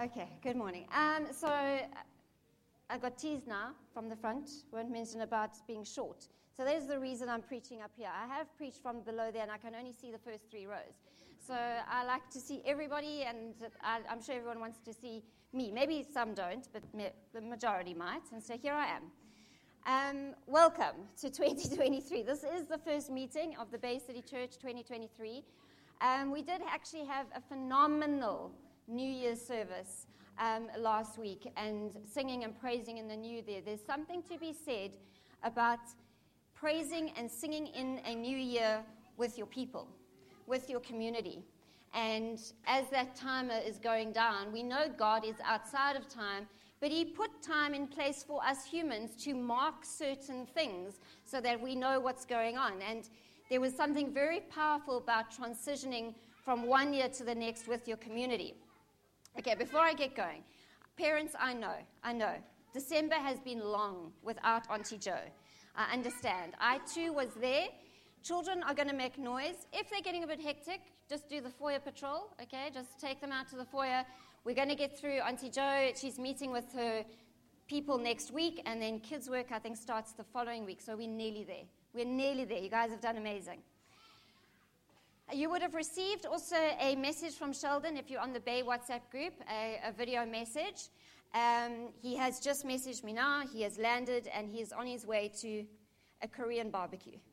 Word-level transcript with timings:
Okay, 0.00 0.28
good 0.44 0.54
morning. 0.54 0.84
Um, 0.94 1.26
so 1.32 1.48
I 1.48 2.98
got 3.00 3.18
teased 3.18 3.48
now 3.48 3.70
from 3.92 4.08
the 4.08 4.14
front, 4.14 4.48
won't 4.70 4.92
mention 4.92 5.22
about 5.22 5.56
being 5.66 5.82
short. 5.82 6.28
So 6.56 6.64
there's 6.64 6.86
the 6.86 7.00
reason 7.00 7.28
I'm 7.28 7.42
preaching 7.42 7.82
up 7.82 7.90
here. 7.96 8.06
I 8.06 8.32
have 8.32 8.46
preached 8.56 8.80
from 8.80 9.00
below 9.00 9.32
there 9.32 9.42
and 9.42 9.50
I 9.50 9.58
can 9.58 9.74
only 9.74 9.92
see 9.92 10.12
the 10.12 10.18
first 10.18 10.48
three 10.52 10.66
rows. 10.66 11.02
So 11.44 11.54
I 11.54 12.04
like 12.04 12.30
to 12.30 12.38
see 12.38 12.62
everybody 12.64 13.24
and 13.24 13.54
I, 13.82 13.98
am 14.08 14.22
sure 14.22 14.36
everyone 14.36 14.60
wants 14.60 14.78
to 14.84 14.94
see 14.94 15.24
me. 15.52 15.72
Maybe 15.72 16.06
some 16.14 16.32
don't, 16.32 16.68
but 16.72 16.82
the 17.34 17.40
majority 17.40 17.92
might. 17.92 18.22
And 18.32 18.40
so 18.40 18.56
here 18.56 18.74
I 18.74 18.86
am. 18.86 19.02
Um, 19.84 20.34
welcome 20.46 21.08
to 21.22 21.28
2023. 21.28 22.22
This 22.22 22.44
is 22.44 22.68
the 22.68 22.78
first 22.78 23.10
meeting 23.10 23.56
of 23.60 23.72
the 23.72 23.78
Bay 23.78 23.98
City 23.98 24.22
Church 24.22 24.58
2023. 24.58 25.42
Um, 26.00 26.30
we 26.30 26.42
did 26.42 26.60
actually 26.70 27.04
have 27.06 27.26
a 27.34 27.40
phenomenal 27.40 28.52
New 28.88 29.08
Year's 29.08 29.40
service 29.40 30.06
um, 30.38 30.68
last 30.78 31.18
week 31.18 31.50
and 31.56 31.92
singing 32.10 32.44
and 32.44 32.58
praising 32.58 32.96
in 32.96 33.06
the 33.06 33.16
new 33.16 33.42
year. 33.46 33.60
There's 33.64 33.84
something 33.84 34.22
to 34.30 34.38
be 34.38 34.52
said 34.52 34.92
about 35.42 35.80
praising 36.54 37.12
and 37.16 37.30
singing 37.30 37.66
in 37.68 38.00
a 38.06 38.14
new 38.14 38.36
year 38.36 38.82
with 39.18 39.36
your 39.36 39.46
people, 39.46 39.88
with 40.46 40.70
your 40.70 40.80
community. 40.80 41.44
And 41.94 42.40
as 42.66 42.88
that 42.90 43.14
timer 43.14 43.58
is 43.64 43.78
going 43.78 44.12
down, 44.12 44.52
we 44.52 44.62
know 44.62 44.86
God 44.96 45.24
is 45.24 45.36
outside 45.44 45.94
of 45.96 46.08
time, 46.08 46.48
but 46.80 46.90
He 46.90 47.04
put 47.04 47.42
time 47.42 47.74
in 47.74 47.86
place 47.86 48.24
for 48.26 48.42
us 48.44 48.64
humans 48.64 49.22
to 49.24 49.34
mark 49.34 49.84
certain 49.84 50.46
things 50.46 50.94
so 51.24 51.40
that 51.40 51.60
we 51.60 51.74
know 51.74 52.00
what's 52.00 52.24
going 52.24 52.56
on. 52.56 52.80
And 52.88 53.08
there 53.50 53.60
was 53.60 53.74
something 53.74 54.12
very 54.12 54.40
powerful 54.40 54.98
about 54.98 55.30
transitioning 55.30 56.14
from 56.42 56.66
one 56.66 56.94
year 56.94 57.08
to 57.08 57.24
the 57.24 57.34
next 57.34 57.68
with 57.68 57.86
your 57.86 57.96
community. 57.98 58.54
Okay, 59.38 59.54
before 59.54 59.80
I 59.80 59.94
get 59.94 60.16
going, 60.16 60.42
parents, 60.96 61.32
I 61.38 61.54
know, 61.54 61.76
I 62.02 62.12
know. 62.12 62.34
December 62.74 63.14
has 63.14 63.38
been 63.38 63.60
long 63.60 64.12
without 64.24 64.68
Auntie 64.68 64.98
Joe. 64.98 65.20
I 65.76 65.92
understand. 65.92 66.54
I 66.60 66.80
too 66.92 67.12
was 67.12 67.28
there. 67.40 67.68
Children 68.24 68.64
are 68.64 68.74
going 68.74 68.88
to 68.88 68.96
make 68.96 69.16
noise. 69.16 69.68
If 69.72 69.90
they're 69.90 70.00
getting 70.02 70.24
a 70.24 70.26
bit 70.26 70.40
hectic, 70.40 70.80
just 71.08 71.28
do 71.28 71.40
the 71.40 71.50
foyer 71.50 71.78
patrol, 71.78 72.34
okay? 72.42 72.70
Just 72.74 72.98
take 72.98 73.20
them 73.20 73.30
out 73.30 73.48
to 73.50 73.56
the 73.56 73.64
foyer. 73.64 74.04
We're 74.44 74.56
going 74.56 74.70
to 74.70 74.74
get 74.74 74.98
through 74.98 75.20
Auntie 75.20 75.50
Joe. 75.50 75.92
She's 75.94 76.18
meeting 76.18 76.50
with 76.50 76.72
her 76.72 77.04
people 77.68 77.96
next 77.96 78.32
week, 78.32 78.60
and 78.66 78.82
then 78.82 78.98
kids' 78.98 79.30
work, 79.30 79.52
I 79.52 79.60
think, 79.60 79.76
starts 79.76 80.14
the 80.14 80.24
following 80.24 80.66
week. 80.66 80.80
So 80.80 80.96
we're 80.96 81.06
nearly 81.06 81.44
there. 81.44 81.64
We're 81.94 82.06
nearly 82.06 82.44
there. 82.44 82.58
You 82.58 82.70
guys 82.70 82.90
have 82.90 83.00
done 83.00 83.16
amazing. 83.16 83.60
You 85.32 85.50
would 85.50 85.60
have 85.60 85.74
received 85.74 86.24
also 86.24 86.56
a 86.56 86.96
message 86.96 87.34
from 87.34 87.52
Sheldon 87.52 87.98
if 87.98 88.10
you're 88.10 88.20
on 88.20 88.32
the 88.32 88.40
Bay 88.40 88.62
WhatsApp 88.62 89.02
group, 89.10 89.34
a, 89.50 89.78
a 89.84 89.92
video 89.92 90.24
message. 90.24 90.88
Um, 91.34 91.90
he 92.00 92.16
has 92.16 92.40
just 92.40 92.66
messaged 92.66 93.04
me 93.04 93.12
now. 93.12 93.42
He 93.46 93.60
has 93.62 93.76
landed 93.76 94.26
and 94.34 94.48
he 94.48 94.62
is 94.62 94.72
on 94.72 94.86
his 94.86 95.04
way 95.06 95.30
to 95.42 95.66
a 96.22 96.28
Korean 96.28 96.70
barbecue. 96.70 97.18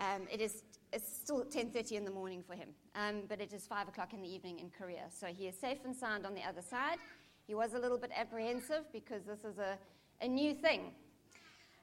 Um, 0.00 0.22
it 0.30 0.40
is 0.40 0.64
it's 0.92 1.16
still 1.16 1.44
10.30 1.44 1.92
in 1.92 2.04
the 2.04 2.10
morning 2.10 2.42
for 2.46 2.54
him, 2.54 2.68
um, 2.94 3.22
but 3.28 3.40
it 3.40 3.52
is 3.52 3.66
5 3.66 3.88
o'clock 3.88 4.12
in 4.12 4.20
the 4.22 4.28
evening 4.28 4.58
in 4.58 4.70
Korea. 4.70 5.04
So 5.08 5.26
he 5.28 5.46
is 5.46 5.58
safe 5.58 5.78
and 5.84 5.94
sound 5.94 6.26
on 6.26 6.34
the 6.34 6.42
other 6.42 6.62
side. 6.62 6.98
He 7.46 7.54
was 7.54 7.74
a 7.74 7.78
little 7.78 7.98
bit 7.98 8.10
apprehensive 8.14 8.84
because 8.92 9.24
this 9.24 9.44
is 9.44 9.58
a, 9.58 9.78
a 10.20 10.28
new 10.28 10.52
thing. 10.52 10.92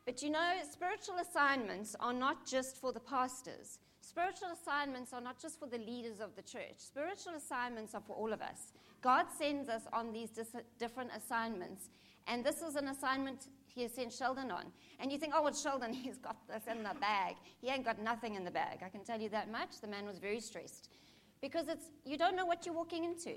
But 0.05 0.21
you 0.21 0.29
know, 0.29 0.53
spiritual 0.69 1.15
assignments 1.19 1.95
are 1.99 2.13
not 2.13 2.45
just 2.45 2.77
for 2.77 2.91
the 2.91 2.99
pastors. 2.99 3.79
Spiritual 4.01 4.49
assignments 4.51 5.13
are 5.13 5.21
not 5.21 5.39
just 5.39 5.59
for 5.59 5.67
the 5.67 5.77
leaders 5.77 6.19
of 6.19 6.35
the 6.35 6.41
church. 6.41 6.77
Spiritual 6.77 7.33
assignments 7.35 7.93
are 7.93 8.01
for 8.01 8.15
all 8.15 8.33
of 8.33 8.41
us. 8.41 8.73
God 9.01 9.27
sends 9.37 9.69
us 9.69 9.83
on 9.93 10.11
these 10.11 10.31
dis- 10.31 10.55
different 10.79 11.11
assignments. 11.15 11.89
And 12.27 12.43
this 12.43 12.61
is 12.61 12.75
an 12.75 12.87
assignment 12.87 13.47
he 13.67 13.87
sent 13.87 14.11
Sheldon 14.11 14.51
on. 14.51 14.65
And 14.99 15.11
you 15.11 15.17
think, 15.17 15.33
oh, 15.35 15.43
well, 15.43 15.53
Sheldon, 15.53 15.93
he's 15.93 16.17
got 16.17 16.37
this 16.47 16.63
in 16.69 16.83
the 16.83 16.95
bag. 16.99 17.35
He 17.61 17.69
ain't 17.69 17.85
got 17.85 18.01
nothing 18.01 18.35
in 18.35 18.43
the 18.43 18.51
bag. 18.51 18.79
I 18.83 18.89
can 18.89 19.03
tell 19.03 19.21
you 19.21 19.29
that 19.29 19.51
much. 19.51 19.81
The 19.81 19.87
man 19.87 20.05
was 20.05 20.17
very 20.17 20.39
stressed. 20.39 20.89
Because 21.41 21.67
it's, 21.67 21.85
you 22.05 22.17
don't 22.17 22.35
know 22.35 22.45
what 22.45 22.65
you're 22.65 22.75
walking 22.75 23.03
into, 23.03 23.33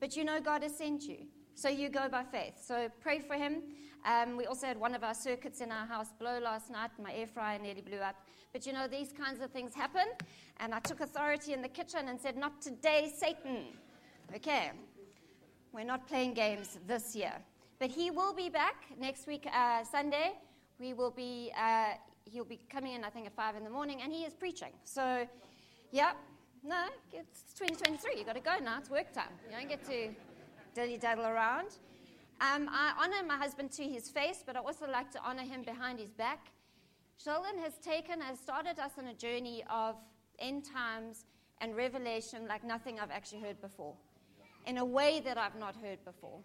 but 0.00 0.16
you 0.16 0.24
know 0.24 0.40
God 0.40 0.62
has 0.62 0.76
sent 0.76 1.02
you. 1.02 1.26
So 1.54 1.68
you 1.68 1.88
go 1.88 2.08
by 2.08 2.24
faith. 2.24 2.54
So 2.62 2.88
pray 3.00 3.20
for 3.20 3.34
him. 3.34 3.62
Um, 4.06 4.36
we 4.36 4.46
also 4.46 4.66
had 4.68 4.78
one 4.78 4.94
of 4.94 5.02
our 5.02 5.14
circuits 5.14 5.60
in 5.60 5.72
our 5.72 5.84
house 5.84 6.08
blow 6.18 6.38
last 6.38 6.70
night. 6.70 6.90
and 6.96 7.04
My 7.04 7.12
air 7.12 7.26
fryer 7.26 7.58
nearly 7.58 7.80
blew 7.80 7.98
up. 7.98 8.14
But 8.52 8.64
you 8.64 8.72
know, 8.72 8.86
these 8.86 9.12
kinds 9.12 9.40
of 9.42 9.50
things 9.50 9.74
happen. 9.74 10.06
And 10.60 10.72
I 10.72 10.78
took 10.78 11.00
authority 11.00 11.52
in 11.52 11.60
the 11.60 11.68
kitchen 11.68 12.08
and 12.08 12.20
said, 12.20 12.36
Not 12.36 12.62
today, 12.62 13.12
Satan. 13.14 13.66
Okay. 14.34 14.70
We're 15.72 15.84
not 15.84 16.06
playing 16.06 16.34
games 16.34 16.78
this 16.86 17.14
year. 17.14 17.34
But 17.78 17.90
he 17.90 18.10
will 18.10 18.32
be 18.32 18.48
back 18.48 18.84
next 18.98 19.26
week, 19.26 19.46
uh, 19.52 19.84
Sunday. 19.84 20.32
We 20.78 20.94
will 20.94 21.10
be, 21.10 21.52
uh, 21.58 21.94
he'll 22.24 22.44
be 22.44 22.60
coming 22.70 22.94
in, 22.94 23.04
I 23.04 23.10
think, 23.10 23.26
at 23.26 23.34
5 23.34 23.56
in 23.56 23.64
the 23.64 23.70
morning, 23.70 24.00
and 24.02 24.10
he 24.10 24.24
is 24.24 24.32
preaching. 24.32 24.72
So, 24.84 25.28
yeah, 25.90 26.12
no, 26.62 26.86
it's 27.12 27.52
2023. 27.58 28.14
You've 28.16 28.26
got 28.26 28.36
to 28.36 28.40
go 28.40 28.56
now. 28.62 28.78
It's 28.78 28.88
work 28.88 29.12
time. 29.12 29.28
You 29.50 29.58
don't 29.58 29.68
get 29.68 29.84
to 29.86 30.08
dilly 30.74 30.96
daddle 30.96 31.26
around. 31.26 31.68
Um, 32.40 32.68
I 32.70 32.92
honor 33.02 33.26
my 33.26 33.36
husband 33.36 33.70
to 33.72 33.84
his 33.84 34.10
face, 34.10 34.42
but 34.44 34.56
I 34.56 34.60
also 34.60 34.86
like 34.86 35.10
to 35.12 35.20
honor 35.24 35.42
him 35.42 35.62
behind 35.62 35.98
his 35.98 36.10
back. 36.10 36.48
Sheldon 37.16 37.58
has 37.62 37.78
taken, 37.78 38.20
has 38.20 38.38
started 38.38 38.78
us 38.78 38.92
on 38.98 39.06
a 39.06 39.14
journey 39.14 39.64
of 39.70 39.96
end 40.38 40.64
times 40.64 41.24
and 41.62 41.74
revelation 41.74 42.46
like 42.46 42.62
nothing 42.62 43.00
I've 43.00 43.10
actually 43.10 43.40
heard 43.40 43.58
before, 43.62 43.94
in 44.66 44.76
a 44.76 44.84
way 44.84 45.20
that 45.24 45.38
I've 45.38 45.58
not 45.58 45.74
heard 45.76 46.04
before. 46.04 46.40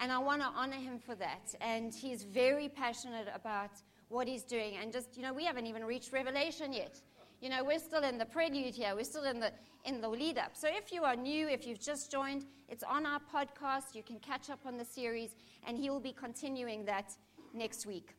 And 0.00 0.10
I 0.10 0.18
want 0.18 0.42
to 0.42 0.48
honor 0.48 0.76
him 0.76 0.98
for 0.98 1.14
that. 1.16 1.54
And 1.60 1.94
he's 1.94 2.24
very 2.24 2.68
passionate 2.68 3.28
about 3.32 3.70
what 4.08 4.26
he's 4.26 4.42
doing. 4.42 4.76
And 4.80 4.92
just, 4.92 5.16
you 5.16 5.22
know, 5.22 5.32
we 5.32 5.44
haven't 5.44 5.66
even 5.66 5.84
reached 5.84 6.12
revelation 6.12 6.72
yet. 6.72 7.00
You 7.40 7.48
know, 7.50 7.62
we're 7.62 7.78
still 7.78 8.02
in 8.02 8.18
the 8.18 8.26
prelude 8.26 8.74
here. 8.74 8.94
We're 8.96 9.04
still 9.04 9.24
in 9.24 9.38
the 9.38 9.52
in 9.84 10.00
the 10.00 10.08
lead 10.08 10.38
up. 10.38 10.50
So 10.54 10.68
if 10.70 10.92
you 10.92 11.04
are 11.04 11.14
new, 11.14 11.48
if 11.48 11.66
you've 11.66 11.80
just 11.80 12.10
joined, 12.10 12.44
it's 12.68 12.82
on 12.82 13.06
our 13.06 13.20
podcast. 13.32 13.94
You 13.94 14.02
can 14.02 14.18
catch 14.18 14.50
up 14.50 14.60
on 14.66 14.76
the 14.76 14.84
series, 14.84 15.36
and 15.66 15.78
he 15.78 15.88
will 15.88 16.00
be 16.00 16.12
continuing 16.12 16.84
that 16.86 17.12
next 17.54 17.86
week. 17.86 18.14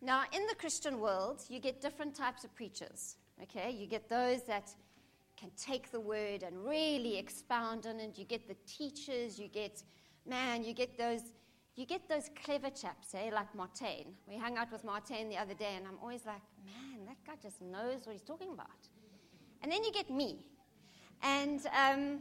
Now, 0.00 0.24
in 0.32 0.46
the 0.46 0.54
Christian 0.54 1.00
world, 1.00 1.42
you 1.48 1.60
get 1.60 1.80
different 1.80 2.14
types 2.14 2.44
of 2.44 2.54
preachers. 2.54 3.16
Okay, 3.42 3.70
you 3.70 3.86
get 3.86 4.08
those 4.08 4.42
that 4.42 4.74
can 5.36 5.50
take 5.56 5.90
the 5.90 6.00
word 6.00 6.42
and 6.42 6.64
really 6.64 7.18
expound 7.18 7.86
on 7.86 7.98
it. 7.98 8.18
You 8.18 8.24
get 8.24 8.46
the 8.46 8.56
teachers. 8.66 9.38
You 9.38 9.48
get, 9.48 9.82
man, 10.26 10.62
you 10.62 10.74
get 10.74 10.98
those 10.98 11.22
you 11.76 11.86
get 11.86 12.08
those 12.08 12.30
clever 12.44 12.70
chaps, 12.70 13.14
eh, 13.14 13.30
like 13.32 13.54
Martin. 13.54 14.14
We 14.28 14.36
hung 14.36 14.58
out 14.58 14.70
with 14.70 14.84
Martin 14.84 15.28
the 15.28 15.38
other 15.38 15.54
day, 15.54 15.74
and 15.76 15.86
I'm 15.86 15.98
always 16.02 16.26
like, 16.26 16.42
man, 16.64 17.06
that 17.06 17.16
guy 17.26 17.34
just 17.42 17.62
knows 17.62 18.04
what 18.04 18.12
he's 18.12 18.22
talking 18.22 18.52
about. 18.52 18.68
And 19.62 19.72
then 19.72 19.82
you 19.82 19.92
get 19.92 20.10
me. 20.10 20.44
And 21.22 21.60
um, 21.66 22.20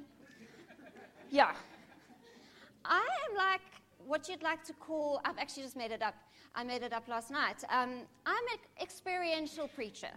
yeah, 1.30 1.52
I 2.86 3.08
am 3.30 3.36
like 3.36 3.62
what 4.06 4.30
you'd 4.30 4.44
like 4.44 4.64
to 4.66 4.74
call, 4.74 5.22
I've 5.26 5.38
actually 5.38 5.64
just 5.64 5.76
made 5.76 5.92
it 5.92 6.02
up. 6.02 6.16
I 6.56 6.64
made 6.64 6.84
it 6.84 6.94
up 6.94 7.08
last 7.08 7.32
night. 7.32 7.64
Um, 7.70 8.02
I'm 8.26 8.46
an 8.54 8.60
experiential 8.82 9.68
preacher. 9.68 10.12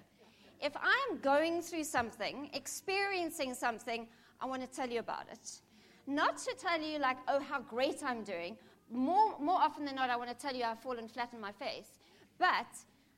If 0.61 0.77
I'm 0.77 1.19
going 1.21 1.61
through 1.63 1.85
something, 1.85 2.51
experiencing 2.55 3.55
something, 3.55 4.07
I 4.41 4.47
want 4.47 4.63
to 4.63 4.69
tell 4.69 4.89
you 4.89 5.01
about 5.01 5.27
it. 5.31 5.61
Not 6.07 6.39
to 6.39 6.55
tell 6.59 6.81
you, 6.81 6.99
like, 6.99 7.19
oh, 7.29 7.41
how 7.41 7.61
great 7.61 8.03
I'm 8.05 8.25
doing 8.25 8.57
more, 8.93 9.39
more 9.41 9.59
often 9.59 9.85
than 9.85 9.97
not, 9.97 10.11
I 10.11 10.17
want 10.17 10.31
to 10.31 10.37
tell 10.37 10.55
you 10.55 10.65
I've 10.65 10.81
fallen 10.81 11.09
flat 11.09 11.31
on 11.35 11.41
my 11.41 11.53
face. 11.53 11.99
But 12.39 12.67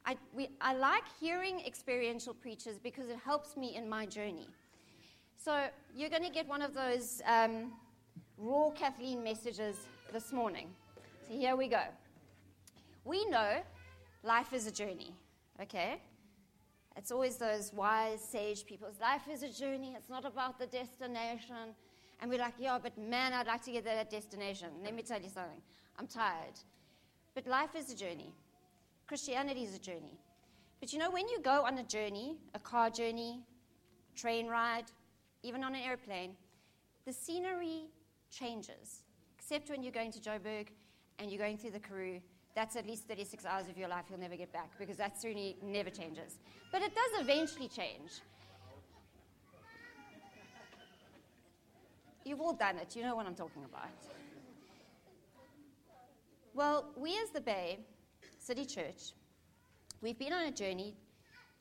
I, 0.05 0.17
we, 0.33 0.49
I 0.61 0.75
like 0.75 1.05
hearing 1.21 1.61
experiential 1.67 2.35
preachers 2.35 2.79
because 2.79 3.09
it 3.09 3.19
helps 3.25 3.57
me 3.57 3.75
in 3.75 3.89
my 3.89 4.07
journey. 4.07 4.49
So 5.37 5.67
you're 5.95 6.11
going 6.11 6.25
to 6.25 6.31
get 6.31 6.47
one 6.47 6.63
of 6.63 6.75
those 6.75 7.23
um, 7.27 7.73
raw 8.39 8.71
Kathleen 8.71 9.23
messages 9.23 9.77
this 10.13 10.33
morning. 10.33 10.69
So 11.27 11.35
here 11.35 11.57
we 11.57 11.69
go. 11.69 11.83
We 13.05 13.25
know 13.27 13.63
life 14.23 14.53
is 14.53 14.67
a 14.67 14.73
journey, 14.73 15.13
okay? 15.61 16.01
It's 16.97 17.11
always 17.11 17.37
those 17.37 17.73
wise, 17.73 18.21
sage 18.21 18.65
people. 18.65 18.89
Life 19.01 19.29
is 19.31 19.43
a 19.43 19.51
journey. 19.51 19.95
It's 19.97 20.09
not 20.09 20.25
about 20.25 20.59
the 20.59 20.67
destination. 20.67 21.75
And 22.21 22.31
we're 22.31 22.39
like, 22.39 22.55
yeah, 22.59 22.79
but 22.83 22.97
man, 22.97 23.33
I'd 23.33 23.47
like 23.47 23.63
to 23.65 23.73
get 23.73 23.85
to 23.85 23.91
that 23.91 24.11
destination. 24.11 24.69
Let 24.83 24.95
me 24.95 25.03
tell 25.03 25.21
you 25.21 25.29
something. 25.29 25.61
I'm 25.99 26.07
tired. 26.07 26.59
But 27.35 27.47
life 27.47 27.75
is 27.77 27.93
a 27.93 27.97
journey. 27.97 28.33
Christianity 29.07 29.65
is 29.65 29.75
a 29.75 29.79
journey. 29.79 30.19
But 30.81 30.93
you 30.93 30.99
know, 30.99 31.11
when 31.11 31.29
you 31.29 31.41
go 31.41 31.65
on 31.65 31.79
a 31.79 31.83
journey, 31.85 32.37
a 32.55 32.59
car 32.59 32.91
journey, 32.91 33.41
train 34.15 34.47
ride, 34.47 34.87
even 35.43 35.63
on 35.63 35.75
an 35.75 35.83
airplane, 35.83 36.33
the 37.05 37.13
scenery 37.13 37.85
changes. 38.31 39.03
Except 39.39 39.71
when 39.71 39.83
you're 39.83 39.93
going 39.93 40.13
to 40.13 40.19
Joburg 40.19 40.69
and 41.19 41.31
you're 41.31 41.39
going 41.39 41.57
through 41.57 41.71
the 41.71 41.81
Karoo. 41.81 42.21
That's 42.55 42.75
at 42.75 42.87
least 42.87 43.07
36 43.07 43.45
hours 43.45 43.69
of 43.69 43.77
your 43.77 43.89
life 43.89 44.07
you'll 44.09 44.19
never 44.19 44.37
get 44.37 44.53
back 44.53 44.71
because 44.79 44.97
that 44.97 45.21
scenery 45.21 45.57
never 45.63 45.91
changes. 45.91 46.39
But 46.73 46.83
it 46.83 46.93
does 46.95 47.21
eventually 47.21 47.69
change. 47.69 48.23
You've 52.27 52.41
all 52.41 52.55
done 52.55 52.79
it. 52.79 52.97
You 52.97 53.05
know 53.05 53.15
what 53.15 53.25
I'm 53.25 53.37
talking 53.37 53.63
about. 53.65 53.87
Well, 56.55 56.87
we 56.97 57.17
as 57.23 57.31
the 57.31 57.41
Bay 57.41 57.79
City 58.41 58.65
Church, 58.65 59.13
we've 60.01 60.19
been 60.19 60.33
on 60.33 60.47
a 60.47 60.51
journey. 60.51 60.97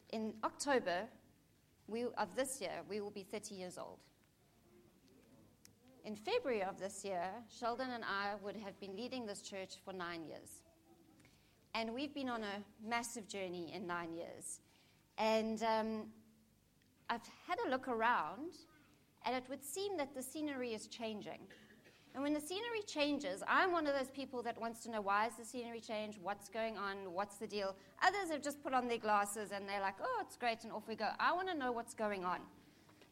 In 0.09 0.33
October 0.43 1.03
we, 1.87 2.05
of 2.17 2.35
this 2.35 2.61
year, 2.61 2.81
we 2.89 2.99
will 2.99 3.11
be 3.11 3.21
30 3.21 3.53
years 3.53 3.77
old. 3.77 3.99
In 6.03 6.15
February 6.15 6.63
of 6.63 6.79
this 6.79 7.05
year, 7.05 7.27
Sheldon 7.59 7.91
and 7.91 8.03
I 8.03 8.33
would 8.43 8.55
have 8.55 8.79
been 8.79 8.95
leading 8.95 9.27
this 9.27 9.41
church 9.41 9.75
for 9.85 9.93
nine 9.93 10.23
years. 10.23 10.63
And 11.75 11.93
we've 11.93 12.13
been 12.13 12.29
on 12.29 12.41
a 12.41 12.63
massive 12.83 13.27
journey 13.27 13.71
in 13.71 13.85
nine 13.85 14.15
years. 14.15 14.61
And 15.19 15.61
um, 15.61 16.05
I've 17.07 17.21
had 17.47 17.59
a 17.67 17.69
look 17.69 17.87
around, 17.87 18.53
and 19.25 19.35
it 19.35 19.43
would 19.49 19.63
seem 19.63 19.97
that 19.97 20.13
the 20.15 20.21
scenery 20.21 20.73
is 20.73 20.87
changing. 20.87 21.39
And 22.13 22.23
when 22.23 22.33
the 22.33 22.39
scenery 22.39 22.81
changes, 22.87 23.43
I'm 23.45 23.73
one 23.73 23.87
of 23.87 23.93
those 23.93 24.09
people 24.09 24.41
that 24.43 24.59
wants 24.59 24.81
to 24.83 24.91
know 24.91 25.01
why 25.01 25.27
is 25.27 25.33
the 25.37 25.43
scenery 25.43 25.81
change, 25.81 26.17
what's 26.21 26.47
going 26.47 26.77
on, 26.77 27.11
what's 27.11 27.35
the 27.35 27.47
deal. 27.47 27.75
Others 28.01 28.31
have 28.31 28.41
just 28.41 28.63
put 28.63 28.73
on 28.73 28.87
their 28.87 28.97
glasses 28.97 29.51
and 29.51 29.67
they're 29.67 29.81
like, 29.81 29.95
oh, 30.01 30.21
it's 30.21 30.37
great, 30.37 30.63
and 30.63 30.71
off 30.71 30.87
we 30.87 30.95
go. 30.95 31.09
I 31.19 31.33
want 31.33 31.49
to 31.49 31.53
know 31.53 31.73
what's 31.73 31.93
going 31.93 32.23
on. 32.23 32.39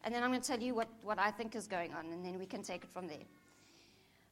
And 0.04 0.14
then 0.14 0.22
I'm 0.22 0.30
going 0.30 0.40
to 0.40 0.46
tell 0.46 0.60
you 0.60 0.74
what, 0.74 0.88
what 1.02 1.18
I 1.18 1.30
think 1.30 1.54
is 1.54 1.66
going 1.66 1.92
on, 1.92 2.06
and 2.12 2.24
then 2.24 2.38
we 2.38 2.46
can 2.46 2.62
take 2.62 2.84
it 2.84 2.90
from 2.90 3.06
there. 3.06 3.24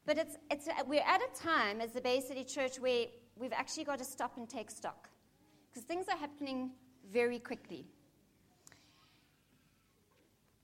But 0.07 0.19
it's, 0.19 0.37
it's, 0.51 0.69
we're 0.87 1.03
at 1.03 1.21
a 1.21 1.41
time 1.41 1.81
as 1.81 1.93
the 1.93 2.01
Bay 2.01 2.21
City 2.21 2.45
Church 2.45 2.81
where 2.81 3.07
we've 3.37 3.53
actually 3.53 3.85
got 3.85 3.99
to 3.99 4.05
stop 4.05 4.37
and 4.37 4.49
take 4.49 4.71
stock 4.71 5.09
because 5.71 5.85
things 5.85 6.07
are 6.09 6.17
happening 6.17 6.71
very 7.13 7.39
quickly. 7.39 7.87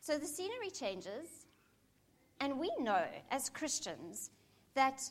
So 0.08 0.16
the 0.16 0.26
scenery 0.26 0.70
changes, 0.70 1.44
and 2.40 2.58
we 2.58 2.70
know 2.78 3.04
as 3.30 3.50
Christians 3.50 4.30
that, 4.74 5.02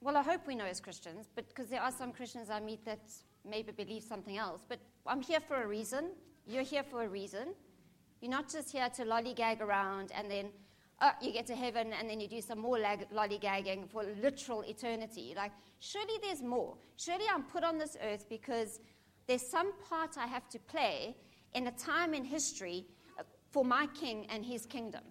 well, 0.00 0.16
I 0.16 0.22
hope 0.22 0.46
we 0.46 0.54
know 0.54 0.64
as 0.64 0.78
Christians, 0.78 1.28
but 1.34 1.48
because 1.48 1.70
there 1.70 1.82
are 1.82 1.90
some 1.90 2.12
Christians 2.12 2.50
I 2.50 2.60
meet 2.60 2.84
that 2.84 3.00
maybe 3.44 3.72
believe 3.72 4.04
something 4.04 4.38
else, 4.38 4.60
but 4.68 4.78
I'm 5.08 5.22
here 5.22 5.40
for 5.40 5.60
a 5.60 5.66
reason. 5.66 6.12
You're 6.46 6.62
here 6.62 6.84
for 6.84 7.02
a 7.02 7.08
reason. 7.08 7.48
You're 8.20 8.30
not 8.30 8.48
just 8.48 8.70
here 8.70 8.88
to 8.90 9.02
lollygag 9.02 9.60
around 9.60 10.12
and 10.12 10.30
then 10.30 10.50
oh, 11.02 11.10
you 11.20 11.32
get 11.32 11.48
to 11.48 11.56
heaven 11.56 11.92
and 11.92 12.08
then 12.08 12.20
you 12.20 12.28
do 12.28 12.40
some 12.40 12.60
more 12.60 12.78
lag- 12.78 13.10
lollygagging 13.10 13.90
for 13.90 14.04
literal 14.22 14.60
eternity. 14.60 15.34
Like, 15.36 15.50
surely 15.80 16.14
there's 16.22 16.42
more. 16.42 16.76
Surely 16.96 17.24
I'm 17.28 17.42
put 17.42 17.64
on 17.64 17.76
this 17.76 17.96
earth 18.04 18.26
because 18.28 18.78
there's 19.26 19.44
some 19.44 19.72
part 19.88 20.16
I 20.16 20.28
have 20.28 20.48
to 20.50 20.60
play 20.60 21.16
in 21.54 21.66
a 21.66 21.72
time 21.72 22.14
in 22.14 22.24
history 22.24 22.86
for 23.54 23.64
my 23.64 23.86
king 23.94 24.26
and 24.30 24.44
his 24.44 24.66
kingdom. 24.66 25.04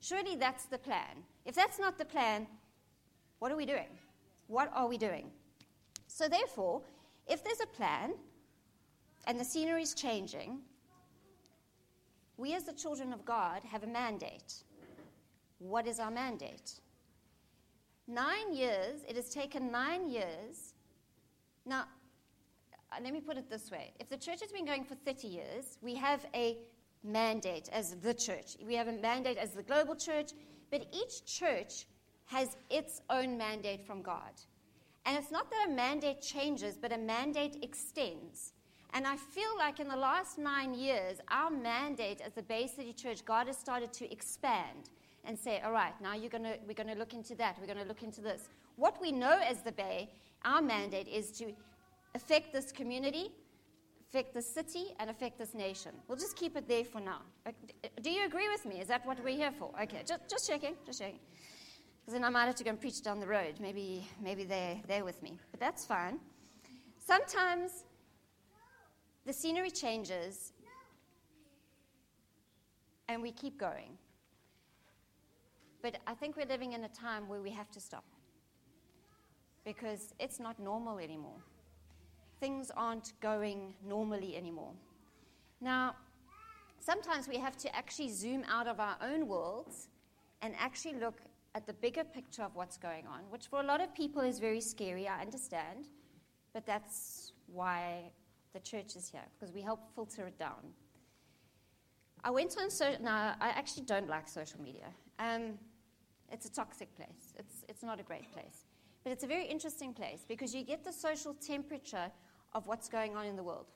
Surely 0.00 0.36
that's 0.36 0.66
the 0.66 0.76
plan. 0.76 1.14
If 1.46 1.54
that's 1.54 1.78
not 1.78 1.96
the 1.96 2.04
plan, 2.04 2.46
what 3.38 3.50
are 3.50 3.56
we 3.56 3.64
doing? 3.64 3.88
What 4.48 4.70
are 4.74 4.86
we 4.86 4.98
doing? 4.98 5.30
So, 6.06 6.28
therefore, 6.28 6.82
if 7.26 7.42
there's 7.42 7.62
a 7.62 7.66
plan 7.66 8.12
and 9.26 9.40
the 9.40 9.44
scenery 9.44 9.82
is 9.82 9.94
changing, 9.94 10.58
we 12.36 12.54
as 12.54 12.64
the 12.64 12.74
children 12.74 13.14
of 13.14 13.24
God 13.24 13.62
have 13.64 13.82
a 13.82 13.86
mandate. 13.86 14.52
What 15.58 15.86
is 15.86 15.98
our 15.98 16.10
mandate? 16.10 16.72
Nine 18.06 18.52
years, 18.52 19.04
it 19.08 19.16
has 19.16 19.30
taken 19.30 19.72
nine 19.72 20.10
years. 20.10 20.74
Now, 21.64 21.84
uh, 22.92 22.96
let 23.02 23.14
me 23.14 23.22
put 23.22 23.38
it 23.38 23.48
this 23.48 23.70
way 23.70 23.94
if 23.98 24.10
the 24.10 24.18
church 24.18 24.40
has 24.40 24.52
been 24.52 24.66
going 24.66 24.84
for 24.84 24.96
30 24.96 25.28
years, 25.28 25.78
we 25.80 25.94
have 25.94 26.26
a 26.34 26.58
mandate 27.06 27.68
as 27.72 27.94
the 27.96 28.12
church. 28.12 28.56
We 28.64 28.74
have 28.74 28.88
a 28.88 28.92
mandate 28.92 29.38
as 29.38 29.52
the 29.52 29.62
global 29.62 29.94
church, 29.94 30.32
but 30.70 30.86
each 30.92 31.24
church 31.24 31.86
has 32.26 32.56
its 32.70 33.00
own 33.08 33.38
mandate 33.38 33.86
from 33.86 34.02
God. 34.02 34.32
And 35.04 35.16
it's 35.16 35.30
not 35.30 35.50
that 35.50 35.68
a 35.68 35.72
mandate 35.72 36.20
changes, 36.20 36.76
but 36.76 36.92
a 36.92 36.98
mandate 36.98 37.58
extends. 37.62 38.52
And 38.92 39.06
I 39.06 39.16
feel 39.16 39.56
like 39.56 39.78
in 39.78 39.88
the 39.88 39.96
last 39.96 40.38
nine 40.38 40.74
years, 40.74 41.18
our 41.28 41.50
mandate 41.50 42.20
as 42.20 42.32
the 42.32 42.42
Bay 42.42 42.66
City 42.66 42.92
Church, 42.92 43.24
God 43.24 43.46
has 43.46 43.56
started 43.56 43.92
to 43.94 44.10
expand 44.10 44.90
and 45.24 45.38
say, 45.38 45.60
all 45.64 45.72
right, 45.72 45.92
now 46.00 46.14
you're 46.14 46.30
gonna, 46.30 46.56
we're 46.66 46.74
going 46.74 46.88
to 46.88 46.94
look 46.94 47.12
into 47.12 47.34
that, 47.36 47.56
we're 47.60 47.66
going 47.66 47.78
to 47.78 47.84
look 47.84 48.02
into 48.02 48.20
this. 48.20 48.48
What 48.76 49.00
we 49.00 49.12
know 49.12 49.38
as 49.44 49.62
the 49.62 49.72
Bay, 49.72 50.10
our 50.44 50.62
mandate 50.62 51.08
is 51.08 51.30
to 51.38 51.52
affect 52.14 52.52
this 52.52 52.72
community, 52.72 53.32
affect 54.08 54.34
this 54.34 54.46
city, 54.48 54.94
and 55.00 55.10
affect 55.10 55.38
this 55.38 55.54
nation. 55.54 55.92
We'll 56.06 56.18
just 56.18 56.36
keep 56.36 56.56
it 56.56 56.68
there 56.68 56.84
for 56.84 57.00
now. 57.00 57.22
Uh, 57.44 57.50
uh, 57.84 57.88
do 58.02 58.10
you 58.10 58.24
agree 58.24 58.48
with 58.48 58.64
me? 58.64 58.80
Is 58.80 58.88
that 58.88 59.04
what 59.04 59.22
we're 59.22 59.36
here 59.36 59.52
for? 59.58 59.70
Okay, 59.82 60.02
just, 60.06 60.20
just 60.28 60.48
checking, 60.48 60.74
just 60.84 61.00
checking. 61.00 61.18
Because 62.00 62.14
then 62.14 62.24
I 62.24 62.28
might 62.28 62.46
have 62.46 62.54
to 62.56 62.64
go 62.64 62.70
and 62.70 62.80
preach 62.80 63.02
down 63.02 63.18
the 63.18 63.26
road. 63.26 63.54
Maybe, 63.60 64.06
maybe 64.22 64.44
they're 64.44 64.80
there 64.86 65.04
with 65.04 65.22
me. 65.22 65.38
But 65.50 65.58
that's 65.58 65.84
fine. 65.84 66.20
Sometimes 67.04 67.84
the 69.24 69.32
scenery 69.32 69.70
changes 69.70 70.52
and 73.08 73.20
we 73.20 73.32
keep 73.32 73.58
going. 73.58 73.98
But 75.82 75.98
I 76.06 76.14
think 76.14 76.36
we're 76.36 76.46
living 76.46 76.74
in 76.74 76.84
a 76.84 76.88
time 76.88 77.28
where 77.28 77.40
we 77.40 77.50
have 77.50 77.70
to 77.72 77.80
stop 77.80 78.04
because 79.64 80.14
it's 80.20 80.38
not 80.38 80.58
normal 80.60 80.98
anymore 80.98 81.40
things 82.40 82.70
aren't 82.76 83.12
going 83.20 83.74
normally 83.86 84.36
anymore. 84.36 84.72
Now, 85.60 85.94
sometimes 86.78 87.28
we 87.28 87.38
have 87.38 87.56
to 87.58 87.74
actually 87.74 88.10
zoom 88.10 88.44
out 88.48 88.66
of 88.66 88.80
our 88.80 88.96
own 89.02 89.26
worlds 89.26 89.88
and 90.42 90.54
actually 90.58 90.94
look 90.94 91.20
at 91.54 91.66
the 91.66 91.72
bigger 91.72 92.04
picture 92.04 92.42
of 92.42 92.54
what's 92.54 92.76
going 92.76 93.06
on, 93.06 93.20
which 93.30 93.46
for 93.46 93.60
a 93.60 93.62
lot 93.62 93.80
of 93.80 93.94
people 93.94 94.20
is 94.20 94.38
very 94.38 94.60
scary, 94.60 95.08
I 95.08 95.22
understand, 95.22 95.88
but 96.52 96.66
that's 96.66 97.32
why 97.46 98.10
the 98.52 98.60
church 98.60 98.94
is 98.94 99.08
here, 99.08 99.24
because 99.38 99.54
we 99.54 99.62
help 99.62 99.80
filter 99.94 100.26
it 100.26 100.38
down. 100.38 100.74
I 102.22 102.30
went 102.30 102.56
on 102.60 102.70
social, 102.70 103.02
now 103.02 103.34
I 103.40 103.48
actually 103.48 103.84
don't 103.84 104.08
like 104.08 104.28
social 104.28 104.60
media. 104.60 104.88
Um, 105.18 105.54
it's 106.30 106.44
a 106.46 106.52
toxic 106.52 106.94
place, 106.94 107.34
it's, 107.38 107.64
it's 107.68 107.82
not 107.82 108.00
a 108.00 108.02
great 108.02 108.30
place. 108.32 108.66
But 109.02 109.12
it's 109.12 109.24
a 109.24 109.28
very 109.28 109.46
interesting 109.46 109.94
place 109.94 110.24
because 110.28 110.54
you 110.54 110.64
get 110.64 110.82
the 110.84 110.92
social 110.92 111.32
temperature 111.34 112.10
of 112.56 112.66
what's 112.66 112.88
going 112.88 113.14
on 113.14 113.26
in 113.26 113.36
the 113.36 113.42
world. 113.42 113.66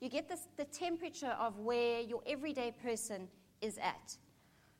You 0.00 0.08
get 0.08 0.28
this, 0.28 0.46
the 0.56 0.64
temperature 0.64 1.34
of 1.40 1.58
where 1.58 2.00
your 2.00 2.22
everyday 2.26 2.70
person 2.70 3.28
is 3.60 3.78
at. 3.78 4.16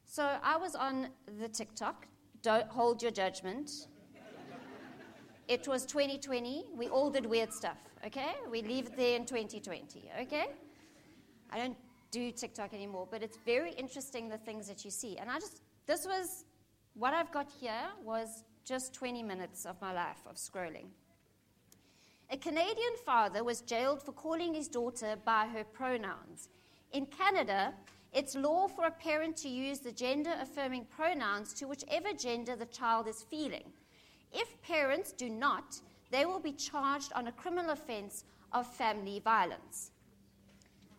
So 0.05 0.37
I 0.43 0.57
was 0.57 0.77
on 0.77 1.09
the 1.41 1.49
TikTok. 1.49 2.07
Don't 2.43 2.69
hold 2.69 3.03
your 3.03 3.11
judgment. 3.11 3.89
it 5.49 5.67
was 5.67 5.85
2020. 5.87 6.67
We 6.77 6.89
all 6.89 7.11
did 7.11 7.27
weird 7.27 7.53
stuff, 7.53 7.79
okay? 8.07 8.35
We 8.49 8.63
leave 8.63 8.87
it 8.87 8.97
there 8.97 9.17
in 9.17 9.27
2020, 9.27 10.11
okay? 10.23 10.47
I 11.51 11.59
don't 11.59 11.77
do 12.13 12.31
TikTok 12.31 12.73
anymore, 12.73 13.09
but 13.11 13.23
it's 13.23 13.39
very 13.45 13.73
interesting 13.73 14.29
the 14.29 14.39
things 14.39 14.69
that 14.69 14.85
you 14.85 14.93
see. 14.93 15.17
And 15.17 15.29
I 15.31 15.41
just, 15.41 15.63
this 15.87 16.07
was, 16.07 16.45
what 16.95 17.13
I've 17.13 17.33
got 17.33 17.49
here 17.61 17.89
was 18.05 18.45
just 18.65 18.95
20 18.95 19.25
minutes 19.25 19.67
of 19.67 19.81
my 19.81 19.93
life 19.93 20.23
of 20.29 20.37
scrolling. 20.37 20.87
A 22.31 22.37
Canadian 22.37 22.97
father 23.05 23.45
was 23.45 23.61
jailed 23.61 24.03
for 24.03 24.13
calling 24.13 24.53
his 24.53 24.67
daughter 24.67 25.17
by 25.25 25.47
her 25.47 25.63
pronouns. 25.63 26.49
In 26.93 27.07
Canada, 27.07 27.73
it's 28.13 28.35
law 28.35 28.67
for 28.67 28.87
a 28.87 28.91
parent 28.91 29.37
to 29.39 29.49
use 29.49 29.79
the 29.79 29.93
gender 29.93 30.35
affirming 30.41 30.87
pronouns 30.87 31.53
to 31.55 31.67
whichever 31.67 32.13
gender 32.13 32.57
the 32.57 32.67
child 32.67 33.07
is 33.07 33.23
feeling. 33.23 33.73
If 34.33 34.61
parents 34.63 35.13
do 35.13 35.29
not, 35.31 35.81
they 36.11 36.25
will 36.27 36.41
be 36.41 36.53
charged 36.53 37.13
on 37.13 37.29
a 37.29 37.33
criminal 37.33 37.71
offense 37.71 38.25
of 38.53 38.67
family 38.67 39.21
violence. 39.21 39.93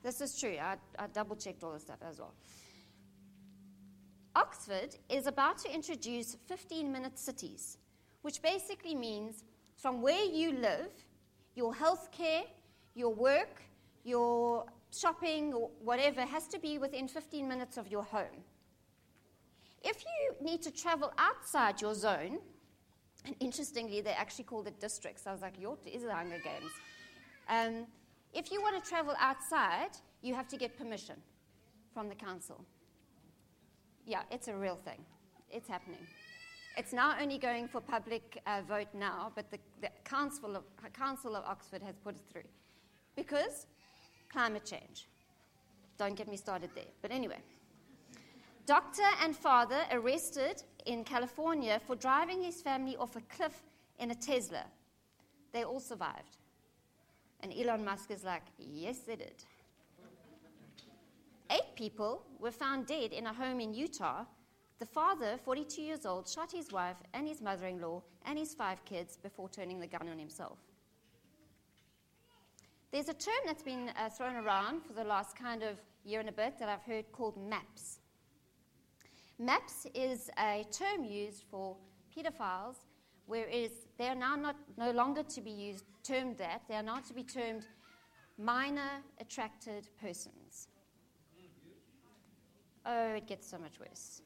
This 0.04 0.22
is 0.22 0.40
true. 0.40 0.58
I, 0.62 0.78
I 0.98 1.08
double 1.08 1.36
checked 1.36 1.64
all 1.64 1.74
this 1.74 1.82
stuff 1.82 2.00
as 2.08 2.20
well. 2.20 2.34
Oxford 4.36 4.96
is 5.10 5.28
about 5.28 5.58
to 5.58 5.74
introduce 5.74 6.38
15 6.46 6.90
minute 6.90 7.20
cities, 7.20 7.80
which 8.22 8.42
basically 8.42 8.96
means 8.96 9.44
from 9.76 10.02
where 10.02 10.24
you 10.24 10.54
live, 10.54 10.92
your 11.58 11.74
health 11.74 12.12
care, 12.12 12.44
your 12.94 13.14
work, 13.14 13.64
your 14.04 14.66
shopping, 14.92 15.54
or 15.54 15.72
whatever 15.84 16.22
has 16.22 16.48
to 16.48 16.60
be 16.60 16.78
within 16.78 17.08
15 17.08 17.48
minutes 17.48 17.78
of 17.78 17.88
your 17.88 18.04
home. 18.04 18.44
If 19.84 20.04
you 20.04 20.46
need 20.46 20.62
to 20.62 20.72
travel 20.72 21.12
outside 21.18 21.82
your 21.82 21.96
zone, 21.96 22.38
and 23.26 23.36
interestingly, 23.40 24.02
they 24.02 24.12
actually 24.12 24.46
called 24.46 24.68
it 24.68 24.80
districts. 24.80 25.26
I 25.26 25.32
was 25.32 25.42
like, 25.42 25.60
your 25.60 25.78
is 25.86 26.04
the 26.04 26.14
Hunger 26.14 26.40
Games. 26.44 26.72
Um, 27.50 27.88
if 28.34 28.52
you 28.52 28.62
want 28.62 28.82
to 28.82 28.88
travel 28.88 29.16
outside, 29.20 29.94
you 30.22 30.36
have 30.36 30.48
to 30.50 30.58
get 30.58 30.78
permission 30.78 31.16
from 31.92 32.08
the 32.08 32.16
council. 32.16 32.64
Yeah, 34.06 34.22
it's 34.32 34.48
a 34.48 34.56
real 34.56 34.76
thing. 34.76 35.04
It's 35.50 35.68
happening. 35.68 36.06
It's 36.78 36.94
now 36.94 37.16
only 37.20 37.40
going 37.40 37.68
for 37.68 37.82
public 37.82 38.40
uh, 38.46 38.62
vote 38.68 38.90
now, 38.94 39.32
but 39.36 39.50
the, 39.50 39.58
the 39.82 39.90
Council, 40.06 40.56
of, 40.56 40.64
Council 40.94 41.36
of 41.36 41.44
Oxford 41.44 41.82
has 41.82 41.96
put 41.98 42.16
it 42.16 42.22
through. 42.32 42.48
Because 43.16 43.66
climate 44.32 44.64
change. 44.64 45.08
Don't 45.98 46.16
get 46.16 46.28
me 46.28 46.38
started 46.38 46.70
there. 46.76 46.92
But 47.02 47.12
anyway. 47.12 47.40
Doctor 48.68 49.08
and 49.24 49.36
father 49.36 49.80
arrested 49.92 50.62
in 50.86 51.04
California 51.04 51.82
for 51.88 51.96
driving 51.96 52.44
his 52.44 52.62
family 52.62 52.96
off 52.98 53.16
a 53.16 53.22
cliff 53.22 53.64
in 53.98 54.12
a 54.12 54.16
Tesla. 54.16 54.66
They 55.54 55.64
all 55.64 55.80
survived. 55.80 56.38
And 57.40 57.54
Elon 57.54 57.84
Musk 57.84 58.12
is 58.12 58.24
like, 58.24 58.44
yes, 58.60 59.00
they 59.00 59.16
did. 59.16 59.44
Eight 61.50 61.76
people 61.76 62.24
were 62.40 62.52
found 62.52 62.86
dead 62.86 63.14
in 63.14 63.26
a 63.26 63.34
home 63.34 63.62
in 63.62 63.74
Utah. 63.74 64.26
The 64.80 64.86
father, 64.86 65.40
42 65.44 65.82
years 65.82 66.06
old, 66.06 66.28
shot 66.28 66.52
his 66.52 66.72
wife 66.72 66.98
and 67.14 67.28
his 67.28 67.42
mother 67.42 67.66
in 67.66 67.82
law 67.82 68.04
and 68.26 68.38
his 68.38 68.54
five 68.54 68.84
kids 68.86 69.18
before 69.18 69.50
turning 69.50 69.80
the 69.80 69.88
gun 69.88 70.08
on 70.08 70.20
himself. 70.20 70.60
There's 72.92 73.10
a 73.10 73.14
term 73.14 73.42
that's 73.46 73.64
been 73.64 73.90
uh, 73.98 74.10
thrown 74.10 74.36
around 74.36 74.84
for 74.86 74.94
the 74.94 75.04
last 75.04 75.36
kind 75.36 75.64
of 75.64 75.78
year 76.06 76.20
and 76.20 76.30
a 76.30 76.32
bit 76.32 76.60
that 76.60 76.70
I've 76.70 76.84
heard 76.84 77.12
called 77.12 77.38
MAPS. 77.38 78.00
MAPS 79.40 79.88
is 79.96 80.30
a 80.38 80.64
term 80.72 81.04
used 81.04 81.44
for 81.50 81.76
pedophiles, 82.16 82.78
whereas 83.26 83.72
they 83.98 84.08
are 84.08 84.16
now 84.16 84.36
not, 84.36 84.56
no 84.78 84.92
longer 84.92 85.24
to 85.24 85.42
be 85.42 85.52
used, 85.52 85.86
termed 86.04 86.38
that. 86.38 86.62
They 86.70 86.76
are 86.76 86.84
now 86.84 87.00
to 87.00 87.14
be 87.14 87.24
termed 87.24 87.66
minor 88.38 89.02
attracted 89.20 89.90
persons. 90.00 90.68
Oh, 92.86 93.16
it 93.16 93.28
gets 93.28 93.50
so 93.50 93.58
much 93.58 93.80
worse. 93.80 94.22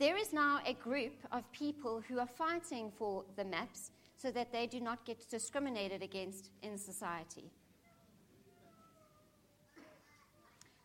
There 0.00 0.16
is 0.16 0.32
now 0.32 0.60
a 0.64 0.72
group 0.72 1.12
of 1.30 1.42
people 1.52 2.02
who 2.08 2.20
are 2.20 2.26
fighting 2.26 2.90
for 2.98 3.22
the 3.36 3.44
maps 3.44 3.90
so 4.16 4.30
that 4.30 4.50
they 4.50 4.66
do 4.66 4.80
not 4.80 5.04
get 5.04 5.28
discriminated 5.28 6.02
against 6.02 6.48
in 6.62 6.78
society. 6.78 7.50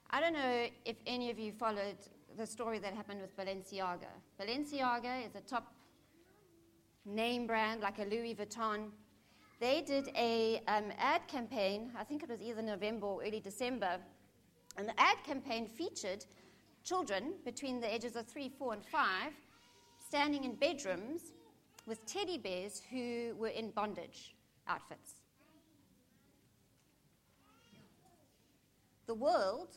I 0.10 0.20
don't 0.20 0.34
know 0.34 0.66
if 0.84 0.98
any 1.08 1.32
of 1.32 1.40
you 1.40 1.54
followed 1.54 1.96
the 2.38 2.46
story 2.46 2.78
that 2.80 2.94
happened 2.94 3.22
with 3.22 3.38
Balenciaga. 3.38 4.12
Balenciaga 4.38 5.26
is 5.26 5.36
a 5.36 5.42
top 5.48 5.74
name 7.06 7.48
brand 7.48 7.80
like 7.80 8.00
a 8.00 8.04
Louis 8.04 8.36
Vuitton. 8.36 8.90
They 9.62 9.82
did 9.82 10.10
a 10.18 10.62
um, 10.68 10.92
ad 10.98 11.26
campaign, 11.30 11.90
I 11.98 12.04
think 12.04 12.22
it 12.22 12.28
was 12.28 12.42
either 12.42 12.62
November 12.62 13.08
or 13.08 13.24
early 13.24 13.40
December, 13.40 13.98
and 14.76 14.90
the 14.90 15.00
ad 15.00 15.24
campaign 15.26 15.68
featured 15.70 16.26
children 16.86 17.34
between 17.44 17.82
the 17.82 17.94
ages 17.94 18.16
of 18.16 18.26
three, 18.28 18.48
four, 18.48 18.74
and 18.74 18.86
five 18.86 19.34
standing 20.08 20.44
in 20.44 20.56
bedrooms 20.56 21.34
with 21.88 22.06
teddy 22.06 22.38
bears 22.38 22.82
who 22.92 23.36
were 23.38 23.50
in 23.50 23.72
bondage 23.72 24.36
outfits. 24.68 25.16
The 29.08 29.14
world 29.14 29.76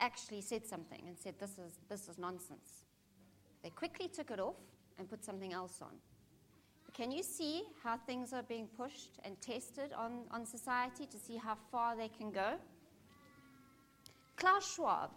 actually 0.00 0.40
said 0.40 0.66
something 0.66 1.02
and 1.06 1.18
said, 1.18 1.34
This 1.38 1.52
is, 1.52 1.78
this 1.88 2.08
is 2.08 2.18
nonsense. 2.18 2.84
They 3.62 3.70
quickly 3.70 4.08
took 4.08 4.30
it 4.30 4.40
off 4.40 4.56
and 4.98 5.08
put 5.08 5.24
something 5.24 5.52
else 5.52 5.80
on. 5.82 5.92
Can 6.94 7.10
you 7.10 7.22
see 7.22 7.64
how 7.82 7.96
things 7.96 8.32
are 8.32 8.42
being 8.42 8.66
pushed 8.76 9.18
and 9.24 9.40
tested 9.40 9.92
on, 9.96 10.24
on 10.30 10.44
society 10.44 11.06
to 11.06 11.18
see 11.18 11.36
how 11.36 11.56
far 11.70 11.96
they 11.96 12.08
can 12.08 12.30
go? 12.30 12.54
Klaus 14.36 14.74
Schwab. 14.74 15.10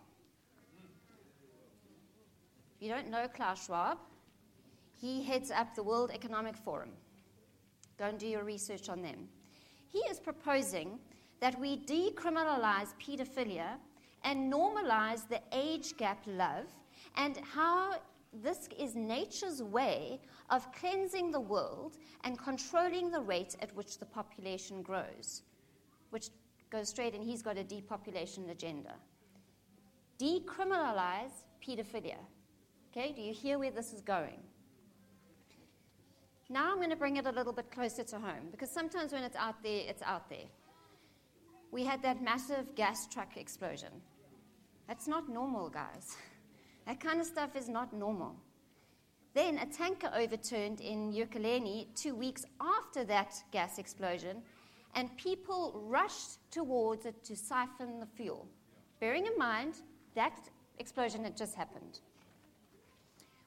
You 2.84 2.90
don't 2.90 3.10
know 3.10 3.30
Klaus 3.34 3.68
Schwab, 3.68 3.98
he 5.00 5.24
heads 5.24 5.52
up 5.52 5.74
the 5.74 5.82
World 5.82 6.12
Economic 6.14 6.58
Forum. 6.58 6.90
Go 7.98 8.08
and 8.08 8.20
do 8.20 8.28
your 8.28 8.44
research 8.44 8.90
on 8.90 9.02
them. 9.02 9.30
He 9.88 10.00
is 10.00 10.20
proposing 10.20 11.00
that 11.40 11.58
we 11.62 11.78
decriminalize 11.78 12.94
pedophilia 13.02 13.78
and 14.26 14.52
normalize 14.52 15.26
the 15.30 15.40
age 15.54 15.96
gap 15.96 16.26
love 16.28 16.66
and 17.16 17.38
how 17.54 18.02
this 18.44 18.68
is 18.78 18.96
nature's 18.96 19.64
way 19.64 20.20
of 20.50 20.70
cleansing 20.74 21.32
the 21.32 21.40
world 21.40 21.96
and 22.26 22.38
controlling 22.38 23.10
the 23.10 23.22
rate 23.22 23.56
at 23.62 23.74
which 23.78 23.98
the 23.98 24.06
population 24.06 24.82
grows, 24.82 25.44
which 26.10 26.32
goes 26.70 26.90
straight, 26.90 27.16
and 27.16 27.24
he's 27.24 27.42
got 27.42 27.58
a 27.58 27.64
depopulation 27.64 28.50
agenda. 28.50 28.96
Decriminalize 30.20 31.46
pedophilia. 31.66 32.18
Okay, 32.96 33.12
do 33.12 33.24
you 33.24 33.34
hear 33.34 33.58
where 33.58 33.72
this 33.72 33.92
is 33.92 34.02
going? 34.02 34.40
Now 36.48 36.70
I'm 36.72 36.78
going 36.78 36.92
to 36.92 36.96
bring 36.96 37.18
it 37.18 37.26
a 37.26 37.32
little 37.32 37.52
bit 37.52 37.72
closer 37.72 38.04
to 38.04 38.20
home 38.20 38.50
because 38.52 38.70
sometimes 38.70 39.12
when 39.12 39.24
it's 39.24 39.36
out 39.36 39.64
there, 39.64 39.82
it's 39.88 40.04
out 40.04 40.30
there. 40.30 40.46
We 41.72 41.84
had 41.84 42.04
that 42.04 42.22
massive 42.22 42.76
gas 42.76 43.08
truck 43.08 43.36
explosion. 43.36 43.90
That's 44.88 45.08
not 45.08 45.28
normal, 45.28 45.70
guys. 45.70 46.16
That 46.86 47.00
kind 47.00 47.22
of 47.22 47.26
stuff 47.26 47.56
is 47.56 47.70
not 47.70 47.94
normal. 47.94 48.36
Then 49.34 49.58
a 49.58 49.66
tanker 49.66 50.12
overturned 50.14 50.82
in 50.82 51.14
Ekurhuleni 51.14 51.88
two 51.96 52.14
weeks 52.14 52.44
after 52.60 53.06
that 53.06 53.34
gas 53.52 53.80
explosion, 53.80 54.44
and 54.94 55.18
people 55.18 55.82
rushed 55.88 56.40
towards 56.52 57.06
it 57.06 57.24
to 57.24 57.38
siphon 57.38 58.02
the 58.02 58.06
fuel. 58.06 58.50
Bearing 59.00 59.26
in 59.26 59.38
mind, 59.38 59.76
that 60.14 60.38
explosion 60.78 61.24
had 61.24 61.38
just 61.38 61.56
happened. 61.56 62.02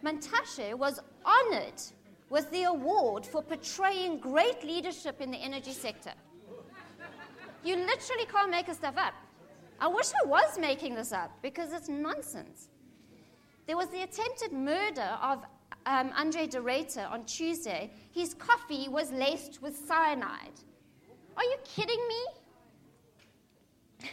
Mantashe 0.05 0.75
was 0.75 0.99
honored 1.25 1.81
with 2.29 2.49
the 2.51 2.63
award 2.63 3.25
for 3.25 3.41
portraying 3.41 4.19
great 4.19 4.63
leadership 4.63 5.19
in 5.19 5.31
the 5.31 5.37
energy 5.37 5.71
sector. 5.71 6.13
You 7.63 7.75
literally 7.75 8.25
can't 8.31 8.51
make 8.51 8.67
this 8.67 8.77
stuff 8.77 8.97
up. 8.97 9.15
I 9.79 9.87
wish 9.87 10.11
I 10.23 10.27
was 10.27 10.59
making 10.59 10.93
this 10.93 11.11
up 11.11 11.31
because 11.41 11.73
it's 11.73 11.89
nonsense. 11.89 12.69
There 13.65 13.75
was 13.75 13.87
the 13.87 14.03
attempted 14.03 14.53
murder 14.53 15.17
of 15.23 15.43
um, 15.87 16.11
Andre 16.15 16.45
de 16.45 16.59
Ruyter 16.59 17.11
on 17.11 17.25
Tuesday. 17.25 17.91
His 18.11 18.35
coffee 18.35 18.87
was 18.87 19.11
laced 19.11 19.63
with 19.63 19.75
cyanide. 19.75 20.59
Are 21.35 21.43
you 21.43 21.57
kidding 21.63 21.99
me? 22.07 24.07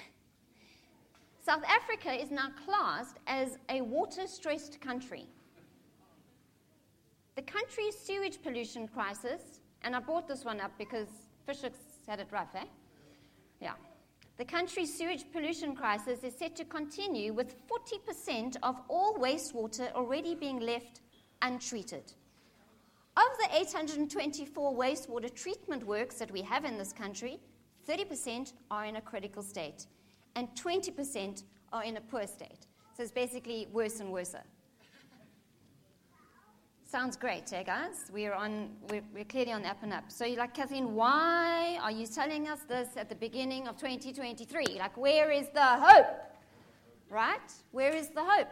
South 1.44 1.62
Africa 1.64 2.12
is 2.12 2.30
now 2.30 2.48
classed 2.64 3.18
as 3.26 3.58
a 3.68 3.82
water 3.82 4.26
stressed 4.26 4.80
country. 4.80 5.26
Country's 7.52 7.98
sewage 7.98 8.42
pollution 8.42 8.88
crisis, 8.88 9.60
and 9.82 9.94
I 9.94 10.00
brought 10.00 10.26
this 10.26 10.44
one 10.44 10.60
up 10.60 10.72
because 10.78 11.08
Fisher 11.44 11.70
had 12.08 12.20
it 12.20 12.28
rough, 12.30 12.54
eh? 12.54 12.64
Yeah. 13.60 13.74
The 14.38 14.44
country's 14.44 14.96
sewage 14.96 15.24
pollution 15.30 15.76
crisis 15.76 16.24
is 16.24 16.34
set 16.34 16.56
to 16.56 16.64
continue 16.64 17.34
with 17.34 17.54
40% 17.68 18.56
of 18.62 18.76
all 18.88 19.14
wastewater 19.16 19.92
already 19.92 20.34
being 20.34 20.60
left 20.60 21.02
untreated. 21.42 22.14
Of 23.16 23.24
the 23.38 23.48
824 23.54 24.74
wastewater 24.74 25.32
treatment 25.34 25.86
works 25.86 26.14
that 26.16 26.30
we 26.30 26.40
have 26.40 26.64
in 26.64 26.78
this 26.78 26.94
country, 26.94 27.38
30% 27.86 28.54
are 28.70 28.86
in 28.86 28.96
a 28.96 29.00
critical 29.02 29.42
state 29.42 29.86
and 30.34 30.48
20% 30.54 31.42
are 31.72 31.84
in 31.84 31.98
a 31.98 32.00
poor 32.00 32.26
state. 32.26 32.66
So 32.96 33.02
it's 33.02 33.12
basically 33.12 33.68
worse 33.70 34.00
and 34.00 34.10
worse. 34.10 34.34
Sounds 36.92 37.16
great, 37.16 37.50
eh, 37.54 37.62
guys? 37.62 38.10
We're 38.12 38.34
on. 38.34 38.68
We're, 38.90 39.00
we're, 39.14 39.24
clearly 39.24 39.52
on 39.52 39.64
up 39.64 39.78
and 39.82 39.94
up. 39.94 40.12
So 40.12 40.26
you're 40.26 40.36
like, 40.36 40.52
Kathleen, 40.52 40.94
why 40.94 41.78
are 41.80 41.90
you 41.90 42.06
telling 42.06 42.48
us 42.48 42.64
this 42.68 42.90
at 42.98 43.08
the 43.08 43.14
beginning 43.14 43.66
of 43.66 43.78
2023? 43.78 44.76
Like, 44.78 44.98
where 44.98 45.30
is 45.30 45.48
the 45.54 45.64
hope? 45.64 46.06
Right? 47.08 47.50
Where 47.70 47.96
is 47.96 48.08
the 48.08 48.22
hope? 48.22 48.48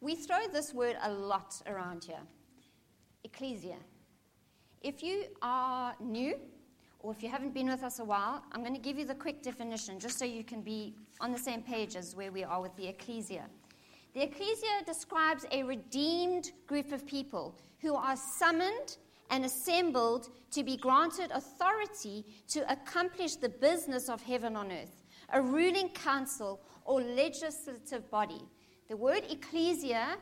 We 0.00 0.14
throw 0.14 0.46
this 0.50 0.72
word 0.72 0.96
a 1.02 1.12
lot 1.12 1.60
around 1.66 2.04
here. 2.04 2.22
Ecclesia. 3.24 3.76
If 4.80 5.02
you 5.02 5.24
are 5.42 5.94
new, 6.00 6.34
or 7.00 7.12
if 7.12 7.22
you 7.22 7.28
haven't 7.28 7.52
been 7.52 7.68
with 7.68 7.82
us 7.82 7.98
a 7.98 8.04
while, 8.06 8.42
I'm 8.52 8.62
going 8.62 8.74
to 8.74 8.80
give 8.80 8.98
you 8.98 9.04
the 9.04 9.14
quick 9.14 9.42
definition 9.42 10.00
just 10.00 10.18
so 10.18 10.24
you 10.24 10.44
can 10.44 10.62
be 10.62 10.94
on 11.20 11.30
the 11.30 11.38
same 11.38 11.60
page 11.60 11.94
as 11.94 12.16
where 12.16 12.32
we 12.32 12.42
are 12.42 12.62
with 12.62 12.74
the 12.76 12.88
ecclesia. 12.88 13.50
The 14.16 14.22
ecclesia 14.22 14.82
describes 14.86 15.44
a 15.52 15.62
redeemed 15.62 16.52
group 16.66 16.90
of 16.90 17.06
people 17.06 17.54
who 17.82 17.94
are 17.96 18.16
summoned 18.16 18.96
and 19.28 19.44
assembled 19.44 20.30
to 20.52 20.64
be 20.64 20.78
granted 20.78 21.30
authority 21.32 22.24
to 22.48 22.60
accomplish 22.72 23.36
the 23.36 23.50
business 23.50 24.08
of 24.08 24.22
heaven 24.22 24.56
on 24.56 24.72
earth. 24.72 25.04
a 25.34 25.42
ruling 25.42 25.90
council 25.90 26.62
or 26.86 27.02
legislative 27.02 28.10
body. 28.10 28.40
The 28.88 28.96
word 28.96 29.24
ecclesia, 29.28 30.16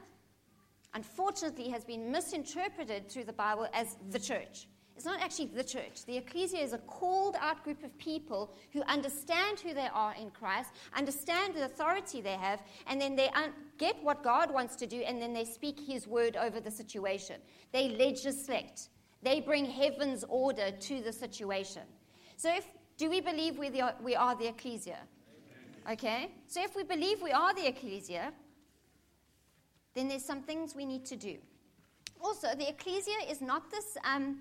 unfortunately, 0.94 1.68
has 1.68 1.84
been 1.84 2.10
misinterpreted 2.10 3.08
through 3.08 3.24
the 3.24 3.32
Bible 3.32 3.68
as 3.72 3.96
the 4.10 4.18
church. 4.18 4.66
It's 4.96 5.04
not 5.04 5.20
actually 5.20 5.46
the 5.46 5.64
church. 5.64 6.04
The 6.06 6.16
ecclesia 6.16 6.60
is 6.60 6.72
a 6.72 6.78
called 6.78 7.36
out 7.40 7.64
group 7.64 7.82
of 7.82 7.96
people 7.98 8.54
who 8.72 8.82
understand 8.82 9.58
who 9.58 9.74
they 9.74 9.88
are 9.92 10.14
in 10.14 10.30
Christ, 10.30 10.70
understand 10.96 11.54
the 11.54 11.64
authority 11.64 12.20
they 12.20 12.34
have, 12.34 12.62
and 12.86 13.00
then 13.00 13.16
they 13.16 13.28
un- 13.30 13.52
get 13.76 14.00
what 14.04 14.22
God 14.22 14.52
wants 14.52 14.76
to 14.76 14.86
do, 14.86 15.00
and 15.00 15.20
then 15.20 15.32
they 15.32 15.44
speak 15.44 15.80
His 15.80 16.06
word 16.06 16.36
over 16.36 16.60
the 16.60 16.70
situation. 16.70 17.36
They 17.72 17.88
legislate, 17.88 18.88
they 19.22 19.40
bring 19.40 19.64
heaven's 19.64 20.24
order 20.28 20.70
to 20.70 21.00
the 21.02 21.12
situation. 21.12 21.82
So, 22.36 22.54
if, 22.54 22.66
do 22.96 23.10
we 23.10 23.20
believe 23.20 23.58
we, 23.58 23.70
the, 23.70 23.94
we 24.00 24.14
are 24.14 24.36
the 24.36 24.48
ecclesia? 24.48 24.98
Okay? 25.90 26.30
So, 26.46 26.62
if 26.62 26.76
we 26.76 26.84
believe 26.84 27.20
we 27.20 27.32
are 27.32 27.52
the 27.52 27.66
ecclesia, 27.66 28.32
then 29.94 30.08
there's 30.08 30.24
some 30.24 30.42
things 30.42 30.76
we 30.76 30.84
need 30.84 31.04
to 31.06 31.16
do. 31.16 31.36
Also, 32.22 32.48
the 32.56 32.68
ecclesia 32.68 33.16
is 33.28 33.40
not 33.40 33.70
this. 33.70 33.96
Um, 34.04 34.38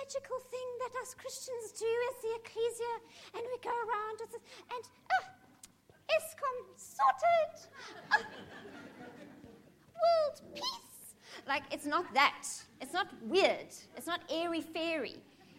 magical 0.00 0.38
thing 0.50 0.68
that 0.82 0.92
us 1.02 1.14
Christians 1.14 1.72
do 1.78 1.92
as 2.10 2.16
the 2.22 2.32
ecclesia, 2.40 2.94
and 3.34 3.42
we 3.42 3.56
go 3.62 3.70
around 3.70 4.16
this, 4.18 4.34
and 4.74 4.84
uh, 5.10 5.24
Eskom 6.16 6.58
sorted, 6.76 7.52
uh, 8.12 8.18
world 10.00 10.40
peace. 10.54 11.14
Like, 11.46 11.64
it's 11.70 11.86
not 11.86 12.12
that. 12.14 12.46
It's 12.80 12.92
not 12.92 13.08
weird. 13.22 13.72
It's 13.96 14.06
not 14.06 14.20
airy 14.30 14.60
fairy. 14.60 15.16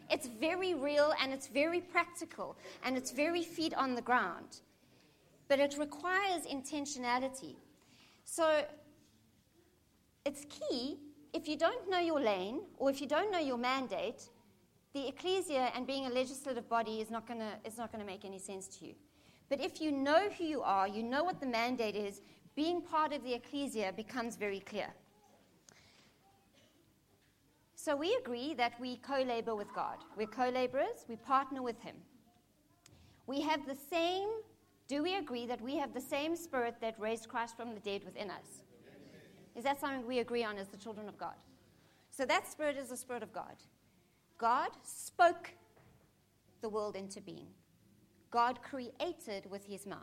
It's 0.10 0.28
very 0.28 0.74
real 0.76 1.14
and 1.22 1.34
it's 1.34 1.48
very 1.48 1.82
practical 1.82 2.56
and 2.84 2.96
it's 2.96 3.12
very 3.12 3.44
feet 3.44 3.74
on 3.74 3.96
the 3.96 4.02
ground. 4.02 4.62
But 5.48 5.60
it 5.60 5.76
requires 5.78 6.46
intentionality. 6.46 7.56
So 8.24 8.64
it's 10.26 10.46
key 10.46 10.98
if 11.36 11.50
you 11.50 11.58
don't 11.58 11.90
know 11.90 12.00
your 12.00 12.22
lane 12.22 12.62
or 12.78 12.90
if 12.90 13.02
you 13.02 13.08
don't 13.08 13.30
know 13.30 13.40
your 13.40 13.58
mandate, 13.58 14.30
the 14.94 15.08
ecclesia 15.10 15.70
and 15.76 15.86
being 15.86 16.06
a 16.06 16.10
legislative 16.10 16.70
body 16.70 17.02
is 17.02 17.12
not 17.12 17.28
going 17.28 17.42
to 17.42 18.06
make 18.06 18.24
any 18.24 18.40
sense 18.40 18.68
to 18.68 18.86
you. 18.86 18.96
But 19.50 19.60
if 19.60 19.82
you 19.82 19.92
know 19.92 20.30
who 20.30 20.46
you 20.46 20.62
are, 20.62 20.88
you 20.88 21.04
know 21.04 21.26
what 21.26 21.42
the 21.42 21.46
mandate 21.46 21.96
is, 21.96 22.22
being 22.56 22.82
part 22.82 23.12
of 23.12 23.22
the 23.24 23.34
ecclesia 23.34 23.92
becomes 23.96 24.38
very 24.38 24.62
clear. 24.62 24.88
So 27.76 27.98
we 27.98 28.16
agree 28.16 28.54
that 28.54 28.80
we 28.80 28.96
co 28.98 29.22
labor 29.22 29.56
with 29.56 29.72
God. 29.76 29.98
We're 30.16 30.28
co 30.28 30.50
laborers, 30.50 31.06
we 31.10 31.18
partner 31.18 31.62
with 31.62 31.80
Him. 31.82 31.98
We 33.28 33.42
have 33.42 33.68
the 33.68 33.76
same, 33.76 34.30
do 34.88 35.04
we 35.04 35.16
agree 35.16 35.46
that 35.48 35.62
we 35.62 35.76
have 35.76 35.94
the 35.94 36.02
same 36.02 36.38
spirit 36.38 36.76
that 36.80 36.98
raised 36.98 37.28
Christ 37.28 37.58
from 37.58 37.74
the 37.74 37.82
dead 37.82 38.04
within 38.06 38.32
us? 38.32 38.64
Is 39.56 39.64
that 39.64 39.80
something 39.80 40.06
we 40.06 40.20
agree 40.20 40.44
on 40.44 40.58
as 40.58 40.68
the 40.68 40.78
children 40.78 41.08
of 41.08 41.18
God? 41.18 41.36
So 42.10 42.26
that 42.26 42.48
spirit 42.48 42.78
is 42.78 42.90
the 42.90 42.98
spirit 42.98 43.24
of 43.24 43.34
God. 43.34 43.56
God 44.38 44.70
spoke 44.84 45.52
the 46.62 46.70
world 46.70 46.96
into 46.96 47.22
being. 47.22 47.48
God 48.32 48.62
created 48.62 49.50
with 49.50 49.66
his 49.66 49.86
mouth. 49.86 50.00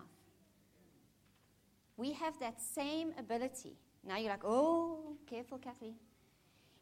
We 1.97 2.13
have 2.13 2.39
that 2.41 2.61
same 2.61 3.13
ability. 3.19 3.77
Now 4.05 4.17
you're 4.17 4.31
like, 4.31 4.45
oh, 4.45 5.17
careful, 5.27 5.59
Kathy. 5.59 5.95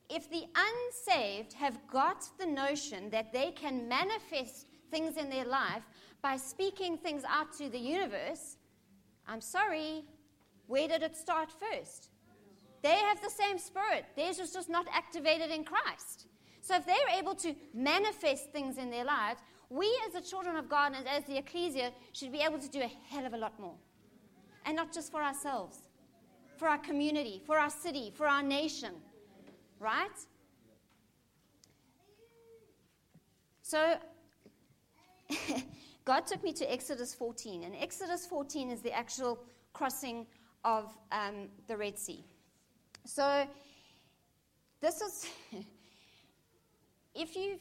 If 0.08 0.30
the 0.30 0.44
unsaved 0.54 1.52
have 1.54 1.78
got 1.90 2.28
the 2.38 2.46
notion 2.46 3.10
that 3.10 3.32
they 3.32 3.50
can 3.52 3.88
manifest 3.88 4.66
things 4.90 5.16
in 5.16 5.30
their 5.30 5.44
life 5.44 5.82
by 6.22 6.36
speaking 6.36 6.96
things 6.96 7.22
out 7.28 7.52
to 7.58 7.68
the 7.68 7.78
universe, 7.78 8.56
I'm 9.26 9.40
sorry, 9.40 10.04
where 10.66 10.88
did 10.88 11.02
it 11.02 11.16
start 11.16 11.52
first? 11.52 12.10
They 12.82 12.96
have 12.96 13.20
the 13.20 13.30
same 13.30 13.58
spirit. 13.58 14.04
Theirs 14.16 14.38
is 14.38 14.52
just 14.52 14.68
not 14.68 14.86
activated 14.92 15.50
in 15.50 15.64
Christ. 15.64 16.26
So 16.62 16.76
if 16.76 16.86
they're 16.86 17.18
able 17.18 17.34
to 17.36 17.54
manifest 17.74 18.52
things 18.52 18.78
in 18.78 18.90
their 18.90 19.04
lives, 19.04 19.40
we 19.68 19.86
as 20.06 20.14
the 20.14 20.20
children 20.20 20.56
of 20.56 20.68
God 20.68 20.92
and 20.96 21.06
as 21.08 21.24
the 21.24 21.36
ecclesia 21.36 21.92
should 22.12 22.32
be 22.32 22.40
able 22.40 22.58
to 22.58 22.68
do 22.68 22.80
a 22.80 22.90
hell 23.08 23.26
of 23.26 23.34
a 23.34 23.36
lot 23.36 23.58
more. 23.58 23.76
And 24.66 24.76
not 24.76 24.92
just 24.92 25.10
for 25.10 25.22
ourselves, 25.22 25.78
for 26.56 26.68
our 26.68 26.78
community, 26.78 27.40
for 27.46 27.58
our 27.58 27.70
city, 27.70 28.12
for 28.14 28.26
our 28.26 28.42
nation. 28.42 28.92
Right? 29.78 30.08
So 33.62 33.96
God 36.04 36.26
took 36.26 36.42
me 36.42 36.52
to 36.54 36.70
Exodus 36.70 37.14
14, 37.14 37.62
and 37.62 37.74
Exodus 37.78 38.26
14 38.26 38.70
is 38.70 38.82
the 38.82 38.92
actual 38.92 39.38
crossing 39.72 40.26
of 40.64 40.96
um, 41.12 41.48
the 41.68 41.76
Red 41.76 41.98
Sea. 41.98 42.24
So, 43.04 43.46
this 44.80 45.00
is, 45.00 45.26
if 47.14 47.34
you, 47.36 47.58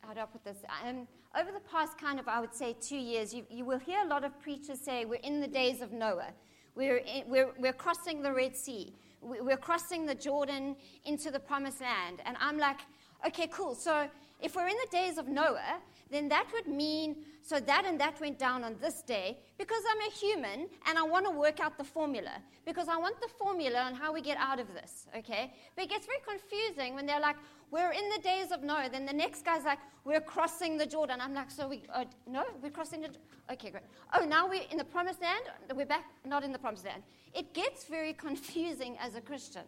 how 0.00 0.14
do 0.14 0.20
I 0.20 0.24
put 0.26 0.44
this? 0.44 0.58
Um, 0.86 1.06
over 1.38 1.50
the 1.50 1.60
past 1.60 1.98
kind 1.98 2.20
of, 2.20 2.28
I 2.28 2.40
would 2.40 2.54
say, 2.54 2.76
two 2.80 2.96
years, 2.96 3.34
you, 3.34 3.44
you 3.50 3.64
will 3.64 3.78
hear 3.78 4.00
a 4.02 4.06
lot 4.06 4.24
of 4.24 4.38
preachers 4.40 4.80
say, 4.80 5.04
We're 5.04 5.16
in 5.16 5.40
the 5.40 5.48
days 5.48 5.80
of 5.80 5.92
Noah. 5.92 6.32
We're, 6.74 6.98
in, 6.98 7.24
we're, 7.28 7.52
we're 7.58 7.72
crossing 7.72 8.22
the 8.22 8.32
Red 8.32 8.56
Sea. 8.56 8.92
We're 9.20 9.56
crossing 9.56 10.04
the 10.06 10.14
Jordan 10.14 10.76
into 11.04 11.30
the 11.30 11.40
promised 11.40 11.80
land. 11.80 12.20
And 12.26 12.36
I'm 12.40 12.58
like, 12.58 12.80
okay, 13.26 13.46
cool. 13.46 13.74
So 13.74 14.08
if 14.44 14.54
we're 14.54 14.68
in 14.68 14.76
the 14.84 14.90
days 14.90 15.16
of 15.16 15.26
Noah, 15.26 15.80
then 16.10 16.28
that 16.28 16.46
would 16.52 16.66
mean 16.66 17.16
so 17.40 17.60
that 17.60 17.84
and 17.86 17.98
that 17.98 18.20
went 18.20 18.38
down 18.38 18.62
on 18.62 18.76
this 18.80 19.02
day 19.02 19.38
because 19.58 19.82
I'm 19.90 20.00
a 20.08 20.12
human 20.12 20.68
and 20.86 20.98
I 20.98 21.02
want 21.02 21.24
to 21.26 21.30
work 21.30 21.60
out 21.60 21.76
the 21.76 21.84
formula 21.84 22.30
because 22.66 22.88
I 22.88 22.96
want 22.96 23.20
the 23.20 23.28
formula 23.38 23.80
on 23.80 23.94
how 23.94 24.12
we 24.12 24.20
get 24.20 24.36
out 24.38 24.60
of 24.60 24.72
this, 24.72 25.06
okay? 25.16 25.52
But 25.74 25.84
it 25.84 25.90
gets 25.90 26.06
very 26.06 26.20
confusing 26.26 26.94
when 26.94 27.06
they're 27.06 27.20
like, 27.20 27.36
we're 27.70 27.92
in 27.92 28.08
the 28.10 28.20
days 28.22 28.52
of 28.52 28.62
Noah. 28.62 28.88
Then 28.90 29.04
the 29.06 29.12
next 29.12 29.44
guy's 29.44 29.64
like, 29.64 29.78
we're 30.04 30.20
crossing 30.20 30.78
the 30.78 30.86
Jordan. 30.86 31.20
I'm 31.20 31.34
like, 31.34 31.50
so 31.50 31.66
we, 31.66 31.82
uh, 31.92 32.04
no, 32.26 32.44
we're 32.62 32.70
crossing 32.70 33.00
the, 33.00 33.10
okay, 33.50 33.70
great. 33.70 33.84
Oh, 34.14 34.24
now 34.24 34.48
we're 34.48 34.62
in 34.70 34.78
the 34.78 34.84
promised 34.84 35.20
land? 35.20 35.44
We're 35.74 35.86
back, 35.86 36.04
not 36.24 36.44
in 36.44 36.52
the 36.52 36.58
promised 36.58 36.84
land. 36.84 37.02
It 37.34 37.52
gets 37.52 37.84
very 37.86 38.12
confusing 38.26 38.96
as 39.00 39.16
a 39.16 39.20
Christian. 39.20 39.64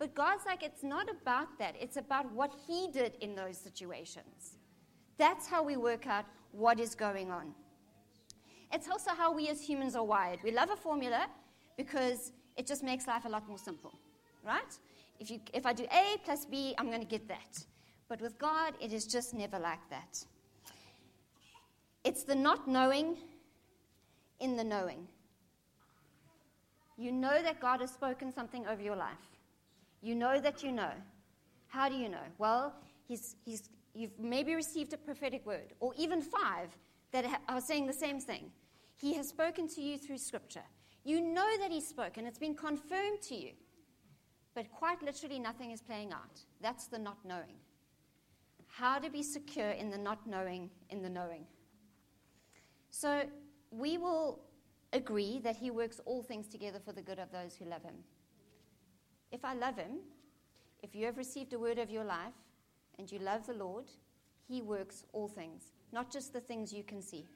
But 0.00 0.14
God's 0.14 0.46
like, 0.46 0.62
it's 0.62 0.82
not 0.82 1.08
about 1.10 1.58
that. 1.58 1.74
It's 1.78 1.98
about 1.98 2.32
what 2.32 2.52
He 2.66 2.88
did 2.90 3.12
in 3.20 3.36
those 3.36 3.58
situations. 3.58 4.56
That's 5.18 5.46
how 5.46 5.62
we 5.62 5.76
work 5.76 6.06
out 6.06 6.24
what 6.52 6.80
is 6.80 6.94
going 6.94 7.30
on. 7.30 7.52
It's 8.72 8.88
also 8.88 9.10
how 9.10 9.30
we 9.30 9.48
as 9.48 9.60
humans 9.60 9.94
are 9.94 10.02
wired. 10.02 10.38
We 10.42 10.52
love 10.52 10.70
a 10.70 10.76
formula 10.76 11.26
because 11.76 12.32
it 12.56 12.66
just 12.66 12.82
makes 12.82 13.06
life 13.06 13.26
a 13.26 13.28
lot 13.28 13.46
more 13.46 13.58
simple, 13.58 13.92
right? 14.42 14.72
If, 15.18 15.30
you, 15.30 15.38
if 15.52 15.66
I 15.66 15.74
do 15.74 15.84
A 15.92 16.16
plus 16.24 16.46
B, 16.46 16.74
I'm 16.78 16.86
going 16.86 17.02
to 17.02 17.06
get 17.06 17.28
that. 17.28 17.62
But 18.08 18.22
with 18.22 18.38
God, 18.38 18.72
it 18.80 18.94
is 18.94 19.06
just 19.06 19.34
never 19.34 19.58
like 19.58 19.86
that. 19.90 20.24
It's 22.04 22.22
the 22.22 22.34
not 22.34 22.66
knowing 22.66 23.18
in 24.40 24.56
the 24.56 24.64
knowing. 24.64 25.06
You 26.96 27.12
know 27.12 27.42
that 27.42 27.60
God 27.60 27.80
has 27.80 27.90
spoken 27.90 28.32
something 28.32 28.66
over 28.66 28.80
your 28.80 28.96
life. 28.96 29.30
You 30.02 30.14
know 30.14 30.40
that 30.40 30.62
you 30.62 30.72
know. 30.72 30.92
How 31.68 31.88
do 31.88 31.94
you 31.94 32.08
know? 32.08 32.18
Well, 32.38 32.74
he's, 33.06 33.36
he's, 33.44 33.68
you've 33.94 34.18
maybe 34.18 34.54
received 34.54 34.92
a 34.92 34.96
prophetic 34.96 35.46
word, 35.46 35.74
or 35.80 35.92
even 35.96 36.20
five 36.20 36.76
that 37.12 37.24
are 37.48 37.60
saying 37.60 37.86
the 37.86 37.92
same 37.92 38.20
thing. 38.20 38.50
He 38.96 39.14
has 39.14 39.28
spoken 39.28 39.68
to 39.68 39.80
you 39.80 39.98
through 39.98 40.18
Scripture. 40.18 40.64
You 41.04 41.20
know 41.20 41.48
that 41.60 41.70
He's 41.70 41.86
spoken, 41.86 42.20
and 42.20 42.28
it's 42.28 42.38
been 42.38 42.54
confirmed 42.54 43.22
to 43.28 43.34
you. 43.34 43.52
But 44.54 44.70
quite 44.70 45.02
literally, 45.02 45.38
nothing 45.38 45.70
is 45.70 45.80
playing 45.80 46.12
out. 46.12 46.40
That's 46.60 46.86
the 46.86 46.98
not 46.98 47.18
knowing. 47.24 47.56
How 48.66 48.98
to 48.98 49.10
be 49.10 49.22
secure 49.22 49.70
in 49.70 49.90
the 49.90 49.98
not 49.98 50.26
knowing, 50.26 50.70
in 50.90 51.02
the 51.02 51.08
knowing. 51.08 51.46
So 52.90 53.22
we 53.70 53.96
will 53.96 54.40
agree 54.92 55.40
that 55.44 55.56
He 55.56 55.70
works 55.70 56.00
all 56.04 56.22
things 56.22 56.48
together 56.48 56.80
for 56.84 56.92
the 56.92 57.02
good 57.02 57.18
of 57.18 57.30
those 57.30 57.54
who 57.54 57.64
love 57.64 57.82
Him. 57.82 57.94
If 59.32 59.44
I 59.44 59.54
love 59.54 59.76
Him, 59.76 59.98
if 60.82 60.94
you 60.94 61.06
have 61.06 61.16
received 61.16 61.52
a 61.52 61.58
word 61.58 61.78
of 61.78 61.90
your 61.90 62.04
life 62.04 62.34
and 62.98 63.10
you 63.10 63.18
love 63.18 63.46
the 63.46 63.54
Lord, 63.54 63.84
He 64.48 64.62
works 64.62 65.04
all 65.12 65.28
things, 65.28 65.72
not 65.92 66.10
just 66.10 66.32
the 66.32 66.40
things 66.40 66.72
you 66.72 66.82
can 66.82 67.00
see, 67.00 67.26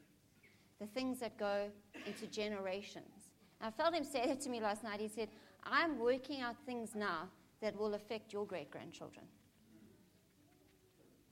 the 0.81 0.87
things 0.87 1.21
that 1.21 1.39
go 1.39 1.69
into 2.07 2.27
generations. 2.27 3.31
I 3.61 3.71
felt 3.71 3.95
Him 3.95 4.05
say 4.05 4.27
that 4.27 4.41
to 4.43 4.51
me 4.51 4.61
last 4.61 4.83
night. 4.83 5.01
He 5.01 5.09
said, 5.09 5.29
I'm 5.65 5.99
working 5.99 6.41
out 6.41 6.57
things 6.67 6.95
now 6.95 7.29
that 7.61 7.79
will 7.79 7.95
affect 7.95 8.33
your 8.33 8.45
great 8.45 8.71
grandchildren. 8.71 9.25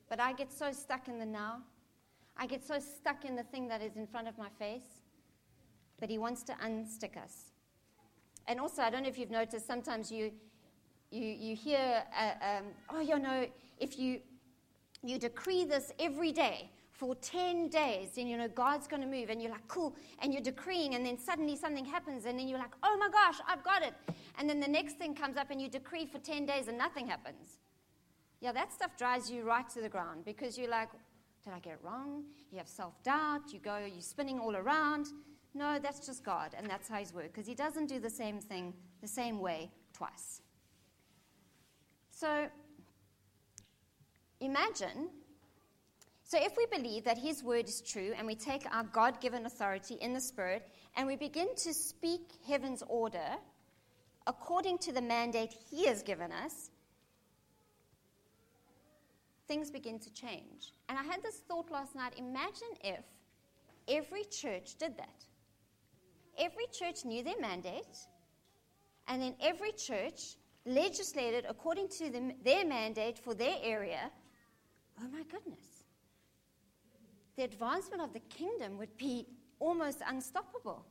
But 0.08 0.20
I 0.20 0.32
get 0.32 0.52
so 0.52 0.72
stuck 0.72 1.08
in 1.08 1.18
the 1.18 1.26
now. 1.26 1.62
I 2.36 2.46
get 2.46 2.64
so 2.64 2.78
stuck 2.78 3.24
in 3.24 3.36
the 3.36 3.42
thing 3.42 3.68
that 3.68 3.82
is 3.82 3.96
in 3.96 4.06
front 4.06 4.28
of 4.28 4.38
my 4.38 4.48
face. 4.58 5.02
But 6.00 6.08
He 6.08 6.18
wants 6.18 6.42
to 6.44 6.52
unstick 6.54 7.16
us. 7.16 7.50
And 8.48 8.60
also, 8.60 8.82
I 8.82 8.90
don't 8.90 9.02
know 9.02 9.08
if 9.08 9.18
you've 9.18 9.30
noticed, 9.30 9.66
sometimes 9.66 10.10
you, 10.10 10.32
you, 11.12 11.26
you 11.26 11.54
hear, 11.54 12.02
uh, 12.18 12.32
um, 12.44 12.64
oh, 12.90 13.00
you 13.00 13.18
know, 13.18 13.46
if 13.78 13.98
you, 13.98 14.20
you 15.04 15.18
decree 15.18 15.64
this 15.64 15.92
every 15.98 16.32
day 16.32 16.70
for 16.90 17.14
10 17.16 17.68
days, 17.68 18.10
then, 18.16 18.26
you 18.26 18.36
know 18.36 18.48
God's 18.48 18.86
going 18.86 19.02
to 19.02 19.08
move, 19.08 19.28
and 19.28 19.42
you're 19.42 19.50
like, 19.50 19.66
cool, 19.68 19.94
and 20.20 20.32
you're 20.32 20.42
decreeing, 20.42 20.94
and 20.94 21.04
then 21.04 21.18
suddenly 21.18 21.56
something 21.56 21.84
happens, 21.84 22.24
and 22.26 22.38
then 22.38 22.48
you're 22.48 22.58
like, 22.58 22.74
oh 22.82 22.96
my 22.96 23.08
gosh, 23.10 23.40
I've 23.46 23.62
got 23.62 23.82
it. 23.82 23.92
And 24.38 24.48
then 24.48 24.60
the 24.60 24.68
next 24.68 24.96
thing 24.98 25.14
comes 25.14 25.36
up, 25.36 25.50
and 25.50 25.60
you 25.60 25.68
decree 25.68 26.06
for 26.06 26.18
10 26.18 26.46
days, 26.46 26.68
and 26.68 26.78
nothing 26.78 27.06
happens. 27.06 27.58
Yeah, 28.40 28.52
that 28.52 28.72
stuff 28.72 28.96
drives 28.96 29.30
you 29.30 29.42
right 29.42 29.68
to 29.70 29.80
the 29.80 29.88
ground 29.88 30.24
because 30.24 30.58
you're 30.58 30.70
like, 30.70 30.88
did 31.44 31.52
I 31.52 31.58
get 31.58 31.74
it 31.74 31.80
wrong? 31.82 32.24
You 32.50 32.58
have 32.58 32.68
self 32.68 33.02
doubt, 33.02 33.52
you 33.52 33.58
go, 33.58 33.78
you're 33.78 34.00
spinning 34.00 34.38
all 34.38 34.56
around. 34.56 35.06
No, 35.54 35.78
that's 35.80 36.06
just 36.06 36.24
God, 36.24 36.54
and 36.56 36.68
that's 36.68 36.88
how 36.88 36.96
He's 36.96 37.12
work, 37.12 37.32
because 37.32 37.46
He 37.46 37.54
doesn't 37.54 37.86
do 37.86 37.98
the 37.98 38.10
same 38.10 38.40
thing 38.40 38.72
the 39.00 39.08
same 39.08 39.40
way 39.40 39.70
twice. 39.92 40.41
So, 42.22 42.46
imagine. 44.38 45.10
So, 46.22 46.38
if 46.40 46.52
we 46.56 46.66
believe 46.66 47.02
that 47.02 47.18
His 47.18 47.42
word 47.42 47.66
is 47.66 47.80
true 47.80 48.12
and 48.16 48.28
we 48.28 48.36
take 48.36 48.64
our 48.72 48.84
God 48.84 49.20
given 49.20 49.44
authority 49.44 49.94
in 49.94 50.14
the 50.14 50.20
Spirit 50.20 50.68
and 50.96 51.08
we 51.08 51.16
begin 51.16 51.48
to 51.56 51.74
speak 51.74 52.20
heaven's 52.46 52.84
order 52.86 53.26
according 54.28 54.78
to 54.78 54.92
the 54.92 55.02
mandate 55.02 55.52
He 55.68 55.86
has 55.86 56.04
given 56.04 56.30
us, 56.30 56.70
things 59.48 59.72
begin 59.72 59.98
to 59.98 60.14
change. 60.14 60.74
And 60.88 60.96
I 60.96 61.02
had 61.02 61.24
this 61.24 61.40
thought 61.48 61.72
last 61.72 61.96
night 61.96 62.14
imagine 62.16 62.72
if 62.84 63.04
every 63.88 64.22
church 64.26 64.76
did 64.78 64.96
that. 64.96 65.24
Every 66.38 66.66
church 66.72 67.04
knew 67.04 67.24
their 67.24 67.40
mandate, 67.40 67.98
and 69.08 69.20
then 69.20 69.34
every 69.40 69.72
church 69.72 70.36
legislated 70.64 71.44
according 71.48 71.88
to 71.88 72.32
their 72.44 72.64
mandate 72.64 73.18
for 73.18 73.34
their 73.34 73.56
area. 73.62 74.10
Oh 75.00 75.08
my 75.08 75.22
goodness. 75.24 75.84
The 77.36 77.44
advancement 77.44 78.02
of 78.02 78.12
the 78.12 78.20
kingdom 78.20 78.78
would 78.78 78.96
be 78.96 79.26
almost 79.58 80.02
unstoppable. 80.06 80.84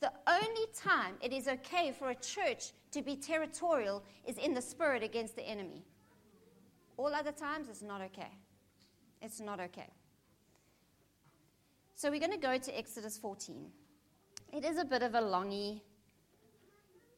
The 0.00 0.12
only 0.26 0.66
time 0.74 1.14
it 1.20 1.32
is 1.32 1.48
okay 1.48 1.92
for 1.96 2.10
a 2.10 2.14
church 2.14 2.72
to 2.90 3.02
be 3.02 3.16
territorial 3.16 4.02
is 4.24 4.38
in 4.38 4.54
the 4.54 4.62
spirit 4.62 5.02
against 5.02 5.36
the 5.36 5.42
enemy. 5.42 5.84
All 6.96 7.14
other 7.14 7.32
times, 7.32 7.68
it's 7.68 7.82
not 7.82 8.00
okay. 8.02 8.30
It's 9.20 9.40
not 9.40 9.60
okay. 9.60 9.88
So 11.94 12.10
we're 12.10 12.20
going 12.20 12.32
to 12.32 12.36
go 12.36 12.58
to 12.58 12.78
Exodus 12.78 13.16
14. 13.16 13.70
It 14.52 14.64
is 14.64 14.76
a 14.76 14.84
bit 14.84 15.02
of 15.02 15.14
a 15.14 15.20
longy, 15.20 15.80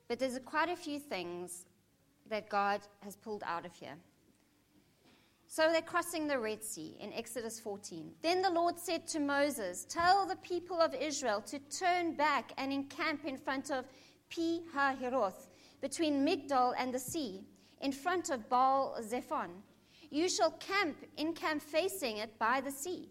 but 0.09 0.19
there's 0.19 0.39
quite 0.45 0.69
a 0.69 0.77
few 0.77 0.99
things 0.99 1.67
that 2.29 2.49
God 2.49 2.81
has 3.01 3.17
pulled 3.17 3.43
out 3.47 3.67
of 3.67 3.75
here. 3.75 3.97
So 5.47 5.71
they're 5.71 5.83
crossing 5.83 6.27
the 6.27 6.39
Red 6.39 6.65
Sea 6.65 6.97
in 7.01 7.13
Exodus 7.13 7.61
14. 7.61 8.11
Then 8.23 8.43
the 8.43 8.51
Lord 8.51 8.79
said 8.79 9.07
to 9.09 9.21
Moses, 9.21 9.85
Tell 9.89 10.27
the 10.27 10.37
people 10.37 10.81
of 10.81 10.95
Israel 10.95 11.41
to 11.43 11.59
turn 11.71 12.15
back 12.15 12.53
and 12.59 12.73
encamp 12.73 13.25
in 13.25 13.37
front 13.37 13.71
of 13.71 13.85
Pi 14.35 14.61
Hahiroth, 14.75 15.49
between 15.81 16.27
Migdol 16.27 16.75
and 16.77 16.93
the 16.93 16.99
sea, 16.99 17.45
in 17.83 17.93
front 17.93 18.31
of 18.31 18.49
Baal 18.49 18.97
Zephon. 19.01 19.51
You 20.11 20.29
shall 20.29 20.53
camp 20.53 20.97
in 21.19 21.33
camp 21.35 21.63
facing 21.63 22.17
it 22.17 22.37
by 22.39 22.61
the 22.61 22.73
sea. 22.73 23.09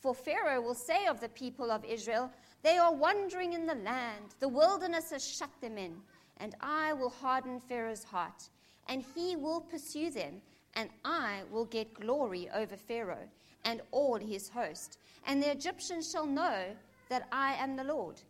For 0.00 0.14
Pharaoh 0.14 0.60
will 0.60 0.74
say 0.74 1.06
of 1.06 1.20
the 1.20 1.28
people 1.28 1.70
of 1.70 1.84
Israel, 1.84 2.30
They 2.62 2.76
are 2.76 2.92
wandering 2.92 3.52
in 3.52 3.66
the 3.66 3.74
land, 3.76 4.34
the 4.40 4.48
wilderness 4.48 5.10
has 5.10 5.26
shut 5.26 5.50
them 5.60 5.78
in, 5.78 5.94
and 6.38 6.54
I 6.60 6.92
will 6.92 7.10
harden 7.10 7.60
Pharaoh's 7.60 8.04
heart, 8.04 8.48
and 8.88 9.04
he 9.14 9.36
will 9.36 9.60
pursue 9.60 10.10
them, 10.10 10.42
and 10.74 10.90
I 11.04 11.42
will 11.50 11.64
get 11.66 11.94
glory 11.94 12.48
over 12.54 12.76
Pharaoh 12.76 13.28
and 13.64 13.80
all 13.90 14.16
his 14.16 14.48
host. 14.48 14.98
And 15.26 15.42
the 15.42 15.50
Egyptians 15.50 16.10
shall 16.10 16.26
know 16.26 16.64
that 17.08 17.28
I 17.32 17.54
am 17.54 17.76
the 17.76 17.84
Lord. 17.84 18.20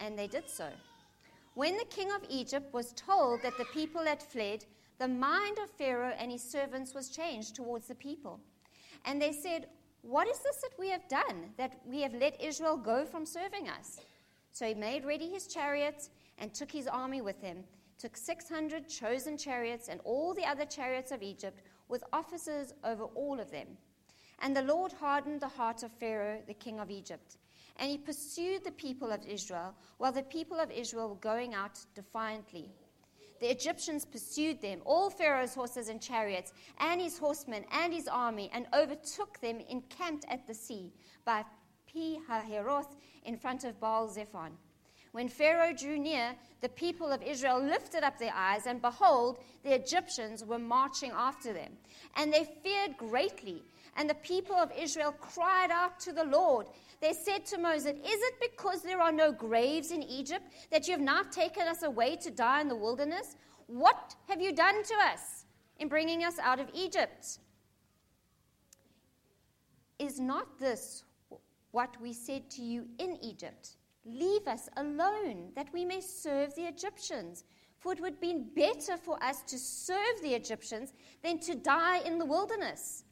And 0.00 0.18
they 0.18 0.26
did 0.26 0.48
so. 0.48 0.68
When 1.54 1.76
the 1.76 1.84
king 1.84 2.10
of 2.12 2.24
Egypt 2.28 2.72
was 2.72 2.92
told 2.92 3.42
that 3.42 3.56
the 3.58 3.64
people 3.66 4.04
had 4.04 4.22
fled, 4.22 4.64
the 4.98 5.08
mind 5.08 5.58
of 5.58 5.70
Pharaoh 5.70 6.14
and 6.18 6.30
his 6.30 6.42
servants 6.42 6.94
was 6.94 7.10
changed 7.10 7.54
towards 7.54 7.88
the 7.88 7.94
people. 7.94 8.40
And 9.04 9.20
they 9.20 9.32
said, 9.32 9.66
What 10.02 10.28
is 10.28 10.38
this 10.40 10.56
that 10.62 10.78
we 10.78 10.88
have 10.88 11.08
done, 11.08 11.50
that 11.56 11.80
we 11.86 12.02
have 12.02 12.14
let 12.14 12.40
Israel 12.40 12.76
go 12.76 13.04
from 13.04 13.26
serving 13.26 13.68
us? 13.68 14.00
So 14.52 14.66
he 14.66 14.74
made 14.74 15.04
ready 15.04 15.28
his 15.28 15.46
chariots 15.46 16.10
and 16.38 16.52
took 16.52 16.70
his 16.70 16.86
army 16.86 17.20
with 17.20 17.40
him, 17.40 17.64
took 17.98 18.16
600 18.16 18.88
chosen 18.88 19.36
chariots 19.36 19.88
and 19.88 20.00
all 20.04 20.34
the 20.34 20.44
other 20.44 20.64
chariots 20.64 21.12
of 21.12 21.22
Egypt, 21.22 21.62
with 21.88 22.04
officers 22.12 22.72
over 22.82 23.04
all 23.04 23.38
of 23.38 23.50
them. 23.50 23.68
And 24.40 24.56
the 24.56 24.62
Lord 24.62 24.92
hardened 24.92 25.40
the 25.40 25.48
heart 25.48 25.82
of 25.82 25.92
Pharaoh, 25.92 26.40
the 26.46 26.54
king 26.54 26.80
of 26.80 26.90
Egypt. 26.90 27.36
And 27.76 27.90
he 27.90 27.98
pursued 27.98 28.64
the 28.64 28.72
people 28.72 29.10
of 29.10 29.24
Israel, 29.26 29.74
while 29.98 30.12
the 30.12 30.22
people 30.22 30.58
of 30.58 30.70
Israel 30.70 31.08
were 31.08 31.14
going 31.16 31.54
out 31.54 31.78
defiantly. 31.94 32.70
The 33.40 33.50
Egyptians 33.50 34.04
pursued 34.04 34.62
them, 34.62 34.80
all 34.84 35.10
Pharaoh's 35.10 35.54
horses 35.54 35.88
and 35.88 36.00
chariots, 36.00 36.52
and 36.78 37.00
his 37.00 37.18
horsemen 37.18 37.64
and 37.72 37.92
his 37.92 38.08
army, 38.08 38.48
and 38.52 38.66
overtook 38.72 39.40
them 39.40 39.60
encamped 39.68 40.24
at 40.28 40.46
the 40.46 40.54
sea 40.54 40.92
by 41.24 41.44
Pi 41.92 42.18
Hahiroth 42.28 42.96
in 43.24 43.36
front 43.36 43.64
of 43.64 43.80
Baal 43.80 44.08
Zephon. 44.08 44.52
When 45.14 45.28
Pharaoh 45.28 45.72
drew 45.72 45.96
near, 45.96 46.34
the 46.60 46.68
people 46.68 47.12
of 47.12 47.22
Israel 47.22 47.62
lifted 47.62 48.02
up 48.02 48.18
their 48.18 48.34
eyes, 48.34 48.66
and 48.66 48.82
behold, 48.82 49.38
the 49.62 49.72
Egyptians 49.72 50.44
were 50.44 50.58
marching 50.58 51.12
after 51.12 51.52
them. 51.52 51.70
And 52.16 52.32
they 52.32 52.50
feared 52.64 52.96
greatly. 52.96 53.62
And 53.96 54.10
the 54.10 54.16
people 54.16 54.56
of 54.56 54.72
Israel 54.76 55.12
cried 55.12 55.70
out 55.70 56.00
to 56.00 56.12
the 56.12 56.24
Lord. 56.24 56.66
They 57.00 57.12
said 57.12 57.46
to 57.46 57.58
Moses, 57.58 57.92
Is 57.92 58.00
it 58.04 58.34
because 58.40 58.82
there 58.82 59.00
are 59.00 59.12
no 59.12 59.30
graves 59.30 59.92
in 59.92 60.02
Egypt 60.02 60.46
that 60.72 60.88
you 60.88 60.94
have 60.94 61.00
not 61.00 61.30
taken 61.30 61.68
us 61.68 61.84
away 61.84 62.16
to 62.16 62.32
die 62.32 62.60
in 62.60 62.66
the 62.66 62.74
wilderness? 62.74 63.36
What 63.68 64.16
have 64.26 64.42
you 64.42 64.52
done 64.52 64.82
to 64.82 64.94
us 65.12 65.44
in 65.78 65.86
bringing 65.86 66.24
us 66.24 66.40
out 66.40 66.58
of 66.58 66.68
Egypt? 66.74 67.38
Is 70.00 70.18
not 70.18 70.58
this 70.58 71.04
what 71.70 72.00
we 72.02 72.12
said 72.12 72.50
to 72.50 72.62
you 72.62 72.86
in 72.98 73.16
Egypt? 73.22 73.76
Leave 74.06 74.46
us 74.46 74.68
alone 74.76 75.50
that 75.56 75.72
we 75.72 75.84
may 75.84 76.00
serve 76.00 76.54
the 76.54 76.66
Egyptians. 76.66 77.44
For 77.78 77.92
it 77.92 78.00
would 78.00 78.20
be 78.20 78.44
better 78.56 78.96
for 78.96 79.22
us 79.22 79.42
to 79.42 79.58
serve 79.58 80.22
the 80.22 80.34
Egyptians 80.34 80.92
than 81.22 81.38
to 81.40 81.54
die 81.54 81.98
in 81.98 82.18
the 82.18 82.24
wilderness. 82.24 83.04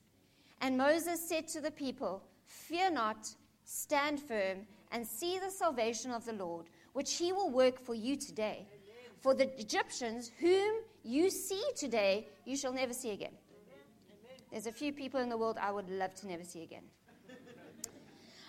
And 0.60 0.78
Moses 0.78 1.26
said 1.28 1.48
to 1.48 1.60
the 1.60 1.70
people, 1.70 2.22
Fear 2.46 2.92
not, 2.92 3.34
stand 3.64 4.20
firm, 4.20 4.66
and 4.90 5.06
see 5.06 5.38
the 5.38 5.50
salvation 5.50 6.10
of 6.10 6.24
the 6.24 6.32
Lord, 6.32 6.66
which 6.92 7.16
he 7.16 7.32
will 7.32 7.50
work 7.50 7.80
for 7.80 7.94
you 7.94 8.16
today. 8.16 8.66
For 9.20 9.34
the 9.34 9.50
Egyptians 9.58 10.30
whom 10.40 10.74
you 11.02 11.30
see 11.30 11.64
today, 11.76 12.28
you 12.44 12.56
shall 12.56 12.72
never 12.72 12.92
see 12.92 13.10
again. 13.10 13.32
There's 14.50 14.66
a 14.66 14.72
few 14.72 14.92
people 14.92 15.20
in 15.20 15.28
the 15.28 15.36
world 15.36 15.56
I 15.60 15.70
would 15.70 15.88
love 15.88 16.14
to 16.16 16.26
never 16.26 16.44
see 16.44 16.62
again. 16.62 16.84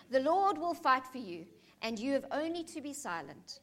The 0.10 0.20
Lord 0.20 0.58
will 0.58 0.74
fight 0.74 1.06
for 1.08 1.18
you 1.18 1.46
and 1.84 2.00
you 2.00 2.14
have 2.14 2.26
only 2.32 2.64
to 2.64 2.82
be 2.82 2.94
silent. 2.94 3.60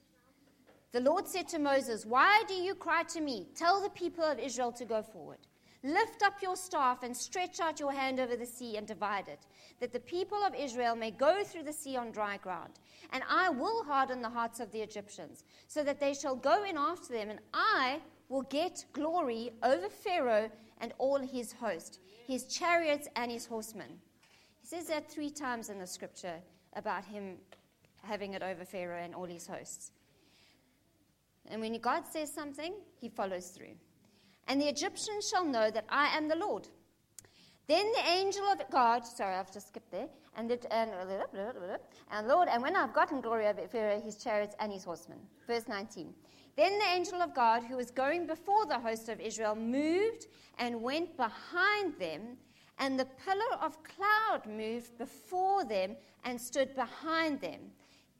The 0.93 1.01
Lord 1.01 1.27
said 1.27 1.49
to 1.49 1.59
Moses, 1.59 2.05
Why 2.05 2.43
do 2.47 2.55
you 2.55 2.75
cry 2.75 3.03
to 3.05 3.21
me? 3.21 3.49
Tell 3.55 3.81
the 3.83 3.91
people 3.91 4.25
of 4.25 4.39
Israel 4.39 4.73
to 4.73 4.85
go 4.85 5.03
forward. 5.03 5.39
Lift 5.83 6.23
up 6.23 6.43
your 6.43 6.57
staff 6.57 7.03
and 7.03 7.17
stretch 7.17 7.59
out 7.59 7.81
your 7.81 7.93
hand 7.93 8.21
over 8.21 8.37
the 8.37 8.45
sea 8.45 8.77
and 8.77 8.87
divide 8.87 9.29
it, 9.29 9.47
that 9.81 9.93
the 9.93 10.01
people 10.01 10.37
of 10.39 10.55
Israel 10.55 10.95
may 10.95 11.11
go 11.11 11.43
through 11.43 11.63
the 11.63 11.73
sea 11.73 11.97
on 11.97 12.11
dry 12.11 12.37
ground. 12.37 12.73
And 13.13 13.23
I 13.31 13.49
will 13.49 13.85
harden 13.85 14.21
the 14.21 14.29
hearts 14.29 14.61
of 14.61 14.71
the 14.73 14.83
Egyptians, 14.83 15.45
so 15.69 15.83
that 15.85 15.99
they 15.99 16.13
shall 16.13 16.37
go 16.37 16.65
in 16.65 16.77
after 16.77 17.15
them, 17.15 17.31
and 17.31 17.41
I 17.55 18.01
will 18.29 18.43
get 18.43 18.85
glory 18.93 19.53
over 19.63 19.89
Pharaoh 19.89 20.51
and 20.79 20.93
all 20.99 21.19
his 21.19 21.53
host, 21.53 22.01
his 22.27 22.45
chariots 22.45 23.09
and 23.17 23.31
his 23.31 23.47
horsemen. 23.47 24.01
He 24.61 24.67
says 24.67 24.87
that 24.89 25.11
three 25.11 25.31
times 25.31 25.71
in 25.71 25.79
the 25.79 25.87
scripture 25.87 26.41
about 26.75 27.05
him 27.05 27.37
having 28.03 28.35
it 28.35 28.43
over 28.43 28.65
Pharaoh 28.65 29.03
and 29.03 29.15
all 29.15 29.27
his 29.27 29.47
hosts. 29.47 29.93
And 31.47 31.61
when 31.61 31.79
God 31.81 32.05
says 32.07 32.33
something, 32.33 32.75
he 33.01 33.09
follows 33.09 33.49
through. 33.49 33.75
And 34.47 34.61
the 34.61 34.69
Egyptians 34.69 35.29
shall 35.29 35.45
know 35.45 35.71
that 35.71 35.85
I 35.89 36.17
am 36.17 36.29
the 36.29 36.37
Lord. 36.37 36.69
Then 37.67 37.87
the 37.93 38.11
angel 38.11 38.45
of 38.47 38.59
God, 38.71 39.07
sorry, 39.07 39.37
I've 39.37 39.53
just 39.53 39.69
skipped 39.69 39.93
there, 39.93 40.09
and, 40.37 40.51
the, 40.51 40.75
and, 40.75 40.91
and 42.11 42.27
Lord, 42.27 42.49
and 42.51 42.63
when 42.63 42.75
I've 42.75 42.93
gotten 42.93 43.21
glory 43.21 43.47
over 43.47 43.67
Pharaoh, 43.69 44.01
his 44.01 44.17
chariots, 44.17 44.57
and 44.59 44.73
his 44.73 44.83
horsemen. 44.83 45.19
Verse 45.47 45.69
19. 45.69 46.13
Then 46.57 46.79
the 46.79 46.85
angel 46.85 47.23
of 47.23 47.33
God, 47.33 47.63
who 47.63 47.77
was 47.77 47.93
going 47.93 48.27
before 48.27 48.67
the 48.67 48.79
host 48.79 49.09
of 49.09 49.21
Israel, 49.21 49.55
moved 49.55 50.27
and 50.59 50.83
went 50.83 51.17
behind 51.17 51.95
them, 51.99 52.37
and 52.79 52.99
the 52.99 53.07
pillar 53.25 53.57
of 53.61 53.79
cloud 53.85 54.47
moved 54.47 54.99
before 54.99 55.65
them 55.65 55.97
and 56.25 56.41
stood 56.41 56.75
behind 56.75 57.41
them 57.41 57.61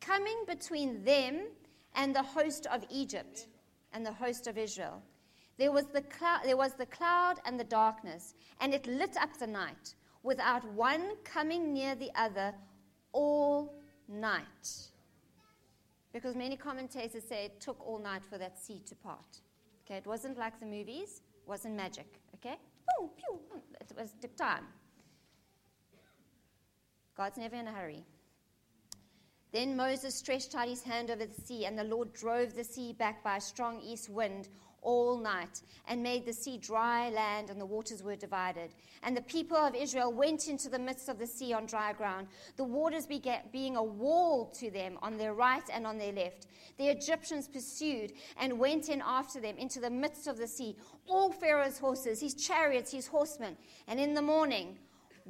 coming 0.01 0.45
between 0.47 1.05
them 1.05 1.49
and 1.95 2.15
the 2.15 2.23
host 2.23 2.67
of 2.67 2.85
Egypt 2.91 3.47
and 3.93 4.05
the 4.05 4.13
host 4.13 4.47
of 4.47 4.57
Israel. 4.57 5.03
There 5.59 5.73
was, 5.73 5.87
the 5.87 6.03
clou- 6.03 6.45
there 6.45 6.57
was 6.57 6.75
the 6.75 6.87
cloud 6.87 7.37
and 7.45 7.61
the 7.61 7.65
darkness, 7.65 8.35
and 8.61 8.73
it 8.73 8.87
lit 8.87 9.17
up 9.21 9.37
the 9.39 9.47
night, 9.47 9.95
without 10.23 10.65
one 10.73 11.17
coming 11.25 11.73
near 11.73 11.95
the 11.95 12.11
other 12.15 12.55
all 13.13 13.75
night. 14.09 14.91
Because 16.13 16.35
many 16.35 16.57
commentators 16.57 17.25
say 17.25 17.45
it 17.45 17.61
took 17.61 17.87
all 17.87 17.99
night 17.99 18.23
for 18.25 18.39
that 18.39 18.59
sea 18.59 18.83
to 18.87 18.95
part. 18.95 19.41
Okay, 19.85 19.97
it 19.99 20.07
wasn't 20.07 20.39
like 20.39 20.59
the 20.61 20.67
movies, 20.67 21.21
it 21.45 21.49
wasn't 21.49 21.75
magic. 21.77 22.21
Okay? 22.35 22.57
It 23.81 23.97
was 23.97 24.15
time. 24.37 24.65
God's 27.17 27.39
never 27.39 27.57
in 27.57 27.67
a 27.67 27.73
hurry. 27.73 28.05
Then 29.53 29.77
Moses 29.77 30.15
stretched 30.15 30.55
out 30.55 30.69
his 30.69 30.83
hand 30.83 31.11
over 31.11 31.27
the 31.27 31.43
sea, 31.43 31.65
and 31.65 31.79
the 31.79 31.85
Lord 31.85 32.13
drove 32.13 32.55
the 32.55 32.65
sea 32.65 32.93
back 32.93 33.25
by 33.25 33.39
a 33.39 33.41
strong 33.41 33.81
east 33.81 34.09
wind 34.09 34.49
all 34.83 35.19
night 35.19 35.61
and 35.89 36.03
made 36.03 36.25
the 36.25 36.33
sea 36.33 36.57
dry 36.57 37.11
land, 37.11 37.51
and 37.51 37.61
the 37.61 37.67
waters 37.67 38.03
were 38.03 38.17
divided. 38.17 38.71
And 39.03 39.17
the 39.17 39.23
people 39.23 39.57
of 39.57 39.75
Israel 39.75 40.13
went 40.13 40.49
into 40.49 40.69
the 40.69 40.79
midst 40.79 41.09
of 41.09 41.19
the 41.19 41.27
sea 41.27 41.53
on 41.53 41.67
dry 41.67 41.93
ground, 41.93 42.29
the 42.57 42.65
waters 42.65 43.07
being 43.07 43.77
a 43.77 43.83
wall 43.83 44.47
to 44.59 44.71
them 44.71 44.99
on 45.03 45.17
their 45.17 45.35
right 45.35 45.69
and 45.73 45.87
on 45.87 45.99
their 45.99 46.13
left. 46.13 46.47
The 46.79 46.89
Egyptians 46.89 47.49
pursued 47.49 48.13
and 48.39 48.59
went 48.59 48.89
in 48.89 49.03
after 49.05 49.41
them 49.41 49.57
into 49.59 49.81
the 49.81 49.91
midst 49.91 50.27
of 50.27 50.39
the 50.39 50.47
sea, 50.47 50.77
all 51.07 51.33
Pharaoh's 51.33 51.79
horses, 51.79 52.21
his 52.21 52.35
chariots, 52.35 52.93
his 52.93 53.07
horsemen. 53.07 53.57
And 53.87 54.01
in 54.01 54.15
the 54.15 54.23
morning, 54.23 54.79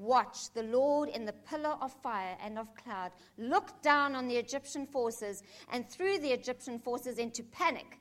Watch, 0.00 0.50
the 0.54 0.62
Lord 0.62 1.10
in 1.10 1.26
the 1.26 1.34
pillar 1.34 1.76
of 1.82 1.92
fire 1.92 2.34
and 2.42 2.58
of 2.58 2.74
cloud 2.74 3.12
looked 3.36 3.82
down 3.82 4.14
on 4.14 4.28
the 4.28 4.36
Egyptian 4.36 4.86
forces 4.86 5.42
and 5.70 5.86
threw 5.86 6.18
the 6.18 6.32
Egyptian 6.32 6.78
forces 6.78 7.18
into 7.18 7.42
panic, 7.42 7.98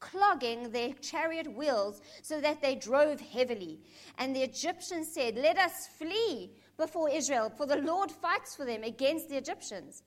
clogging 0.00 0.70
their 0.70 0.94
chariot 0.94 1.54
wheels 1.54 2.00
so 2.22 2.40
that 2.40 2.62
they 2.62 2.74
drove 2.74 3.20
heavily. 3.20 3.80
And 4.16 4.34
the 4.34 4.42
Egyptians 4.42 5.12
said, 5.12 5.36
Let 5.36 5.58
us 5.58 5.88
flee 5.98 6.52
before 6.78 7.10
Israel, 7.10 7.52
for 7.54 7.66
the 7.66 7.82
Lord 7.82 8.10
fights 8.10 8.56
for 8.56 8.64
them 8.64 8.82
against 8.82 9.28
the 9.28 9.36
Egyptians. 9.36 10.04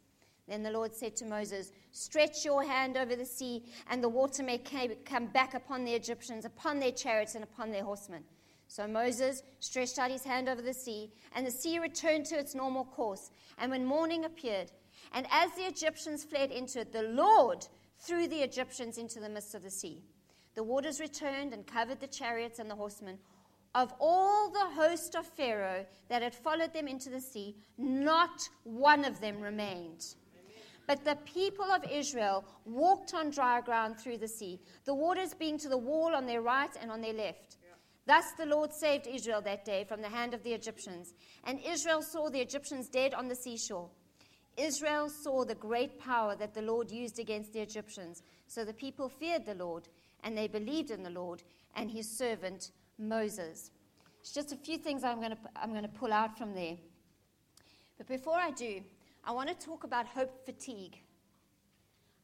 Then 0.48 0.64
the 0.64 0.72
Lord 0.72 0.96
said 0.96 1.16
to 1.18 1.26
Moses, 1.26 1.72
Stretch 1.92 2.44
your 2.44 2.64
hand 2.64 2.98
over 2.98 3.16
the 3.16 3.24
sea, 3.24 3.66
and 3.92 4.04
the 4.04 4.10
water 4.10 4.42
may 4.42 4.58
come 4.58 5.28
back 5.28 5.54
upon 5.54 5.84
the 5.84 5.94
Egyptians, 5.94 6.44
upon 6.44 6.80
their 6.80 6.92
chariots, 6.92 7.36
and 7.36 7.44
upon 7.44 7.70
their 7.70 7.84
horsemen. 7.84 8.24
So 8.68 8.88
Moses 8.88 9.44
stretched 9.60 10.00
out 10.00 10.12
his 10.12 10.24
hand 10.24 10.50
over 10.50 10.62
the 10.62 10.74
sea, 10.74 11.12
and 11.36 11.46
the 11.46 11.52
sea 11.52 11.80
returned 11.80 12.26
to 12.28 12.40
its 12.40 12.56
normal 12.56 12.86
course. 12.86 13.32
And 13.58 13.72
when 13.72 13.86
morning 13.86 14.26
appeared, 14.26 14.72
and 15.14 15.28
as 15.32 15.52
the 15.52 15.64
Egyptians 15.64 16.24
fled 16.24 16.52
into 16.52 16.82
it, 16.82 16.92
the 16.92 17.04
Lord 17.04 17.68
threw 18.00 18.28
the 18.28 18.42
Egyptians 18.42 18.98
into 18.98 19.20
the 19.20 19.30
midst 19.30 19.56
of 19.56 19.64
the 19.64 19.70
sea. 19.70 20.04
The 20.56 20.64
waters 20.64 21.00
returned 21.00 21.54
and 21.54 21.68
covered 21.68 22.00
the 22.00 22.08
chariots 22.08 22.60
and 22.60 22.70
the 22.70 22.76
horsemen. 22.76 23.20
Of 23.74 23.94
all 24.00 24.50
the 24.50 24.82
host 24.82 25.16
of 25.16 25.26
Pharaoh 25.26 25.86
that 26.08 26.22
had 26.22 26.34
followed 26.34 26.74
them 26.74 26.88
into 26.88 27.10
the 27.10 27.20
sea, 27.20 27.58
not 27.78 28.48
one 28.64 29.04
of 29.04 29.20
them 29.20 29.42
remained. 29.42 30.16
But 30.88 31.04
the 31.04 31.18
people 31.26 31.66
of 31.66 31.84
Israel 31.92 32.46
walked 32.66 33.14
on 33.14 33.32
dry 33.32 33.60
ground 33.60 33.98
through 33.98 34.20
the 34.20 34.28
sea, 34.28 34.62
the 34.86 34.94
waters 34.94 35.34
being 35.34 35.58
to 35.60 35.70
the 35.70 35.78
wall 35.78 36.16
on 36.16 36.26
their 36.26 36.42
right 36.42 36.70
and 36.80 36.92
on 36.92 37.02
their 37.02 37.14
left. 37.14 37.58
Thus 38.08 38.32
the 38.38 38.46
Lord 38.46 38.72
saved 38.74 39.08
Israel 39.08 39.42
that 39.42 39.66
day 39.66 39.84
from 39.84 40.02
the 40.02 40.10
hand 40.10 40.34
of 40.34 40.44
the 40.44 40.54
Egyptians. 40.54 41.14
And 41.44 41.60
Israel 41.66 42.02
saw 42.02 42.30
the 42.30 42.42
Egyptians 42.42 42.88
dead 42.88 43.14
on 43.14 43.28
the 43.28 43.36
seashore. 43.36 43.90
Israel 44.58 45.10
saw 45.10 45.44
the 45.44 45.56
great 45.56 46.00
power 46.00 46.36
that 46.36 46.54
the 46.54 46.62
Lord 46.62 46.92
used 46.92 47.20
against 47.20 47.52
the 47.52 47.62
Egyptians. 47.62 48.22
So 48.48 48.64
the 48.64 48.74
people 48.74 49.10
feared 49.10 49.46
the 49.46 49.56
Lord, 49.56 49.88
and 50.24 50.38
they 50.38 50.48
believed 50.48 50.92
in 50.92 51.04
the 51.04 51.10
Lord 51.10 51.44
and 51.76 51.90
his 51.90 52.18
servant 52.18 52.72
Moses. 52.98 53.72
It's 54.22 54.32
just 54.32 54.54
a 54.54 54.58
few 54.58 54.78
things 54.78 55.04
I'm 55.04 55.20
going 55.20 55.32
to, 55.32 55.38
I'm 55.56 55.72
going 55.72 55.84
to 55.84 55.90
pull 55.90 56.14
out 56.14 56.38
from 56.38 56.54
there. 56.54 56.78
But 57.98 58.08
before 58.08 58.38
I 58.38 58.52
do, 58.52 58.82
I 59.24 59.32
want 59.32 59.50
to 59.50 59.66
talk 59.66 59.84
about 59.84 60.06
hope 60.08 60.46
fatigue. 60.46 60.98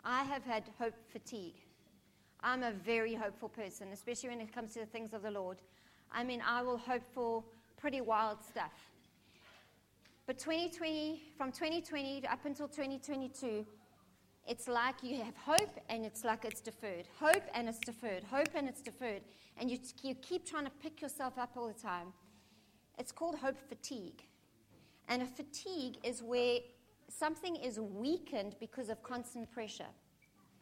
I 0.04 0.24
have 0.24 0.44
had 0.44 0.63
hope 0.80 0.96
fatigue. 1.12 1.56
I'm 2.41 2.63
a 2.63 2.72
very 2.72 3.13
hopeful 3.13 3.50
person, 3.50 3.89
especially 3.91 4.30
when 4.30 4.41
it 4.41 4.54
comes 4.54 4.74
to 4.74 4.80
the 4.80 4.86
things 4.86 5.13
of 5.13 5.22
the 5.22 5.32
Lord. 5.32 5.62
I 6.13 6.24
mean, 6.24 6.41
I 6.45 6.62
will 6.62 6.78
hope 6.78 7.04
for 7.13 7.43
pretty 7.78 8.02
wild 8.02 8.38
stuff. 8.43 8.74
But 10.28 10.38
2020, 10.38 11.21
from 11.38 11.52
2020 11.52 12.28
up 12.28 12.45
until 12.45 12.67
2022, 12.67 13.65
it's 14.47 14.67
like 14.67 14.95
you 15.04 15.21
have 15.24 15.36
hope 15.38 15.80
and 15.89 16.06
it's 16.06 16.24
like 16.24 16.45
it's 16.45 16.62
deferred. 16.62 17.08
Hope 17.19 17.43
and 17.54 17.69
it's 17.69 17.80
deferred. 17.80 18.24
Hope 18.24 18.50
and 18.56 18.67
it's 18.67 18.82
deferred. 18.82 19.21
And 19.58 19.69
you, 19.69 19.78
you 20.04 20.15
keep 20.15 20.45
trying 20.45 20.65
to 20.65 20.71
pick 20.82 21.02
yourself 21.02 21.38
up 21.38 21.52
all 21.56 21.67
the 21.67 21.74
time. 21.74 22.08
It's 22.97 23.12
called 23.12 23.36
hope 23.36 23.58
fatigue. 23.69 24.24
And 25.08 25.21
a 25.21 25.26
fatigue 25.26 25.97
is 26.04 26.21
where 26.21 26.60
something 27.10 27.56
is 27.56 27.80
weakened 27.80 28.56
because 28.60 28.89
of 28.89 29.02
constant 29.04 29.52
pressure. 29.52 29.91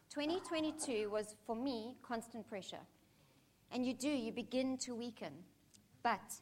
2022 0.09 1.09
was, 1.09 1.35
for 1.45 1.55
me, 1.55 1.95
constant 2.01 2.47
pressure. 2.47 2.79
And 3.71 3.85
you 3.85 3.93
do, 3.93 4.09
you 4.09 4.31
begin 4.31 4.77
to 4.79 4.95
weaken. 4.95 5.33
But 6.03 6.33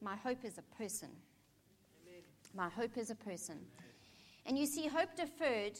my 0.00 0.16
hope 0.16 0.44
is 0.44 0.58
a 0.58 0.62
person. 0.76 1.10
Amen. 2.06 2.22
My 2.54 2.68
hope 2.68 2.96
is 2.96 3.10
a 3.10 3.14
person. 3.14 3.58
And 4.46 4.58
you 4.58 4.66
see, 4.66 4.86
hope 4.86 5.14
deferred 5.16 5.78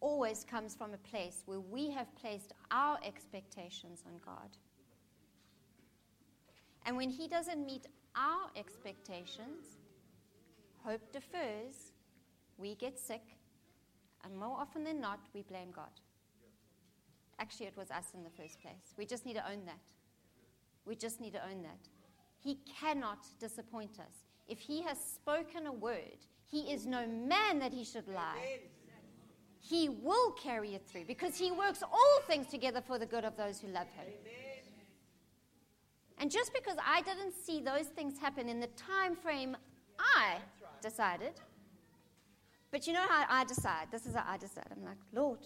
always 0.00 0.44
comes 0.44 0.76
from 0.76 0.94
a 0.94 0.98
place 0.98 1.42
where 1.46 1.60
we 1.60 1.90
have 1.90 2.14
placed 2.14 2.52
our 2.70 2.98
expectations 3.04 4.02
on 4.06 4.12
God. 4.24 4.56
And 6.86 6.96
when 6.96 7.10
He 7.10 7.26
doesn't 7.26 7.66
meet 7.66 7.86
our 8.14 8.50
expectations, 8.56 9.76
hope 10.84 11.12
defers, 11.12 11.92
we 12.56 12.76
get 12.76 12.98
sick, 12.98 13.22
and 14.24 14.36
more 14.36 14.56
often 14.58 14.84
than 14.84 15.00
not, 15.00 15.20
we 15.34 15.42
blame 15.42 15.70
God. 15.74 15.90
Actually, 17.38 17.66
it 17.66 17.76
was 17.76 17.90
us 17.90 18.06
in 18.14 18.24
the 18.24 18.30
first 18.30 18.60
place. 18.60 18.94
We 18.96 19.06
just 19.06 19.24
need 19.24 19.34
to 19.34 19.50
own 19.50 19.64
that. 19.66 19.80
We 20.84 20.96
just 20.96 21.20
need 21.20 21.32
to 21.34 21.44
own 21.44 21.62
that. 21.62 21.88
He 22.42 22.58
cannot 22.80 23.26
disappoint 23.38 23.98
us. 24.00 24.24
If 24.48 24.58
He 24.58 24.82
has 24.82 24.98
spoken 24.98 25.66
a 25.66 25.72
word, 25.72 26.26
He 26.50 26.72
is 26.72 26.86
no 26.86 27.06
man 27.06 27.58
that 27.60 27.72
He 27.72 27.84
should 27.84 28.08
lie. 28.08 28.60
He 29.60 29.88
will 29.88 30.32
carry 30.32 30.74
it 30.74 30.82
through 30.86 31.04
because 31.04 31.36
He 31.36 31.50
works 31.50 31.82
all 31.82 32.20
things 32.26 32.46
together 32.48 32.80
for 32.80 32.98
the 32.98 33.06
good 33.06 33.24
of 33.24 33.36
those 33.36 33.60
who 33.60 33.68
love 33.68 33.88
Him. 33.88 34.06
And 36.20 36.30
just 36.30 36.52
because 36.52 36.76
I 36.84 37.02
didn't 37.02 37.32
see 37.32 37.60
those 37.60 37.86
things 37.86 38.18
happen 38.18 38.48
in 38.48 38.58
the 38.58 38.66
time 38.68 39.14
frame 39.14 39.56
I 39.98 40.36
decided, 40.82 41.32
but 42.70 42.86
you 42.86 42.92
know 42.92 43.06
how 43.08 43.24
I 43.28 43.44
decide? 43.44 43.88
This 43.90 44.06
is 44.06 44.14
how 44.14 44.24
I 44.26 44.36
decide. 44.36 44.66
I'm 44.70 44.84
like, 44.84 44.98
Lord, 45.12 45.38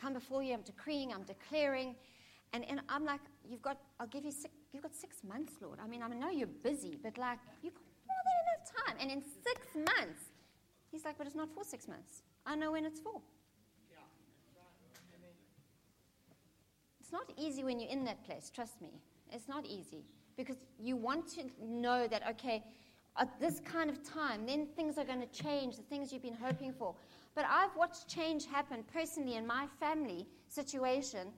come 0.00 0.14
before 0.14 0.42
you. 0.42 0.54
I'm 0.54 0.62
decreeing, 0.62 1.12
I'm 1.12 1.24
declaring. 1.24 1.94
And, 2.52 2.64
and 2.68 2.80
I'm 2.88 3.04
like, 3.04 3.20
you've 3.48 3.62
got, 3.62 3.78
I'll 4.00 4.06
give 4.06 4.24
you 4.24 4.30
six, 4.30 4.54
you've 4.72 4.82
got 4.82 4.94
six 4.94 5.22
months, 5.22 5.54
Lord. 5.60 5.78
I 5.82 5.86
mean, 5.86 6.02
I 6.02 6.08
know 6.08 6.30
you're 6.30 6.46
busy, 6.46 6.96
but 7.02 7.18
like, 7.18 7.38
you've 7.62 7.74
got 7.74 7.82
more 8.06 8.16
than 8.24 8.36
enough 8.46 8.86
time. 8.86 8.96
And 9.00 9.10
in 9.10 9.22
six 9.44 9.66
months, 9.74 10.22
he's 10.90 11.04
like, 11.04 11.18
but 11.18 11.26
it's 11.26 11.36
not 11.36 11.52
for 11.54 11.64
six 11.64 11.86
months. 11.88 12.22
I 12.46 12.56
know 12.56 12.72
when 12.72 12.84
it's 12.84 13.00
for. 13.00 13.20
It's 17.00 17.12
not 17.12 17.30
easy 17.38 17.64
when 17.64 17.80
you're 17.80 17.90
in 17.90 18.04
that 18.04 18.22
place, 18.24 18.50
trust 18.54 18.82
me. 18.82 18.90
It's 19.32 19.48
not 19.48 19.64
easy 19.64 20.04
because 20.36 20.56
you 20.78 20.94
want 20.94 21.26
to 21.28 21.44
know 21.60 22.06
that, 22.06 22.22
okay, 22.30 22.62
at 23.18 23.40
this 23.40 23.60
kind 23.60 23.90
of 23.90 24.02
time, 24.04 24.46
then 24.46 24.66
things 24.76 24.98
are 24.98 25.04
going 25.04 25.20
to 25.20 25.26
change, 25.26 25.76
the 25.76 25.82
things 25.82 26.12
you've 26.12 26.22
been 26.22 26.36
hoping 26.40 26.72
for. 26.72 26.94
But 27.38 27.46
I've 27.48 27.76
watched 27.76 28.08
change 28.08 28.46
happen 28.46 28.82
personally 28.92 29.36
in 29.36 29.46
my 29.46 29.68
family 29.78 30.26
situation 30.48 31.28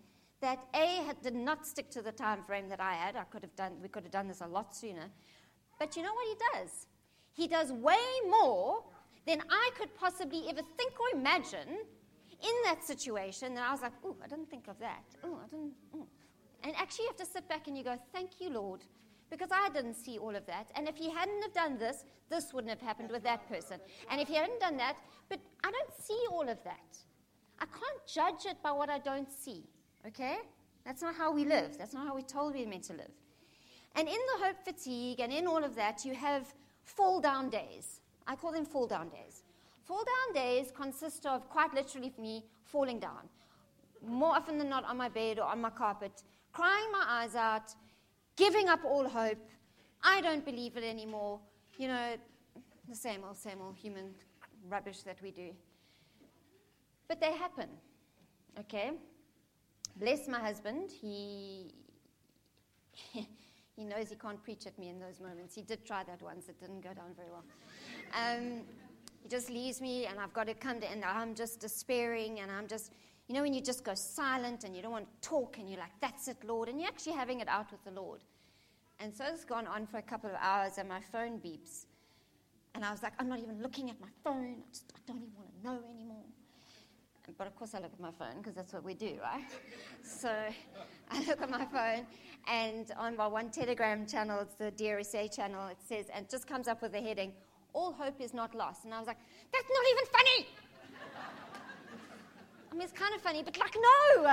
that 0.41 0.59
A 0.73 1.05
had, 1.05 1.21
did 1.21 1.35
not 1.35 1.67
stick 1.67 1.91
to 1.91 2.01
the 2.01 2.11
time 2.11 2.43
frame 2.43 2.71
that 2.71 2.81
I 2.81 2.95
had. 2.95 3.17
I 3.17 3.25
could 3.25 3.43
have 3.43 3.55
done, 3.55 3.73
we 3.83 3.89
could 3.89 4.05
have 4.05 4.11
done 4.11 4.27
this 4.27 4.41
a 4.41 4.47
lot 4.47 4.75
sooner. 4.75 5.11
But 5.79 5.99
you 5.99 6.03
know 6.03 6.15
what 6.15 6.27
he 6.27 6.59
does? 6.59 6.87
He 7.35 7.47
does 7.47 7.71
way 7.71 7.99
more 8.31 8.83
than 9.27 9.43
I 9.51 9.71
could 9.77 9.95
possibly 9.95 10.45
ever 10.49 10.63
think 10.79 10.95
or 10.99 11.19
imagine 11.19 11.69
in 11.69 12.55
that 12.65 12.83
situation. 12.83 13.49
And 13.49 13.59
I 13.59 13.71
was 13.71 13.83
like, 13.83 13.93
oh, 14.03 14.17
I 14.25 14.27
didn't 14.27 14.49
think 14.49 14.69
of 14.69 14.79
that. 14.79 15.05
Oh, 15.23 15.39
I 15.45 15.49
didn't. 15.51 15.75
Ooh. 15.95 16.07
And 16.63 16.75
actually, 16.77 17.03
you 17.03 17.09
have 17.11 17.19
to 17.19 17.31
sit 17.31 17.47
back 17.47 17.69
and 17.69 17.77
you 17.77 17.85
go, 17.85 17.99
thank 18.11 18.41
you, 18.41 18.49
Lord, 18.49 18.81
because 19.31 19.51
I 19.53 19.69
didn't 19.71 19.95
see 19.95 20.19
all 20.19 20.35
of 20.35 20.45
that. 20.47 20.71
And 20.75 20.89
if 20.89 20.97
he 20.97 21.11
hadn't 21.11 21.43
have 21.43 21.53
done 21.53 21.79
this, 21.79 22.05
this 22.29 22.53
wouldn't 22.53 22.71
have 22.71 22.81
happened 22.81 23.11
with 23.11 23.23
that 23.23 23.49
person. 23.49 23.79
And 24.11 24.21
if 24.21 24.29
he 24.29 24.35
hadn't 24.35 24.61
done 24.61 24.77
that, 24.79 24.97
but 25.29 25.39
I 25.65 25.71
don't 25.71 25.95
see 26.03 26.19
all 26.31 26.49
of 26.49 26.63
that. 26.65 26.99
I 27.59 27.67
can't 27.67 28.07
judge 28.07 28.51
it 28.51 28.63
by 28.63 28.73
what 28.73 28.91
I 28.91 28.99
don't 28.99 29.31
see. 29.31 29.65
Okay? 30.07 30.39
That's 30.85 31.03
not 31.03 31.15
how 31.15 31.33
we 31.33 31.45
live. 31.45 31.79
That's 31.79 31.95
not 31.95 32.07
how 32.07 32.15
we're 32.15 32.23
told 32.23 32.55
we're 32.55 32.67
meant 32.67 32.85
to 32.85 32.95
live. 32.95 33.13
And 33.95 34.09
in 34.09 34.15
the 34.15 34.45
hope 34.45 34.65
fatigue 34.65 35.21
and 35.21 35.33
in 35.33 35.47
all 35.47 35.63
of 35.63 35.75
that, 35.77 36.05
you 36.05 36.15
have 36.15 36.53
fall 36.85 37.21
down 37.21 37.51
days. 37.51 38.01
I 38.27 38.37
call 38.37 38.53
them 38.53 38.65
fall 38.65 38.87
down 38.87 39.09
days. 39.09 39.43
Fall 39.85 40.05
down 40.05 40.35
days 40.35 40.73
consist 40.75 41.27
of 41.27 41.49
quite 41.49 41.75
literally 41.75 42.11
for 42.11 42.21
me 42.21 42.45
falling 42.65 43.01
down. 43.01 43.29
More 44.07 44.35
often 44.35 44.59
than 44.59 44.69
not 44.69 44.85
on 44.85 44.97
my 44.97 45.09
bed 45.09 45.39
or 45.39 45.45
on 45.45 45.61
my 45.61 45.71
carpet, 45.71 46.23
crying 46.53 46.91
my 46.93 47.05
eyes 47.07 47.35
out, 47.35 47.75
giving 48.41 48.69
up 48.71 48.81
all 48.85 49.07
hope, 49.07 49.39
I 50.03 50.23
don't 50.23 50.45
believe 50.45 50.79
it 50.79 50.85
anymore. 50.85 51.39
You 51.77 51.89
know, 51.89 52.17
the 52.89 52.97
same 52.97 53.21
old, 53.27 53.37
same 53.37 53.61
old 53.61 53.77
human 53.77 54.15
rubbish 54.69 55.03
that 55.03 55.19
we 55.23 55.31
do. 55.31 55.51
But 57.07 57.21
they 57.21 57.33
happen, 57.33 57.69
okay? 58.59 58.93
Bless 59.97 60.27
my 60.27 60.41
husband. 60.41 60.91
He. 60.91 61.75
he 63.77 63.85
knows 63.85 64.09
he 64.09 64.17
can't 64.17 64.43
preach 64.43 64.67
at 64.67 64.79
me 64.79 64.89
in 64.89 64.99
those 64.99 65.21
moments. 65.21 65.55
He 65.55 65.63
did 65.63 65.85
try 65.85 66.03
that 66.05 66.23
once, 66.23 66.49
it 66.49 66.59
didn't 66.59 66.81
go 66.81 66.95
down 66.95 67.13
very 67.17 67.29
well. 67.31 67.45
Um, 68.23 68.63
he 69.23 69.29
just 69.29 69.51
leaves 69.51 69.81
me, 69.83 70.07
and 70.07 70.19
I've 70.19 70.33
got 70.33 70.47
to 70.47 70.55
come 70.55 70.81
to, 70.81 70.91
and 70.91 71.05
I'm 71.05 71.35
just 71.35 71.61
despairing, 71.61 72.41
and 72.41 72.51
I'm 72.51 72.67
just, 72.67 72.93
you 73.31 73.37
know, 73.37 73.43
when 73.43 73.55
you 73.55 73.61
just 73.61 73.85
go 73.85 73.95
silent 73.95 74.65
and 74.65 74.75
you 74.75 74.83
don't 74.83 74.91
want 74.91 75.07
to 75.23 75.29
talk, 75.29 75.59
and 75.59 75.71
you're 75.71 75.79
like, 75.79 75.93
that's 76.01 76.27
it, 76.27 76.39
Lord, 76.45 76.69
and 76.69 76.81
you're 76.81 76.89
actually 76.89 77.13
having 77.13 77.39
it 77.39 77.47
out 77.47 77.71
with 77.71 77.85
the 77.85 77.93
Lord. 77.93 78.25
And 78.99 79.15
so 79.15 79.25
it's 79.33 79.45
gone 79.45 79.69
on 79.69 79.87
for 79.87 79.99
a 79.99 80.03
couple 80.03 80.29
of 80.29 80.35
hours, 80.41 80.79
and 80.79 80.89
my 80.89 80.99
phone 81.13 81.39
beeps. 81.39 81.87
And 82.75 82.85
I 82.85 82.91
was 82.91 83.05
like, 83.05 83.13
I'm 83.21 83.29
not 83.29 83.39
even 83.39 83.63
looking 83.63 83.89
at 83.89 84.01
my 84.01 84.09
phone. 84.25 84.57
I, 84.59 84.73
just, 84.73 84.93
I 84.97 84.99
don't 85.07 85.19
even 85.19 85.31
want 85.37 85.49
to 85.49 85.65
know 85.65 85.79
anymore. 85.95 86.25
But 87.39 87.47
of 87.47 87.55
course, 87.55 87.73
I 87.73 87.79
look 87.79 87.93
at 87.93 88.01
my 88.01 88.11
phone 88.11 88.39
because 88.39 88.57
that's 88.57 88.73
what 88.73 88.83
we 88.83 88.95
do, 88.95 89.17
right? 89.23 89.45
so 90.03 90.35
I 91.13 91.25
look 91.27 91.41
at 91.41 91.51
my 91.51 91.67
phone, 91.67 92.07
and 92.49 92.91
on 92.99 93.17
my 93.17 93.29
one 93.29 93.51
Telegram 93.51 94.09
channel, 94.09 94.41
it's 94.41 94.57
the 94.57 94.73
DRSA 94.73 95.33
channel, 95.33 95.69
it 95.69 95.79
says, 95.89 96.07
and 96.13 96.25
it 96.25 96.31
just 96.33 96.49
comes 96.49 96.67
up 96.67 96.83
with 96.83 96.91
the 96.91 97.01
heading, 97.01 97.33
all 97.75 97.93
hope 97.93 98.21
is 98.21 98.35
not 98.35 98.57
lost. 98.57 98.87
And 98.87 98.93
I 98.93 98.99
was 98.99 99.07
like, 99.07 99.19
that's 99.53 99.69
not 99.73 99.85
even 99.93 100.05
funny. 100.13 100.49
I 102.71 102.75
mean, 102.75 102.83
it's 102.83 102.93
kind 102.93 103.15
of 103.15 103.21
funny, 103.21 103.43
but 103.43 103.59
like, 103.59 103.77
no. 103.77 104.27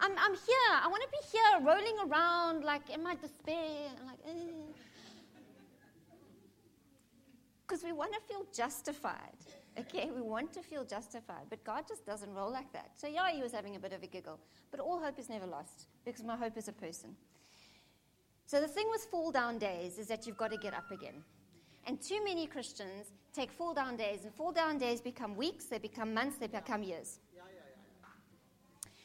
I'm, 0.00 0.12
I'm 0.18 0.34
here. 0.34 0.72
I 0.82 0.88
want 0.88 1.02
to 1.02 1.08
be 1.08 1.18
here 1.32 1.66
rolling 1.66 1.96
around 2.10 2.64
like 2.64 2.90
in 2.90 3.02
my 3.02 3.14
despair. 3.14 3.90
Like, 4.04 4.18
eh. 4.28 4.50
because 7.66 7.84
we 7.84 7.92
want 7.92 8.12
to 8.12 8.20
feel 8.20 8.46
justified. 8.54 9.36
Okay, 9.78 10.10
we 10.14 10.20
want 10.20 10.52
to 10.52 10.62
feel 10.62 10.84
justified, 10.84 11.46
but 11.50 11.64
God 11.64 11.84
just 11.88 12.06
doesn't 12.06 12.32
roll 12.32 12.50
like 12.50 12.72
that. 12.72 12.90
So, 12.94 13.08
yeah, 13.08 13.32
he 13.32 13.42
was 13.42 13.50
having 13.50 13.74
a 13.74 13.78
bit 13.78 13.92
of 13.92 14.04
a 14.04 14.06
giggle, 14.06 14.38
but 14.70 14.78
all 14.78 15.00
hope 15.00 15.18
is 15.18 15.28
never 15.28 15.46
lost 15.46 15.86
because 16.04 16.22
my 16.22 16.36
hope 16.36 16.56
is 16.56 16.68
a 16.68 16.72
person. 16.72 17.16
So, 18.46 18.60
the 18.60 18.68
thing 18.68 18.86
with 18.90 19.02
fall 19.10 19.32
down 19.32 19.58
days 19.58 19.98
is 19.98 20.06
that 20.08 20.26
you've 20.26 20.36
got 20.36 20.52
to 20.52 20.58
get 20.58 20.74
up 20.74 20.90
again. 20.92 21.24
And 21.86 22.00
too 22.00 22.22
many 22.22 22.46
Christians 22.46 23.12
take 23.34 23.50
fall 23.50 23.74
down 23.74 23.96
days, 23.96 24.24
and 24.24 24.32
fall 24.32 24.52
down 24.52 24.78
days 24.78 25.00
become 25.00 25.34
weeks, 25.34 25.64
they 25.64 25.78
become 25.78 26.14
months, 26.14 26.36
they 26.38 26.46
become 26.46 26.84
years. 26.84 27.18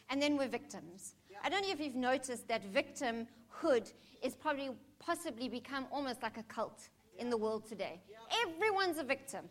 And 0.09 0.21
then 0.21 0.37
we're 0.37 0.47
victims. 0.47 1.15
I 1.43 1.49
don't 1.49 1.61
know 1.61 1.71
if 1.71 1.79
you've 1.79 1.95
noticed 1.95 2.47
that 2.47 2.73
victimhood 2.73 3.93
is 4.21 4.35
probably 4.35 4.71
possibly 4.99 5.47
become 5.47 5.85
almost 5.91 6.21
like 6.21 6.37
a 6.37 6.43
cult 6.43 6.89
in 7.17 7.29
the 7.29 7.37
world 7.37 7.67
today. 7.67 8.01
Everyone's 8.45 8.97
a 8.97 9.03
victim, 9.03 9.45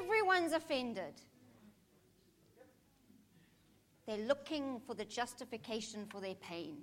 everyone's 0.00 0.52
offended. 0.52 1.14
They're 4.06 4.26
looking 4.26 4.80
for 4.86 4.94
the 4.94 5.04
justification 5.04 6.06
for 6.10 6.20
their 6.20 6.34
pain. 6.36 6.78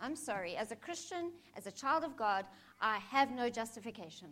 I'm 0.00 0.16
sorry, 0.16 0.56
as 0.56 0.72
a 0.72 0.76
Christian, 0.76 1.30
as 1.56 1.66
a 1.66 1.70
child 1.70 2.02
of 2.02 2.16
God, 2.16 2.44
I 2.80 2.98
have 2.98 3.30
no 3.30 3.48
justification. 3.48 4.28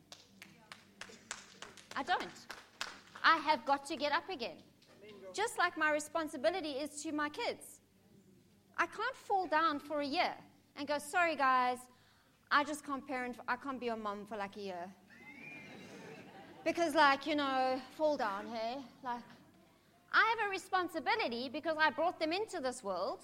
I 1.96 2.02
don't. 2.02 2.22
I 3.22 3.36
have 3.38 3.64
got 3.64 3.86
to 3.86 3.96
get 3.96 4.12
up 4.12 4.28
again. 4.28 4.56
Just 5.32 5.58
like 5.58 5.78
my 5.78 5.92
responsibility 5.92 6.70
is 6.70 7.02
to 7.02 7.12
my 7.12 7.28
kids. 7.28 7.73
I 8.76 8.86
can't 8.86 9.16
fall 9.16 9.46
down 9.46 9.78
for 9.78 10.00
a 10.00 10.06
year 10.06 10.34
and 10.76 10.86
go, 10.88 10.98
sorry 10.98 11.36
guys, 11.36 11.78
I 12.50 12.64
just 12.64 12.84
can't 12.84 13.06
parent, 13.06 13.36
I 13.48 13.56
can't 13.56 13.80
be 13.80 13.88
a 13.88 13.96
mom 13.96 14.26
for 14.26 14.36
like 14.36 14.56
a 14.56 14.60
year. 14.60 14.86
because, 16.64 16.94
like, 16.94 17.26
you 17.26 17.36
know, 17.36 17.80
fall 17.96 18.16
down, 18.16 18.46
hey? 18.52 18.78
Like, 19.02 19.22
I 20.12 20.36
have 20.38 20.48
a 20.48 20.50
responsibility 20.50 21.48
because 21.48 21.76
I 21.78 21.90
brought 21.90 22.18
them 22.18 22.32
into 22.32 22.60
this 22.60 22.82
world. 22.82 23.20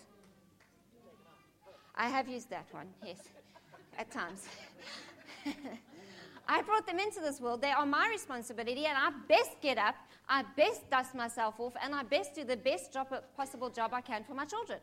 I 1.94 2.08
have 2.08 2.28
used 2.28 2.50
that 2.50 2.66
one, 2.70 2.88
yes, 3.04 3.28
at 3.98 4.10
times. 4.10 4.48
I 6.48 6.62
brought 6.62 6.86
them 6.86 6.98
into 6.98 7.20
this 7.20 7.40
world. 7.40 7.62
They 7.62 7.70
are 7.70 7.86
my 7.86 8.08
responsibility, 8.08 8.86
and 8.86 8.96
I 8.98 9.10
best 9.28 9.60
get 9.60 9.78
up, 9.78 9.94
I 10.28 10.42
best 10.56 10.90
dust 10.90 11.14
myself 11.14 11.60
off, 11.60 11.74
and 11.82 11.94
I 11.94 12.02
best 12.02 12.34
do 12.34 12.44
the 12.44 12.56
best 12.56 12.92
job, 12.92 13.08
possible 13.36 13.70
job 13.70 13.90
I 13.92 14.00
can 14.00 14.24
for 14.24 14.34
my 14.34 14.44
children. 14.44 14.80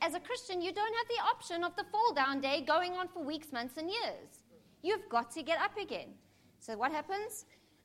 As 0.00 0.14
a 0.14 0.20
Christian, 0.20 0.60
you 0.60 0.72
don't 0.72 0.94
have 0.94 1.08
the 1.08 1.22
option 1.30 1.64
of 1.64 1.74
the 1.76 1.84
fall 1.84 2.12
down 2.14 2.40
day 2.40 2.64
going 2.66 2.92
on 2.92 3.08
for 3.08 3.22
weeks, 3.22 3.52
months, 3.52 3.76
and 3.76 3.88
years. 3.88 4.42
You've 4.82 5.08
got 5.08 5.30
to 5.32 5.42
get 5.42 5.60
up 5.60 5.76
again. 5.76 6.08
So, 6.60 6.76
what 6.76 6.92
happens? 6.92 7.44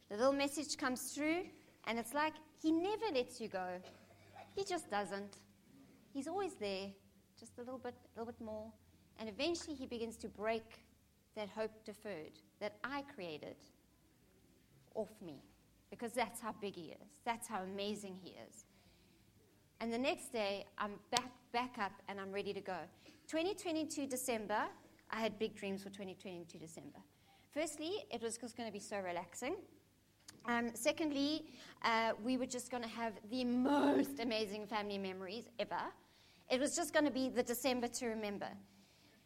The 0.09 0.17
little 0.17 0.33
message 0.33 0.77
comes 0.77 1.11
through, 1.13 1.43
and 1.87 1.97
it's 1.97 2.13
like, 2.13 2.33
He 2.61 2.71
never 2.71 3.05
lets 3.13 3.39
you 3.41 3.47
go. 3.47 3.67
He 4.55 4.63
just 4.63 4.89
doesn't. 4.89 5.37
He's 6.13 6.27
always 6.27 6.53
there, 6.55 6.87
just 7.39 7.57
a 7.57 7.61
little 7.61 7.79
bit, 7.79 7.95
a 8.15 8.19
little 8.19 8.31
bit 8.31 8.43
more. 8.43 8.71
And 9.19 9.29
eventually, 9.29 9.75
He 9.75 9.85
begins 9.85 10.17
to 10.17 10.27
break 10.27 10.83
that 11.35 11.49
hope 11.49 11.71
deferred 11.83 12.39
that 12.59 12.75
I 12.83 13.03
created 13.15 13.55
off 14.95 15.09
me 15.25 15.41
because 15.89 16.13
that's 16.13 16.39
how 16.39 16.53
big 16.61 16.75
He 16.75 16.95
is. 17.01 17.19
That's 17.25 17.47
how 17.47 17.63
amazing 17.63 18.17
He 18.23 18.35
is. 18.49 18.65
And 19.83 19.91
the 19.91 19.97
next 19.97 20.31
day, 20.31 20.65
I'm 20.77 20.93
back, 21.11 21.29
back 21.51 21.75
up 21.77 21.91
and 22.07 22.17
I'm 22.17 22.31
ready 22.31 22.53
to 22.53 22.61
go. 22.61 22.77
2022 23.27 24.07
December, 24.07 24.61
I 25.11 25.19
had 25.19 25.37
big 25.37 25.55
dreams 25.57 25.83
for 25.83 25.89
2022 25.89 26.57
December. 26.57 26.99
Firstly, 27.53 28.05
it 28.09 28.23
was 28.23 28.37
just 28.37 28.55
going 28.55 28.69
to 28.69 28.71
be 28.71 28.79
so 28.79 28.99
relaxing. 28.99 29.57
Um, 30.45 30.71
secondly, 30.73 31.47
uh, 31.83 32.13
we 32.23 32.37
were 32.37 32.45
just 32.45 32.71
going 32.71 32.83
to 32.83 32.87
have 32.87 33.11
the 33.29 33.43
most 33.43 34.21
amazing 34.21 34.67
family 34.67 34.97
memories 34.97 35.49
ever. 35.59 35.81
It 36.49 36.61
was 36.61 36.77
just 36.77 36.93
going 36.93 37.03
to 37.03 37.11
be 37.11 37.27
the 37.27 37.43
December 37.43 37.89
to 37.89 38.05
remember. 38.05 38.47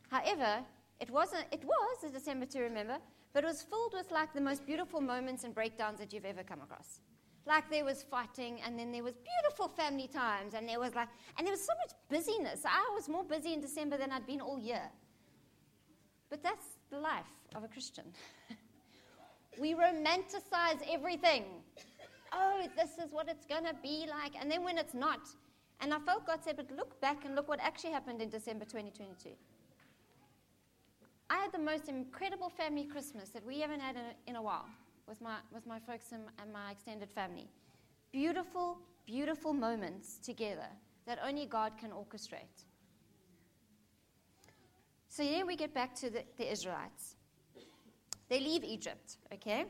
However, 0.10 0.66
it 1.00 1.12
wasn't. 1.12 1.46
It 1.52 1.64
was 1.64 2.04
a 2.04 2.10
December 2.10 2.48
to 2.48 2.62
remember, 2.62 2.98
but 3.32 3.44
it 3.44 3.48
was 3.48 3.62
filled 3.62 3.94
with 3.94 4.10
like 4.10 4.34
the 4.34 4.42
most 4.42 4.66
beautiful 4.66 5.02
moments 5.02 5.44
and 5.44 5.54
breakdowns 5.54 6.00
that 6.00 6.12
you've 6.14 6.26
ever 6.26 6.42
come 6.42 6.62
across. 6.64 7.02
Like 7.48 7.70
there 7.72 7.86
was 7.86 8.04
fighting, 8.04 8.60
and 8.66 8.78
then 8.78 8.92
there 8.92 9.04
was 9.04 9.14
beautiful 9.16 9.70
family 9.70 10.10
times, 10.10 10.54
and 10.54 10.68
there 10.68 10.82
was 10.82 10.94
like, 10.94 11.08
and 11.38 11.48
there 11.48 11.54
was 11.54 11.64
so 11.64 11.74
much 11.82 11.96
busyness. 12.10 12.64
I 12.66 12.92
was 12.94 13.08
more 13.08 13.24
busy 13.24 13.54
in 13.54 13.62
December 13.62 13.98
than 13.98 14.12
I'd 14.12 14.28
been 14.28 14.42
all 14.42 14.60
year. 14.60 14.82
But 16.30 16.44
that's 16.44 16.66
the 16.90 17.00
life 17.00 17.32
of 17.56 17.64
a 17.64 17.70
Christian. 17.70 18.04
we 19.60 19.74
romanticize 19.74 20.82
everything. 20.92 21.46
Oh, 22.34 22.68
this 22.76 22.98
is 22.98 23.14
what 23.14 23.30
it's 23.30 23.46
going 23.46 23.64
to 23.64 23.76
be 23.82 24.06
like. 24.10 24.34
And 24.38 24.52
then 24.52 24.62
when 24.66 24.78
it's 24.78 24.94
not, 24.94 25.22
and 25.80 25.94
I 25.94 26.00
felt 26.00 26.28
God 26.28 26.40
said, 26.44 26.58
but 26.58 26.70
look 26.76 27.00
back 27.00 27.24
and 27.24 27.34
look 27.34 27.48
what 27.48 27.62
actually 27.62 27.92
happened 27.92 28.22
in 28.22 28.30
December 28.30 28.66
2022. 28.66 29.30
I 31.30 31.38
had 31.38 31.54
the 31.54 31.60
most 31.60 31.88
incredible 31.88 32.50
family 32.50 32.84
Christmas 32.84 33.30
that 33.30 33.46
we 33.46 33.62
haven't 33.62 33.80
had 33.80 33.96
in 33.96 34.02
a, 34.02 34.30
in 34.32 34.36
a 34.36 34.42
while 34.42 34.66
with 35.08 35.22
my, 35.22 35.38
with 35.54 35.66
my 35.66 35.80
folks 35.80 36.12
and, 36.12 36.24
and 36.42 36.52
my 36.52 36.72
extended 36.72 37.10
family. 37.10 37.48
Beautiful, 38.12 38.78
beautiful 39.06 39.54
moments 39.54 40.18
together 40.18 40.68
that 41.06 41.20
only 41.26 41.46
God 41.46 41.74
can 41.80 41.92
orchestrate. 41.92 42.66
So 45.10 45.24
then 45.24 45.48
we 45.48 45.56
get 45.56 45.74
back 45.74 45.96
to 45.96 46.10
the, 46.10 46.24
the 46.38 46.52
Israelites. 46.52 47.16
They 48.30 48.40
leave 48.40 48.64
Egypt, 48.64 49.18
okay? 49.34 49.66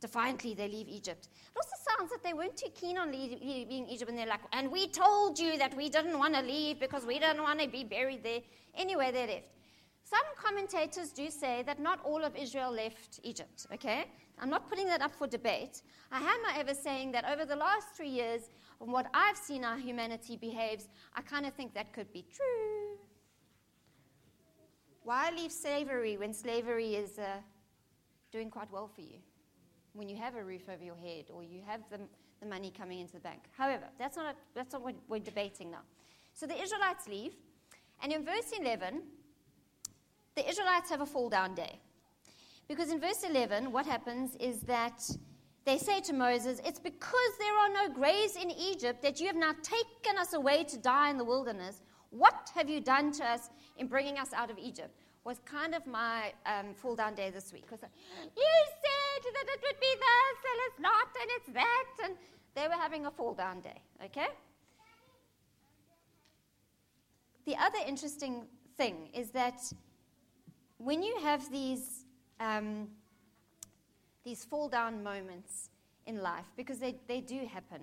Defiantly, 0.00 0.54
they 0.54 0.68
leave 0.68 0.88
Egypt. 0.88 1.28
It 1.32 1.56
also 1.56 1.76
sounds 1.88 2.10
that 2.10 2.22
they 2.22 2.34
weren't 2.34 2.56
too 2.56 2.70
keen 2.74 2.98
on 2.98 3.12
leaving 3.12 3.86
Egypt, 3.88 4.10
and 4.10 4.18
they're 4.18 4.26
like, 4.26 4.40
and 4.52 4.70
we 4.70 4.88
told 4.88 5.38
you 5.38 5.56
that 5.56 5.74
we 5.76 5.88
didn't 5.88 6.18
want 6.18 6.34
to 6.34 6.42
leave 6.42 6.80
because 6.80 7.06
we 7.06 7.18
didn't 7.18 7.42
want 7.42 7.60
to 7.60 7.68
be 7.68 7.84
buried 7.84 8.22
there. 8.22 8.40
Anyway, 8.74 9.10
they 9.12 9.26
left. 9.26 9.55
Some 10.06 10.22
commentators 10.40 11.10
do 11.10 11.28
say 11.30 11.64
that 11.66 11.80
not 11.80 11.98
all 12.04 12.22
of 12.22 12.36
Israel 12.36 12.70
left 12.70 13.18
Egypt, 13.24 13.66
okay? 13.74 14.04
I'm 14.38 14.48
not 14.48 14.68
putting 14.68 14.86
that 14.86 15.02
up 15.02 15.12
for 15.12 15.26
debate. 15.26 15.82
I 16.12 16.18
am, 16.18 16.44
however, 16.44 16.74
saying 16.74 17.10
that 17.10 17.24
over 17.28 17.44
the 17.44 17.56
last 17.56 17.88
three 17.96 18.10
years, 18.10 18.42
from 18.78 18.92
what 18.92 19.06
I've 19.12 19.36
seen 19.36 19.64
how 19.64 19.76
humanity 19.76 20.36
behaves, 20.36 20.86
I 21.16 21.22
kind 21.22 21.44
of 21.44 21.54
think 21.54 21.74
that 21.74 21.92
could 21.92 22.12
be 22.12 22.24
true. 22.32 22.98
Why 25.02 25.32
leave 25.36 25.50
slavery 25.50 26.16
when 26.16 26.32
slavery 26.32 26.94
is 26.94 27.18
uh, 27.18 27.38
doing 28.30 28.48
quite 28.48 28.70
well 28.70 28.86
for 28.86 29.00
you? 29.00 29.18
When 29.92 30.08
you 30.08 30.16
have 30.18 30.36
a 30.36 30.44
roof 30.44 30.68
over 30.72 30.84
your 30.84 30.96
head 30.96 31.24
or 31.34 31.42
you 31.42 31.62
have 31.66 31.80
the, 31.90 31.98
the 32.38 32.46
money 32.46 32.70
coming 32.70 33.00
into 33.00 33.14
the 33.14 33.20
bank. 33.20 33.40
However, 33.58 33.86
that's 33.98 34.16
not, 34.16 34.34
a, 34.34 34.36
that's 34.54 34.72
not 34.72 34.82
what 34.82 34.94
we're 35.08 35.18
debating 35.18 35.72
now. 35.72 35.82
So 36.32 36.46
the 36.46 36.62
Israelites 36.62 37.08
leave, 37.08 37.32
and 38.00 38.12
in 38.12 38.24
verse 38.24 38.52
11, 38.56 39.02
the 40.36 40.48
Israelites 40.48 40.90
have 40.90 41.00
a 41.00 41.06
fall 41.06 41.28
down 41.28 41.54
day. 41.54 41.80
Because 42.68 42.90
in 42.90 43.00
verse 43.00 43.24
11, 43.28 43.72
what 43.72 43.86
happens 43.86 44.36
is 44.36 44.60
that 44.62 45.02
they 45.64 45.78
say 45.78 46.00
to 46.02 46.12
Moses, 46.12 46.60
It's 46.64 46.78
because 46.78 47.32
there 47.38 47.56
are 47.56 47.68
no 47.68 47.92
graves 47.92 48.36
in 48.36 48.50
Egypt 48.50 49.02
that 49.02 49.20
you 49.20 49.26
have 49.26 49.36
now 49.36 49.52
taken 49.62 50.18
us 50.18 50.34
away 50.34 50.64
to 50.64 50.78
die 50.78 51.10
in 51.10 51.18
the 51.18 51.24
wilderness. 51.24 51.82
What 52.10 52.50
have 52.54 52.68
you 52.68 52.80
done 52.80 53.12
to 53.12 53.24
us 53.24 53.50
in 53.76 53.88
bringing 53.88 54.18
us 54.18 54.32
out 54.32 54.50
of 54.50 54.58
Egypt? 54.58 54.94
was 55.26 55.40
kind 55.44 55.74
of 55.74 55.84
my 55.88 56.32
um, 56.46 56.72
fall 56.72 56.94
down 56.94 57.12
day 57.12 57.30
this 57.30 57.52
week. 57.52 57.62
Because 57.62 57.80
you 57.82 58.52
said 58.70 59.32
that 59.34 59.46
it 59.54 59.60
would 59.60 59.80
be 59.80 59.94
this, 60.06 60.38
and 60.50 60.58
it's 60.68 60.80
not, 60.80 61.08
and 61.20 61.30
it's 61.36 61.52
that. 61.52 62.04
And 62.04 62.14
they 62.54 62.68
were 62.68 62.80
having 62.80 63.06
a 63.06 63.10
fall 63.10 63.34
down 63.34 63.60
day, 63.60 63.82
okay? 64.04 64.28
The 67.44 67.56
other 67.56 67.78
interesting 67.86 68.46
thing 68.76 69.08
is 69.12 69.30
that 69.30 69.60
when 70.78 71.02
you 71.02 71.16
have 71.22 71.50
these, 71.50 72.04
um, 72.40 72.88
these 74.24 74.44
fall 74.44 74.68
down 74.68 75.02
moments 75.02 75.70
in 76.06 76.22
life, 76.22 76.46
because 76.56 76.78
they, 76.78 76.96
they 77.08 77.20
do 77.20 77.46
happen, 77.52 77.80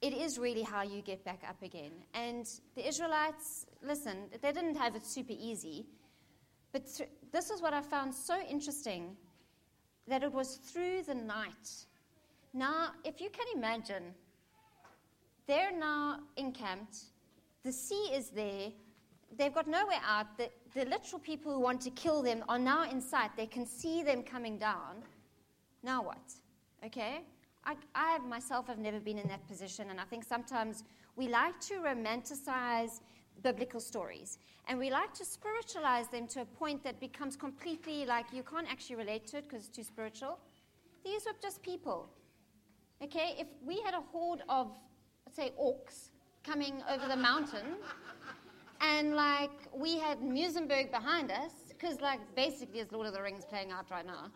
it 0.00 0.12
is 0.12 0.38
really 0.38 0.62
how 0.62 0.82
you 0.82 1.02
get 1.02 1.24
back 1.24 1.42
up 1.48 1.60
again. 1.62 1.90
And 2.14 2.48
the 2.76 2.86
Israelites, 2.86 3.66
listen, 3.82 4.28
they 4.40 4.52
didn't 4.52 4.76
have 4.76 4.94
it 4.94 5.04
super 5.04 5.34
easy. 5.36 5.86
But 6.72 6.86
th- 6.96 7.10
this 7.32 7.50
is 7.50 7.60
what 7.60 7.74
I 7.74 7.80
found 7.80 8.14
so 8.14 8.38
interesting 8.48 9.16
that 10.06 10.22
it 10.22 10.32
was 10.32 10.56
through 10.56 11.02
the 11.02 11.14
night. 11.14 11.86
Now, 12.54 12.90
if 13.04 13.20
you 13.20 13.28
can 13.30 13.46
imagine, 13.54 14.14
they're 15.46 15.76
now 15.76 16.20
encamped, 16.36 16.96
the 17.64 17.72
sea 17.72 18.10
is 18.14 18.30
there, 18.30 18.70
they've 19.36 19.52
got 19.52 19.66
nowhere 19.66 20.00
out. 20.06 20.38
The, 20.38 20.48
the 20.78 20.84
literal 20.84 21.18
people 21.18 21.52
who 21.52 21.60
want 21.60 21.80
to 21.80 21.90
kill 21.90 22.22
them 22.22 22.44
are 22.48 22.58
now 22.58 22.88
in 22.88 23.00
sight. 23.00 23.30
They 23.36 23.46
can 23.46 23.66
see 23.66 24.02
them 24.02 24.22
coming 24.22 24.58
down. 24.58 25.02
Now 25.82 26.02
what? 26.02 26.32
Okay? 26.86 27.22
I, 27.64 27.74
I 27.94 28.18
myself 28.18 28.68
have 28.68 28.78
never 28.78 29.00
been 29.00 29.18
in 29.18 29.26
that 29.28 29.46
position, 29.48 29.90
and 29.90 30.00
I 30.00 30.04
think 30.04 30.24
sometimes 30.24 30.84
we 31.16 31.28
like 31.28 31.58
to 31.62 31.74
romanticize 31.74 33.00
biblical 33.42 33.80
stories 33.80 34.38
and 34.68 34.78
we 34.78 34.90
like 34.90 35.14
to 35.14 35.24
spiritualize 35.24 36.08
them 36.08 36.26
to 36.26 36.42
a 36.42 36.44
point 36.44 36.82
that 36.84 37.00
becomes 37.00 37.36
completely 37.36 38.04
like 38.04 38.26
you 38.32 38.42
can't 38.42 38.70
actually 38.70 38.96
relate 38.96 39.26
to 39.28 39.38
it 39.38 39.48
because 39.48 39.66
it's 39.66 39.76
too 39.76 39.82
spiritual. 39.82 40.38
These 41.04 41.24
were 41.24 41.32
just 41.40 41.62
people. 41.62 42.08
Okay, 43.02 43.34
if 43.38 43.46
we 43.64 43.80
had 43.80 43.94
a 43.94 44.02
horde 44.12 44.42
of, 44.48 44.72
say, 45.32 45.52
orcs 45.60 46.10
coming 46.44 46.82
over 46.90 47.08
the 47.08 47.16
mountain, 47.16 47.76
and 48.80 49.14
like 49.14 49.50
we 49.74 49.98
had 49.98 50.20
Muizenberg 50.20 50.90
behind 50.90 51.30
us, 51.30 51.52
because 51.68 52.00
like 52.00 52.20
basically 52.34 52.80
it's 52.80 52.92
Lord 52.92 53.06
of 53.06 53.14
the 53.14 53.22
Rings 53.22 53.44
playing 53.44 53.70
out 53.72 53.90
right 53.90 54.06
now 54.06 54.30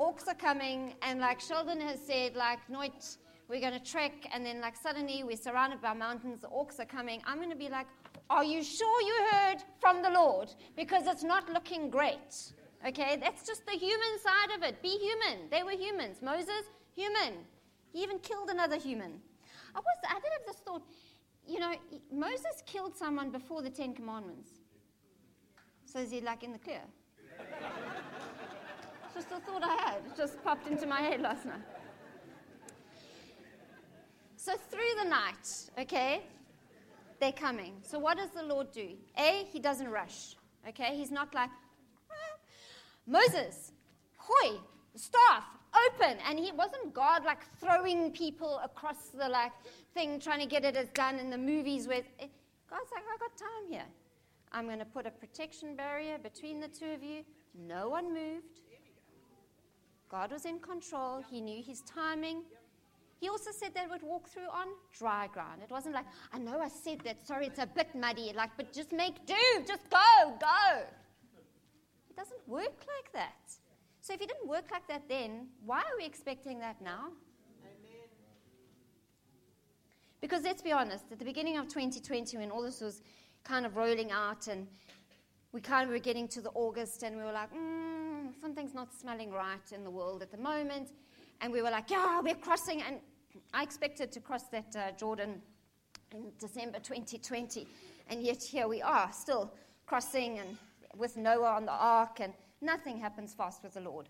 orcs 0.00 0.26
are 0.28 0.34
coming, 0.34 0.94
and 1.02 1.20
like 1.20 1.40
Sheldon 1.40 1.80
has 1.80 2.00
said, 2.00 2.34
like, 2.34 2.60
Noit, 2.70 3.18
we're 3.48 3.60
to 3.78 3.80
trek, 3.80 4.12
and 4.32 4.44
then 4.44 4.60
like 4.60 4.76
suddenly 4.76 5.22
we're 5.24 5.36
surrounded 5.36 5.82
by 5.82 5.92
mountains, 5.92 6.40
the 6.40 6.48
orcs 6.48 6.80
are 6.80 6.86
coming. 6.86 7.20
I'm 7.26 7.38
to 7.50 7.56
be 7.56 7.68
like, 7.68 7.86
are 8.30 8.44
you 8.44 8.62
sure 8.62 9.02
you 9.02 9.26
heard 9.30 9.58
from 9.80 10.02
the 10.02 10.10
Lord? 10.10 10.54
Because 10.76 11.06
it's 11.06 11.24
not 11.24 11.52
looking 11.52 11.90
great. 11.90 12.52
Okay, 12.86 13.18
that's 13.20 13.46
just 13.46 13.66
the 13.66 13.72
human 13.72 14.18
side 14.22 14.56
of 14.56 14.62
it. 14.62 14.80
Be 14.82 14.96
human. 14.98 15.50
They 15.50 15.62
were 15.62 15.72
humans. 15.72 16.22
Moses, 16.22 16.64
human. 16.94 17.44
He 17.92 18.02
even 18.02 18.18
killed 18.20 18.48
another 18.48 18.76
human. 18.76 19.20
I 19.74 19.80
was, 19.80 19.84
I 20.08 20.14
did 20.14 20.32
have 20.32 20.46
this 20.46 20.56
thought, 20.64 20.82
you 21.50 21.58
know, 21.58 21.74
Moses 22.12 22.62
killed 22.64 22.96
someone 22.96 23.30
before 23.30 23.60
the 23.60 23.70
Ten 23.70 23.92
Commandments. 23.92 24.50
So 25.84 25.98
is 25.98 26.12
he 26.12 26.20
like 26.20 26.44
in 26.44 26.52
the 26.52 26.58
clear? 26.58 26.82
just 29.12 29.32
a 29.32 29.40
thought 29.40 29.62
I 29.64 29.74
had. 29.74 29.96
It 30.06 30.16
just 30.16 30.42
popped 30.44 30.68
into 30.68 30.86
my 30.86 31.00
head 31.00 31.20
last 31.20 31.44
night. 31.44 31.60
So 34.36 34.52
through 34.70 34.92
the 35.02 35.08
night, 35.08 35.70
okay, 35.78 36.22
they're 37.18 37.32
coming. 37.32 37.74
So 37.82 37.98
what 37.98 38.16
does 38.16 38.30
the 38.30 38.44
Lord 38.44 38.70
do? 38.70 38.90
A, 39.18 39.44
he 39.52 39.58
doesn't 39.58 39.88
rush. 39.88 40.36
Okay, 40.68 40.96
he's 40.96 41.10
not 41.10 41.34
like 41.34 41.50
ah. 42.10 42.38
Moses, 43.06 43.72
hoi, 44.16 44.56
staff, 44.94 45.44
open. 45.88 46.18
And 46.28 46.38
he 46.38 46.52
wasn't 46.52 46.92
God 46.94 47.24
like 47.24 47.40
throwing 47.58 48.10
people 48.12 48.60
across 48.62 49.08
the 49.08 49.28
like 49.28 49.52
thing, 49.94 50.20
trying 50.20 50.40
to 50.40 50.46
get 50.46 50.64
it 50.64 50.76
as 50.76 50.88
done 50.90 51.18
in 51.18 51.30
the 51.30 51.38
movies 51.38 51.86
where 51.86 52.02
God's 52.20 52.90
like, 52.92 53.04
I 53.04 53.18
got 53.18 53.36
time 53.36 53.70
here. 53.70 53.86
I'm 54.52 54.66
going 54.66 54.78
to 54.80 54.84
put 54.84 55.06
a 55.06 55.10
protection 55.10 55.76
barrier 55.76 56.18
between 56.18 56.60
the 56.60 56.68
two 56.68 56.92
of 56.92 57.02
you. 57.02 57.22
No 57.54 57.88
one 57.88 58.12
moved. 58.12 58.60
God 60.10 60.32
was 60.32 60.44
in 60.44 60.58
control. 60.58 61.22
He 61.30 61.40
knew 61.40 61.62
his 61.62 61.82
timing. 61.82 62.42
He 63.20 63.28
also 63.28 63.50
said 63.52 63.74
they 63.74 63.86
would 63.88 64.02
walk 64.02 64.28
through 64.28 64.48
on 64.48 64.68
dry 64.98 65.28
ground. 65.28 65.60
It 65.62 65.70
wasn't 65.70 65.94
like, 65.94 66.06
I 66.32 66.38
know 66.38 66.58
I 66.58 66.68
said 66.68 67.00
that, 67.04 67.24
sorry, 67.26 67.46
it's 67.46 67.58
a 67.58 67.66
bit 67.66 67.94
muddy, 67.94 68.32
like, 68.34 68.50
but 68.56 68.72
just 68.72 68.92
make 68.92 69.26
do, 69.26 69.34
just 69.66 69.88
go, 69.90 70.36
go. 70.40 70.82
It 72.08 72.16
doesn't 72.16 72.48
work 72.48 72.64
like 72.64 73.12
that. 73.12 73.52
So 74.10 74.14
if 74.14 74.22
it 74.22 74.28
didn't 74.28 74.48
work 74.48 74.72
like 74.72 74.88
that 74.88 75.08
then, 75.08 75.46
why 75.64 75.78
are 75.78 75.96
we 75.96 76.04
expecting 76.04 76.58
that 76.58 76.82
now? 76.82 77.12
Amen. 77.62 78.08
Because 80.20 80.42
let's 80.42 80.62
be 80.62 80.72
honest, 80.72 81.04
at 81.12 81.20
the 81.20 81.24
beginning 81.24 81.58
of 81.58 81.68
2020, 81.68 82.36
when 82.38 82.50
all 82.50 82.60
this 82.60 82.80
was 82.80 83.02
kind 83.44 83.64
of 83.64 83.76
rolling 83.76 84.10
out 84.10 84.48
and 84.48 84.66
we 85.52 85.60
kind 85.60 85.84
of 85.84 85.90
were 85.90 86.00
getting 86.00 86.26
to 86.26 86.40
the 86.40 86.50
August 86.56 87.04
and 87.04 87.18
we 87.18 87.22
were 87.22 87.30
like, 87.30 87.54
mm, 87.54 88.32
something's 88.40 88.74
not 88.74 88.92
smelling 88.92 89.30
right 89.30 89.70
in 89.70 89.84
the 89.84 89.90
world 89.90 90.22
at 90.22 90.32
the 90.32 90.38
moment. 90.38 90.88
And 91.40 91.52
we 91.52 91.62
were 91.62 91.70
like, 91.70 91.88
yeah, 91.88 92.20
we're 92.20 92.34
crossing. 92.34 92.82
And 92.82 92.96
I 93.54 93.62
expected 93.62 94.10
to 94.10 94.18
cross 94.18 94.42
that 94.48 94.74
uh, 94.74 94.90
Jordan 94.98 95.40
in 96.10 96.32
December 96.40 96.80
2020. 96.80 97.64
And 98.08 98.24
yet 98.24 98.42
here 98.42 98.66
we 98.66 98.82
are, 98.82 99.12
still 99.12 99.54
crossing 99.86 100.40
and 100.40 100.56
with 100.96 101.16
Noah 101.16 101.52
on 101.52 101.64
the 101.64 101.70
ark, 101.70 102.18
and 102.18 102.32
nothing 102.60 102.98
happens 102.98 103.34
fast 103.34 103.62
with 103.62 103.74
the 103.74 103.80
Lord. 103.80 104.08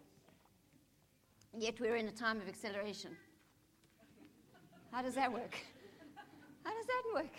Yet 1.56 1.80
we're 1.80 1.96
in 1.96 2.08
a 2.08 2.12
time 2.12 2.40
of 2.40 2.48
acceleration. 2.48 3.16
How 4.92 5.02
does 5.02 5.14
that 5.14 5.32
work? 5.32 5.56
How 6.64 6.72
does 6.74 6.86
that 6.86 7.02
work? 7.14 7.34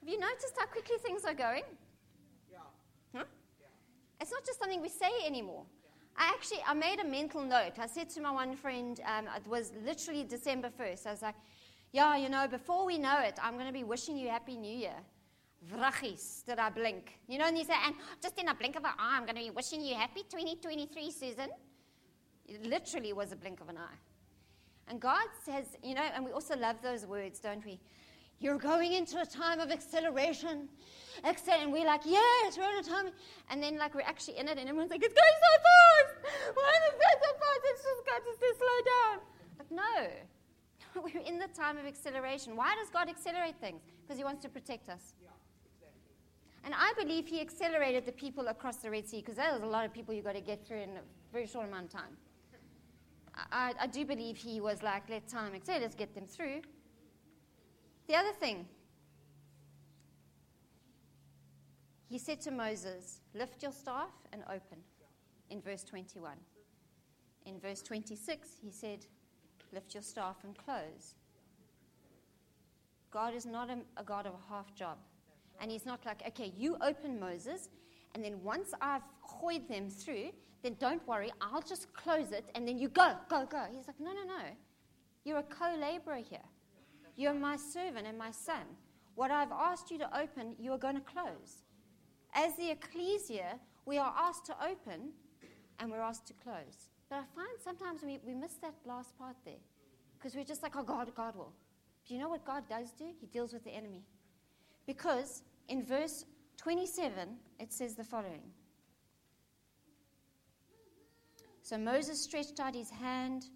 Have 0.00 0.08
you 0.08 0.18
noticed 0.18 0.54
how 0.58 0.66
quickly 0.66 0.96
things 0.98 1.24
are 1.24 1.34
going? 1.34 1.62
Yeah. 2.50 2.58
Huh? 3.14 3.24
yeah. 3.60 3.66
It's 4.20 4.30
not 4.30 4.44
just 4.44 4.58
something 4.58 4.80
we 4.80 4.88
say 4.88 5.10
anymore. 5.26 5.64
I 6.18 6.28
actually, 6.28 6.60
I 6.66 6.74
made 6.74 6.98
a 7.00 7.04
mental 7.04 7.42
note. 7.42 7.78
I 7.78 7.86
said 7.86 8.08
to 8.10 8.20
my 8.20 8.30
one 8.30 8.56
friend, 8.56 9.00
um, 9.04 9.26
it 9.36 9.46
was 9.46 9.72
literally 9.84 10.24
December 10.24 10.70
1st. 10.70 11.06
I 11.06 11.10
was 11.10 11.22
like, 11.22 11.34
yeah, 11.92 12.16
you 12.16 12.28
know, 12.28 12.48
before 12.48 12.86
we 12.86 12.98
know 12.98 13.18
it, 13.18 13.38
I'm 13.42 13.54
going 13.54 13.66
to 13.66 13.72
be 13.72 13.84
wishing 13.84 14.16
you 14.16 14.28
Happy 14.28 14.56
New 14.56 14.74
Year. 14.74 14.94
Vrachis, 15.72 16.44
did 16.44 16.58
I 16.58 16.70
blink? 16.70 17.18
You 17.28 17.38
know, 17.38 17.46
and 17.46 17.58
you 17.58 17.64
say, 17.64 17.74
and 17.84 17.94
just 18.22 18.38
in 18.38 18.48
a 18.48 18.54
blink 18.54 18.76
of 18.76 18.84
an 18.84 18.90
eye, 18.98 19.16
I'm 19.16 19.24
going 19.24 19.36
to 19.36 19.42
be 19.42 19.50
wishing 19.50 19.82
you 19.82 19.94
Happy 19.94 20.22
2023, 20.28 21.10
Susan. 21.10 21.50
It 22.46 22.64
literally 22.64 23.12
was 23.12 23.32
a 23.32 23.36
blink 23.36 23.60
of 23.60 23.68
an 23.68 23.78
eye. 23.78 23.98
And 24.88 25.00
God 25.00 25.26
says, 25.44 25.64
you 25.82 25.94
know, 25.94 26.02
and 26.14 26.24
we 26.24 26.30
also 26.30 26.56
love 26.56 26.76
those 26.82 27.06
words, 27.06 27.40
don't 27.40 27.64
we? 27.64 27.80
You're 28.38 28.58
going 28.58 28.92
into 28.92 29.20
a 29.20 29.26
time 29.26 29.60
of 29.60 29.70
acceleration. 29.70 30.68
And 31.24 31.72
we're 31.72 31.86
like, 31.86 32.02
yes, 32.04 32.58
we're 32.58 32.70
in 32.70 32.78
a 32.78 32.82
time. 32.82 33.06
And 33.50 33.62
then, 33.62 33.78
like, 33.78 33.94
we're 33.94 34.02
actually 34.02 34.38
in 34.38 34.48
it, 34.48 34.58
and 34.58 34.68
everyone's 34.68 34.90
like, 34.90 35.02
it's 35.02 35.14
going 35.14 35.38
so 35.40 35.62
fast. 35.62 36.54
Why 36.54 36.70
is 36.70 36.92
it 36.92 37.00
going 37.00 37.20
so 37.22 37.32
fast? 37.38 37.60
It's 37.64 37.82
just 37.82 38.06
got 38.06 38.22
to 38.22 38.54
slow 38.58 38.78
down. 38.92 39.20
But 39.56 39.70
no, 39.70 41.02
we're 41.02 41.26
in 41.26 41.38
the 41.38 41.48
time 41.48 41.78
of 41.78 41.86
acceleration. 41.86 42.54
Why 42.54 42.74
does 42.78 42.90
God 42.90 43.08
accelerate 43.08 43.56
things? 43.60 43.80
Because 44.02 44.18
He 44.18 44.24
wants 44.24 44.42
to 44.42 44.50
protect 44.50 44.90
us. 44.90 45.14
And 46.66 46.74
I 46.74 46.92
believe 46.98 47.28
He 47.28 47.40
accelerated 47.40 48.04
the 48.04 48.12
people 48.12 48.48
across 48.48 48.78
the 48.78 48.90
Red 48.90 49.08
Sea 49.08 49.20
because 49.20 49.36
there 49.36 49.52
was 49.52 49.62
a 49.62 49.66
lot 49.66 49.86
of 49.86 49.94
people 49.94 50.12
you 50.12 50.20
got 50.20 50.34
to 50.34 50.40
get 50.40 50.66
through 50.66 50.80
in 50.80 50.90
a 50.90 51.32
very 51.32 51.46
short 51.46 51.68
amount 51.68 51.86
of 51.86 51.92
time. 51.92 52.16
I, 53.52 53.72
I 53.80 53.86
do 53.86 54.04
believe 54.04 54.36
He 54.36 54.60
was 54.60 54.82
like, 54.82 55.08
let 55.08 55.28
time 55.28 55.54
accelerate, 55.54 55.82
let's 55.82 55.94
get 55.94 56.12
them 56.12 56.26
through. 56.26 56.62
The 58.08 58.16
other 58.16 58.32
thing, 58.32 58.66
he 62.08 62.18
said 62.18 62.40
to 62.42 62.50
Moses, 62.50 63.20
Lift 63.32 63.62
your 63.62 63.72
staff 63.72 64.10
and 64.32 64.42
open, 64.48 64.78
in 65.50 65.60
verse 65.60 65.84
21. 65.84 66.32
In 67.46 67.60
verse 67.60 67.80
26, 67.82 68.48
he 68.60 68.72
said, 68.72 69.06
Lift 69.72 69.94
your 69.94 70.02
staff 70.02 70.36
and 70.42 70.56
close. 70.58 71.14
God 73.12 73.34
is 73.34 73.46
not 73.46 73.70
a, 73.70 73.78
a 73.96 74.02
God 74.02 74.26
of 74.26 74.34
a 74.34 74.52
half 74.52 74.74
job. 74.74 74.98
And 75.60 75.70
he's 75.70 75.86
not 75.86 76.04
like, 76.04 76.22
okay, 76.28 76.52
you 76.56 76.76
open 76.80 77.18
Moses, 77.18 77.68
and 78.14 78.24
then 78.24 78.42
once 78.42 78.70
I've 78.80 79.02
hoid 79.26 79.68
them 79.68 79.88
through, 79.88 80.30
then 80.62 80.76
don't 80.78 81.06
worry, 81.06 81.30
I'll 81.40 81.62
just 81.62 81.92
close 81.92 82.32
it, 82.32 82.44
and 82.54 82.66
then 82.66 82.78
you 82.78 82.88
go, 82.88 83.14
go, 83.28 83.46
go. 83.46 83.64
He's 83.74 83.86
like, 83.86 84.00
no, 84.00 84.12
no, 84.12 84.24
no. 84.24 84.44
You're 85.24 85.38
a 85.38 85.42
co 85.42 85.74
laborer 85.80 86.22
here. 86.28 86.46
You're 87.16 87.34
my 87.34 87.56
servant 87.56 88.06
and 88.06 88.18
my 88.18 88.30
son. 88.30 88.64
What 89.14 89.30
I've 89.30 89.52
asked 89.52 89.90
you 89.90 89.98
to 89.98 90.18
open, 90.18 90.54
you 90.58 90.72
are 90.72 90.78
going 90.78 90.94
to 90.94 91.00
close. 91.00 91.64
As 92.34 92.54
the 92.56 92.70
ecclesia, 92.70 93.58
we 93.86 93.98
are 93.98 94.14
asked 94.16 94.44
to 94.46 94.54
open 94.62 95.12
and 95.78 95.90
we're 95.90 96.00
asked 96.00 96.26
to 96.26 96.34
close. 96.34 96.88
But 97.08 97.16
I 97.16 97.24
find 97.34 97.48
sometimes 97.62 98.02
we, 98.02 98.18
we 98.26 98.34
miss 98.34 98.54
that 98.62 98.74
last 98.84 99.16
part 99.18 99.36
there 99.44 99.62
because 100.18 100.34
we're 100.34 100.44
just 100.44 100.62
like, 100.62 100.76
oh, 100.76 100.82
God, 100.82 101.10
God 101.14 101.34
will. 101.36 101.52
Do 102.06 102.14
you 102.14 102.20
know 102.20 102.28
what 102.28 102.44
God 102.44 102.64
does 102.68 102.90
do? 102.92 103.06
He 103.20 103.26
deals 103.26 103.52
with 103.52 103.64
the 103.64 103.70
enemy. 103.70 104.02
Because 104.86 105.42
in 105.68 105.84
verse 105.84 106.24
27, 106.58 107.36
it 107.58 107.72
says 107.72 107.94
the 107.94 108.04
following. 108.04 108.42
So 111.62 111.76
Moses 111.76 112.22
stretched 112.22 112.60
out 112.60 112.74
his 112.74 112.90
hand 112.90 113.46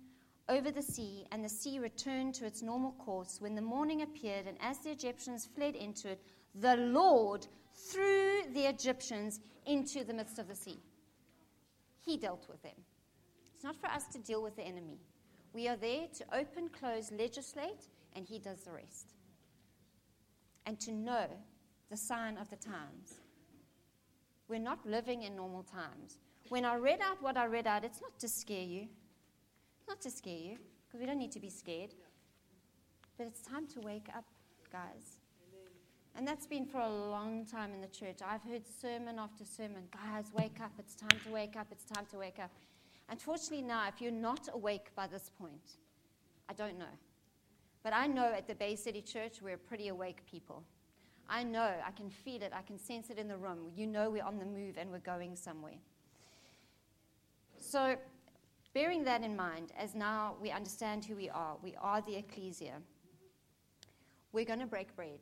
over 0.48 0.72
the 0.72 0.82
sea, 0.82 1.26
and 1.30 1.44
the 1.44 1.48
sea 1.48 1.78
returned 1.78 2.34
to 2.34 2.44
its 2.44 2.60
normal 2.60 2.92
course. 2.92 3.40
When 3.40 3.54
the 3.54 3.62
morning 3.62 4.02
appeared, 4.02 4.48
and 4.48 4.56
as 4.60 4.78
the 4.78 4.90
Egyptians 4.90 5.48
fled 5.54 5.76
into 5.76 6.10
it, 6.10 6.20
the 6.56 6.76
Lord 6.76 7.46
threw 7.72 8.42
the 8.52 8.68
Egyptians 8.68 9.38
into 9.66 10.02
the 10.02 10.12
midst 10.12 10.40
of 10.40 10.48
the 10.48 10.56
sea. 10.56 10.80
He 12.04 12.16
dealt 12.16 12.48
with 12.48 12.60
them. 12.62 12.74
It's 13.54 13.62
not 13.62 13.76
for 13.80 13.86
us 13.88 14.06
to 14.06 14.18
deal 14.18 14.42
with 14.42 14.56
the 14.56 14.64
enemy. 14.64 14.98
We 15.52 15.68
are 15.68 15.76
there 15.76 16.06
to 16.16 16.36
open, 16.36 16.68
close, 16.68 17.12
legislate, 17.12 17.86
and 18.16 18.26
He 18.26 18.40
does 18.40 18.62
the 18.62 18.72
rest. 18.72 19.14
And 20.66 20.78
to 20.80 20.92
know 20.92 21.26
the 21.90 21.96
sign 21.96 22.36
of 22.36 22.48
the 22.50 22.56
times. 22.56 23.20
We're 24.48 24.60
not 24.60 24.84
living 24.86 25.22
in 25.22 25.36
normal 25.36 25.62
times. 25.62 26.18
When 26.48 26.64
I 26.64 26.76
read 26.76 27.00
out 27.00 27.22
what 27.22 27.36
I 27.36 27.46
read 27.46 27.66
out, 27.66 27.84
it's 27.84 28.00
not 28.00 28.18
to 28.18 28.28
scare 28.28 28.62
you. 28.62 28.88
Not 29.88 30.00
to 30.02 30.10
scare 30.10 30.36
you, 30.36 30.58
because 30.86 31.00
we 31.00 31.06
don't 31.06 31.18
need 31.18 31.32
to 31.32 31.40
be 31.40 31.50
scared. 31.50 31.94
But 33.16 33.26
it's 33.26 33.42
time 33.42 33.66
to 33.74 33.80
wake 33.80 34.08
up, 34.16 34.24
guys. 34.72 35.20
And 36.16 36.26
that's 36.26 36.46
been 36.46 36.66
for 36.66 36.80
a 36.80 36.88
long 36.88 37.46
time 37.46 37.72
in 37.72 37.80
the 37.80 37.88
church. 37.88 38.18
I've 38.26 38.42
heard 38.42 38.62
sermon 38.66 39.18
after 39.18 39.44
sermon 39.44 39.84
guys, 39.92 40.26
wake 40.36 40.60
up. 40.60 40.72
It's 40.78 40.94
time 40.94 41.18
to 41.24 41.32
wake 41.32 41.56
up. 41.56 41.68
It's 41.70 41.84
time 41.84 42.06
to 42.10 42.18
wake 42.18 42.38
up. 42.38 42.50
Unfortunately, 43.08 43.62
now, 43.62 43.88
if 43.88 44.00
you're 44.00 44.10
not 44.10 44.48
awake 44.52 44.94
by 44.94 45.06
this 45.06 45.30
point, 45.38 45.76
I 46.48 46.52
don't 46.52 46.78
know. 46.78 46.94
But 47.82 47.94
I 47.94 48.06
know 48.06 48.32
at 48.32 48.46
the 48.46 48.54
Bay 48.54 48.76
City 48.76 49.00
Church, 49.00 49.40
we're 49.40 49.56
pretty 49.56 49.88
awake 49.88 50.22
people. 50.30 50.62
I 51.28 51.44
know, 51.44 51.72
I 51.86 51.92
can 51.92 52.10
feel 52.10 52.42
it, 52.42 52.52
I 52.54 52.62
can 52.62 52.78
sense 52.78 53.08
it 53.08 53.18
in 53.18 53.28
the 53.28 53.36
room. 53.36 53.70
You 53.74 53.86
know 53.86 54.10
we're 54.10 54.24
on 54.24 54.38
the 54.38 54.44
move 54.44 54.76
and 54.76 54.90
we're 54.90 54.98
going 54.98 55.36
somewhere. 55.36 55.78
So, 57.58 57.96
bearing 58.74 59.04
that 59.04 59.22
in 59.22 59.36
mind, 59.36 59.72
as 59.78 59.94
now 59.94 60.34
we 60.42 60.50
understand 60.50 61.04
who 61.04 61.14
we 61.14 61.30
are, 61.30 61.56
we 61.62 61.76
are 61.80 62.02
the 62.02 62.16
ecclesia, 62.16 62.82
we're 64.32 64.44
going 64.44 64.60
to 64.60 64.66
break 64.66 64.94
bread 64.96 65.20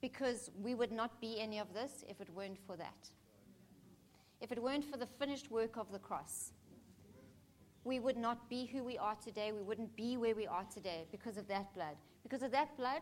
because 0.00 0.50
we 0.62 0.74
would 0.74 0.92
not 0.92 1.20
be 1.20 1.40
any 1.40 1.58
of 1.58 1.72
this 1.74 2.04
if 2.08 2.20
it 2.20 2.28
weren't 2.34 2.58
for 2.66 2.76
that. 2.76 3.10
If 4.40 4.52
it 4.52 4.62
weren't 4.62 4.84
for 4.84 4.96
the 4.96 5.06
finished 5.06 5.50
work 5.50 5.76
of 5.76 5.90
the 5.92 5.98
cross, 5.98 6.52
we 7.88 7.98
would 7.98 8.18
not 8.18 8.50
be 8.50 8.66
who 8.66 8.84
we 8.84 8.98
are 8.98 9.16
today. 9.24 9.50
We 9.50 9.62
wouldn't 9.62 9.96
be 9.96 10.18
where 10.18 10.34
we 10.34 10.46
are 10.46 10.66
today 10.72 11.06
because 11.10 11.38
of 11.38 11.48
that 11.48 11.72
blood. 11.74 11.96
Because 12.22 12.42
of 12.42 12.50
that 12.52 12.76
blood, 12.76 13.00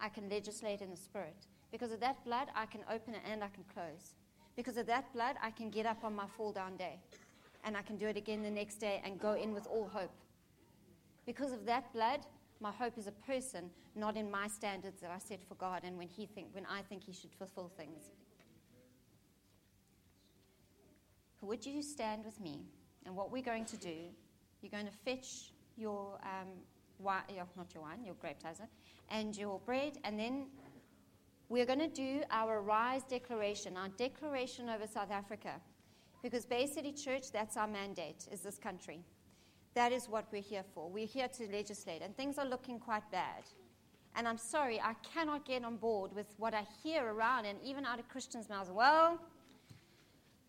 I 0.00 0.08
can 0.08 0.30
legislate 0.30 0.80
in 0.80 0.90
the 0.90 0.96
spirit. 0.96 1.36
Because 1.70 1.92
of 1.92 2.00
that 2.00 2.24
blood, 2.24 2.48
I 2.56 2.64
can 2.64 2.80
open 2.90 3.14
it 3.14 3.20
and 3.30 3.44
I 3.44 3.48
can 3.48 3.64
close. 3.72 4.14
Because 4.56 4.78
of 4.78 4.86
that 4.86 5.12
blood, 5.12 5.36
I 5.42 5.50
can 5.50 5.68
get 5.68 5.84
up 5.84 6.02
on 6.04 6.16
my 6.16 6.26
fall 6.26 6.52
down 6.52 6.78
day. 6.78 6.98
And 7.64 7.76
I 7.76 7.82
can 7.82 7.98
do 7.98 8.06
it 8.06 8.16
again 8.16 8.42
the 8.42 8.50
next 8.50 8.76
day 8.76 9.02
and 9.04 9.20
go 9.20 9.34
in 9.34 9.52
with 9.52 9.66
all 9.66 9.90
hope. 9.92 10.14
Because 11.26 11.52
of 11.52 11.66
that 11.66 11.92
blood, 11.92 12.20
my 12.60 12.72
hope 12.72 12.96
is 12.96 13.06
a 13.06 13.12
person, 13.12 13.68
not 13.94 14.16
in 14.16 14.30
my 14.30 14.48
standards 14.48 15.02
that 15.02 15.10
I 15.10 15.18
set 15.18 15.40
for 15.46 15.54
God 15.56 15.82
and 15.84 15.98
when, 15.98 16.08
he 16.08 16.24
think, 16.24 16.48
when 16.52 16.64
I 16.64 16.80
think 16.80 17.04
He 17.04 17.12
should 17.12 17.34
fulfill 17.38 17.70
things. 17.76 18.10
Would 21.42 21.66
you 21.66 21.82
stand 21.82 22.24
with 22.24 22.40
me? 22.40 22.62
And 23.08 23.16
what 23.16 23.32
we're 23.32 23.40
going 23.40 23.64
to 23.64 23.76
do, 23.78 23.94
you're 24.60 24.70
going 24.70 24.84
to 24.84 24.92
fetch 24.92 25.52
your 25.78 26.18
um, 26.22 26.48
wine, 26.98 27.22
not 27.56 27.72
your 27.72 27.82
wine, 27.82 28.04
your 28.04 28.16
grape 28.20 28.36
taser, 28.38 28.66
and 29.08 29.34
your 29.34 29.60
bread, 29.60 29.96
and 30.04 30.20
then 30.20 30.48
we're 31.48 31.64
going 31.64 31.78
to 31.78 31.88
do 31.88 32.20
our 32.30 32.60
Rise 32.60 33.04
Declaration, 33.04 33.78
our 33.78 33.88
declaration 33.96 34.68
over 34.68 34.86
South 34.86 35.10
Africa. 35.10 35.54
Because 36.22 36.44
Bay 36.44 36.66
City 36.66 36.92
Church, 36.92 37.32
that's 37.32 37.56
our 37.56 37.66
mandate, 37.66 38.28
is 38.30 38.40
this 38.40 38.58
country. 38.58 39.00
That 39.72 39.90
is 39.90 40.06
what 40.06 40.26
we're 40.30 40.42
here 40.42 40.64
for. 40.74 40.90
We're 40.90 41.06
here 41.06 41.28
to 41.28 41.50
legislate, 41.50 42.02
and 42.02 42.14
things 42.14 42.36
are 42.36 42.44
looking 42.44 42.78
quite 42.78 43.10
bad. 43.10 43.44
And 44.16 44.28
I'm 44.28 44.36
sorry, 44.36 44.82
I 44.82 44.92
cannot 45.14 45.46
get 45.46 45.64
on 45.64 45.78
board 45.78 46.14
with 46.14 46.26
what 46.36 46.52
I 46.52 46.66
hear 46.82 47.06
around, 47.06 47.46
and 47.46 47.58
even 47.64 47.86
out 47.86 48.00
of 48.00 48.06
Christians' 48.10 48.50
mouths. 48.50 48.70
Well, 48.70 49.18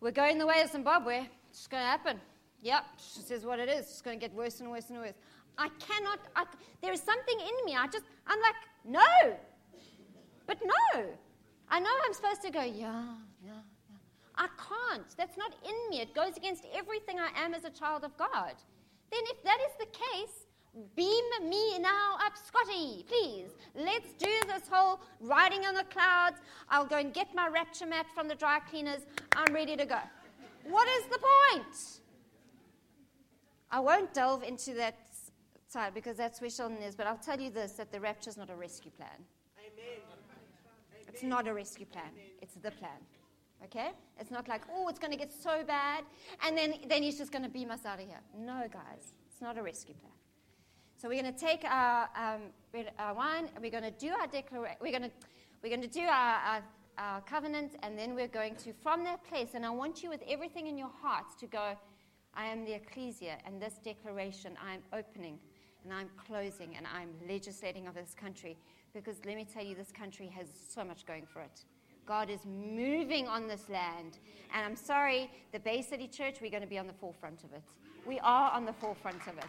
we're 0.01 0.11
going 0.11 0.37
the 0.37 0.45
way 0.45 0.61
of 0.61 0.69
Zimbabwe. 0.69 1.25
It's 1.51 1.67
going 1.67 1.83
to 1.83 1.87
happen. 1.87 2.19
Yep, 2.61 2.83
this 2.97 3.31
is 3.31 3.45
what 3.45 3.59
it 3.59 3.69
is. 3.69 3.85
It's 3.85 4.01
going 4.01 4.19
to 4.19 4.27
get 4.27 4.35
worse 4.35 4.59
and 4.59 4.69
worse 4.69 4.89
and 4.89 4.99
worse. 4.99 5.13
I 5.57 5.69
cannot, 5.79 6.19
I, 6.35 6.45
there 6.81 6.93
is 6.93 7.01
something 7.01 7.39
in 7.39 7.65
me. 7.65 7.75
I 7.75 7.87
just, 7.87 8.05
I'm 8.27 8.39
like, 8.41 8.55
no. 8.85 9.37
But 10.45 10.59
no. 10.63 11.05
I 11.69 11.79
know 11.79 11.89
I'm 12.05 12.13
supposed 12.13 12.41
to 12.43 12.49
go, 12.49 12.61
yeah, 12.61 13.03
yeah, 13.43 13.51
yeah. 13.51 13.97
I 14.35 14.47
can't. 14.57 15.05
That's 15.17 15.37
not 15.37 15.53
in 15.63 15.89
me. 15.89 16.01
It 16.01 16.15
goes 16.15 16.37
against 16.37 16.65
everything 16.73 17.19
I 17.19 17.29
am 17.37 17.53
as 17.53 17.65
a 17.65 17.69
child 17.69 18.03
of 18.03 18.17
God. 18.17 18.55
Then, 19.11 19.21
if 19.25 19.43
that 19.43 19.57
is 19.67 19.73
the 19.79 19.85
case, 19.85 20.47
beam 20.95 21.49
me 21.49 21.79
now 21.79 22.15
up, 22.25 22.33
Scotty, 22.37 23.05
please. 23.07 23.49
Let's 23.75 24.13
do 24.13 24.31
this 24.47 24.67
whole 24.69 25.01
riding 25.19 25.65
on 25.65 25.73
the 25.73 25.83
clouds. 25.85 26.37
I'll 26.69 26.85
go 26.85 26.97
and 26.97 27.13
get 27.13 27.33
my 27.33 27.47
rapture 27.47 27.85
mat 27.85 28.05
from 28.13 28.27
the 28.27 28.35
dry 28.35 28.59
cleaners. 28.59 29.01
I'm 29.35 29.53
ready 29.53 29.75
to 29.75 29.85
go. 29.85 29.99
What 30.63 30.87
is 30.87 31.05
the 31.05 31.19
point? 31.19 31.99
I 33.71 33.79
won't 33.79 34.13
delve 34.13 34.43
into 34.43 34.73
that 34.75 34.97
side 35.67 35.93
because 35.93 36.17
that's 36.17 36.41
where 36.41 36.49
Sheldon 36.49 36.77
is, 36.77 36.95
but 36.95 37.07
I'll 37.07 37.17
tell 37.17 37.39
you 37.39 37.51
this 37.51 37.73
that 37.73 37.91
the 37.91 37.99
rapture 37.99 38.29
is 38.29 38.37
not 38.37 38.49
a 38.49 38.55
rescue 38.55 38.91
plan. 38.91 39.09
Amen. 39.59 40.01
It's 41.07 41.23
not 41.23 41.47
a 41.47 41.53
rescue 41.53 41.85
plan, 41.85 42.11
it's 42.41 42.55
the 42.55 42.71
plan. 42.71 42.99
Okay? 43.63 43.89
It's 44.19 44.31
not 44.31 44.47
like, 44.47 44.61
oh, 44.73 44.87
it's 44.87 44.99
going 44.99 45.11
to 45.11 45.17
get 45.17 45.33
so 45.33 45.63
bad, 45.65 46.05
and 46.45 46.57
then, 46.57 46.75
then 46.87 47.03
he's 47.03 47.17
just 47.17 47.31
going 47.31 47.43
to 47.43 47.49
beam 47.49 47.71
us 47.71 47.85
out 47.85 47.99
of 47.99 48.07
here. 48.07 48.21
No, 48.37 48.63
guys, 48.71 49.13
it's 49.29 49.41
not 49.41 49.57
a 49.57 49.61
rescue 49.61 49.95
plan. 49.95 50.13
So 50.95 51.09
we're 51.09 51.21
going 51.21 51.33
to 51.33 51.39
take 51.39 51.63
our, 51.65 52.09
um, 52.15 52.41
our 52.97 53.13
wine, 53.13 53.49
and 53.53 53.63
we're 53.63 53.71
going 53.71 53.83
to 53.83 53.91
do 53.91 54.09
our 54.09 54.27
declaration. 54.27 54.77
We're 54.81 54.97
going 54.97 55.09
to 55.09 55.11
we're 55.61 55.69
going 55.69 55.81
to 55.81 55.87
do 55.87 56.05
our, 56.05 56.35
our, 56.39 56.63
our 56.97 57.21
covenant, 57.21 57.75
and 57.83 57.99
then 57.99 58.15
we're 58.15 58.29
going 58.29 58.55
to, 58.57 58.71
from 58.81 59.03
that 59.03 59.23
place, 59.25 59.49
and 59.55 59.65
I 59.65 59.69
want 59.69 60.01
you 60.01 60.09
with 60.09 60.21
everything 60.27 60.67
in 60.67 60.77
your 60.77 60.91
heart 61.01 61.25
to 61.39 61.47
go, 61.47 61.73
I 62.33 62.45
am 62.45 62.65
the 62.65 62.73
ecclesia, 62.73 63.37
and 63.45 63.61
this 63.61 63.79
declaration 63.83 64.57
I 64.63 64.75
am 64.75 64.81
opening, 64.93 65.39
and 65.83 65.93
I'm 65.93 66.09
closing, 66.27 66.75
and 66.75 66.85
I'm 66.87 67.09
legislating 67.27 67.87
over 67.87 67.99
this 67.99 68.13
country. 68.13 68.57
Because 68.93 69.17
let 69.25 69.35
me 69.35 69.45
tell 69.45 69.63
you, 69.63 69.75
this 69.75 69.91
country 69.91 70.27
has 70.35 70.47
so 70.73 70.83
much 70.83 71.05
going 71.05 71.25
for 71.25 71.41
it. 71.41 71.65
God 72.05 72.29
is 72.29 72.43
moving 72.45 73.27
on 73.27 73.47
this 73.47 73.69
land. 73.69 74.17
And 74.53 74.65
I'm 74.65 74.75
sorry, 74.75 75.29
the 75.51 75.59
Bay 75.59 75.83
City 75.83 76.07
Church, 76.07 76.41
we're 76.41 76.49
going 76.49 76.63
to 76.63 76.67
be 76.67 76.79
on 76.79 76.87
the 76.87 76.93
forefront 76.93 77.43
of 77.43 77.53
it. 77.53 77.63
We 78.05 78.19
are 78.19 78.51
on 78.51 78.65
the 78.65 78.73
forefront 78.73 79.27
of 79.27 79.37
it. 79.37 79.43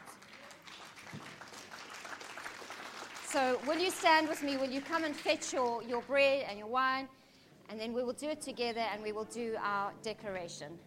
So, 3.26 3.59
will 3.66 3.78
you 3.78 3.91
stand 3.91 4.28
with 4.28 4.43
me? 4.43 4.57
Will 4.57 4.68
you 4.68 4.81
come 4.81 5.05
and 5.05 5.14
fetch 5.16 5.53
your, 5.53 5.83
your 5.85 6.03
bread 6.03 6.47
and 6.49 6.59
your 6.59 6.66
wine? 6.66 7.09
And 7.70 7.81
then 7.81 7.95
we 7.95 8.03
will 8.03 8.12
do 8.12 8.28
it 8.28 8.43
together 8.43 8.81
and 8.93 9.03
we 9.03 9.12
will 9.12 9.24
do 9.24 9.57
our 9.62 9.93
declaration. 10.03 10.78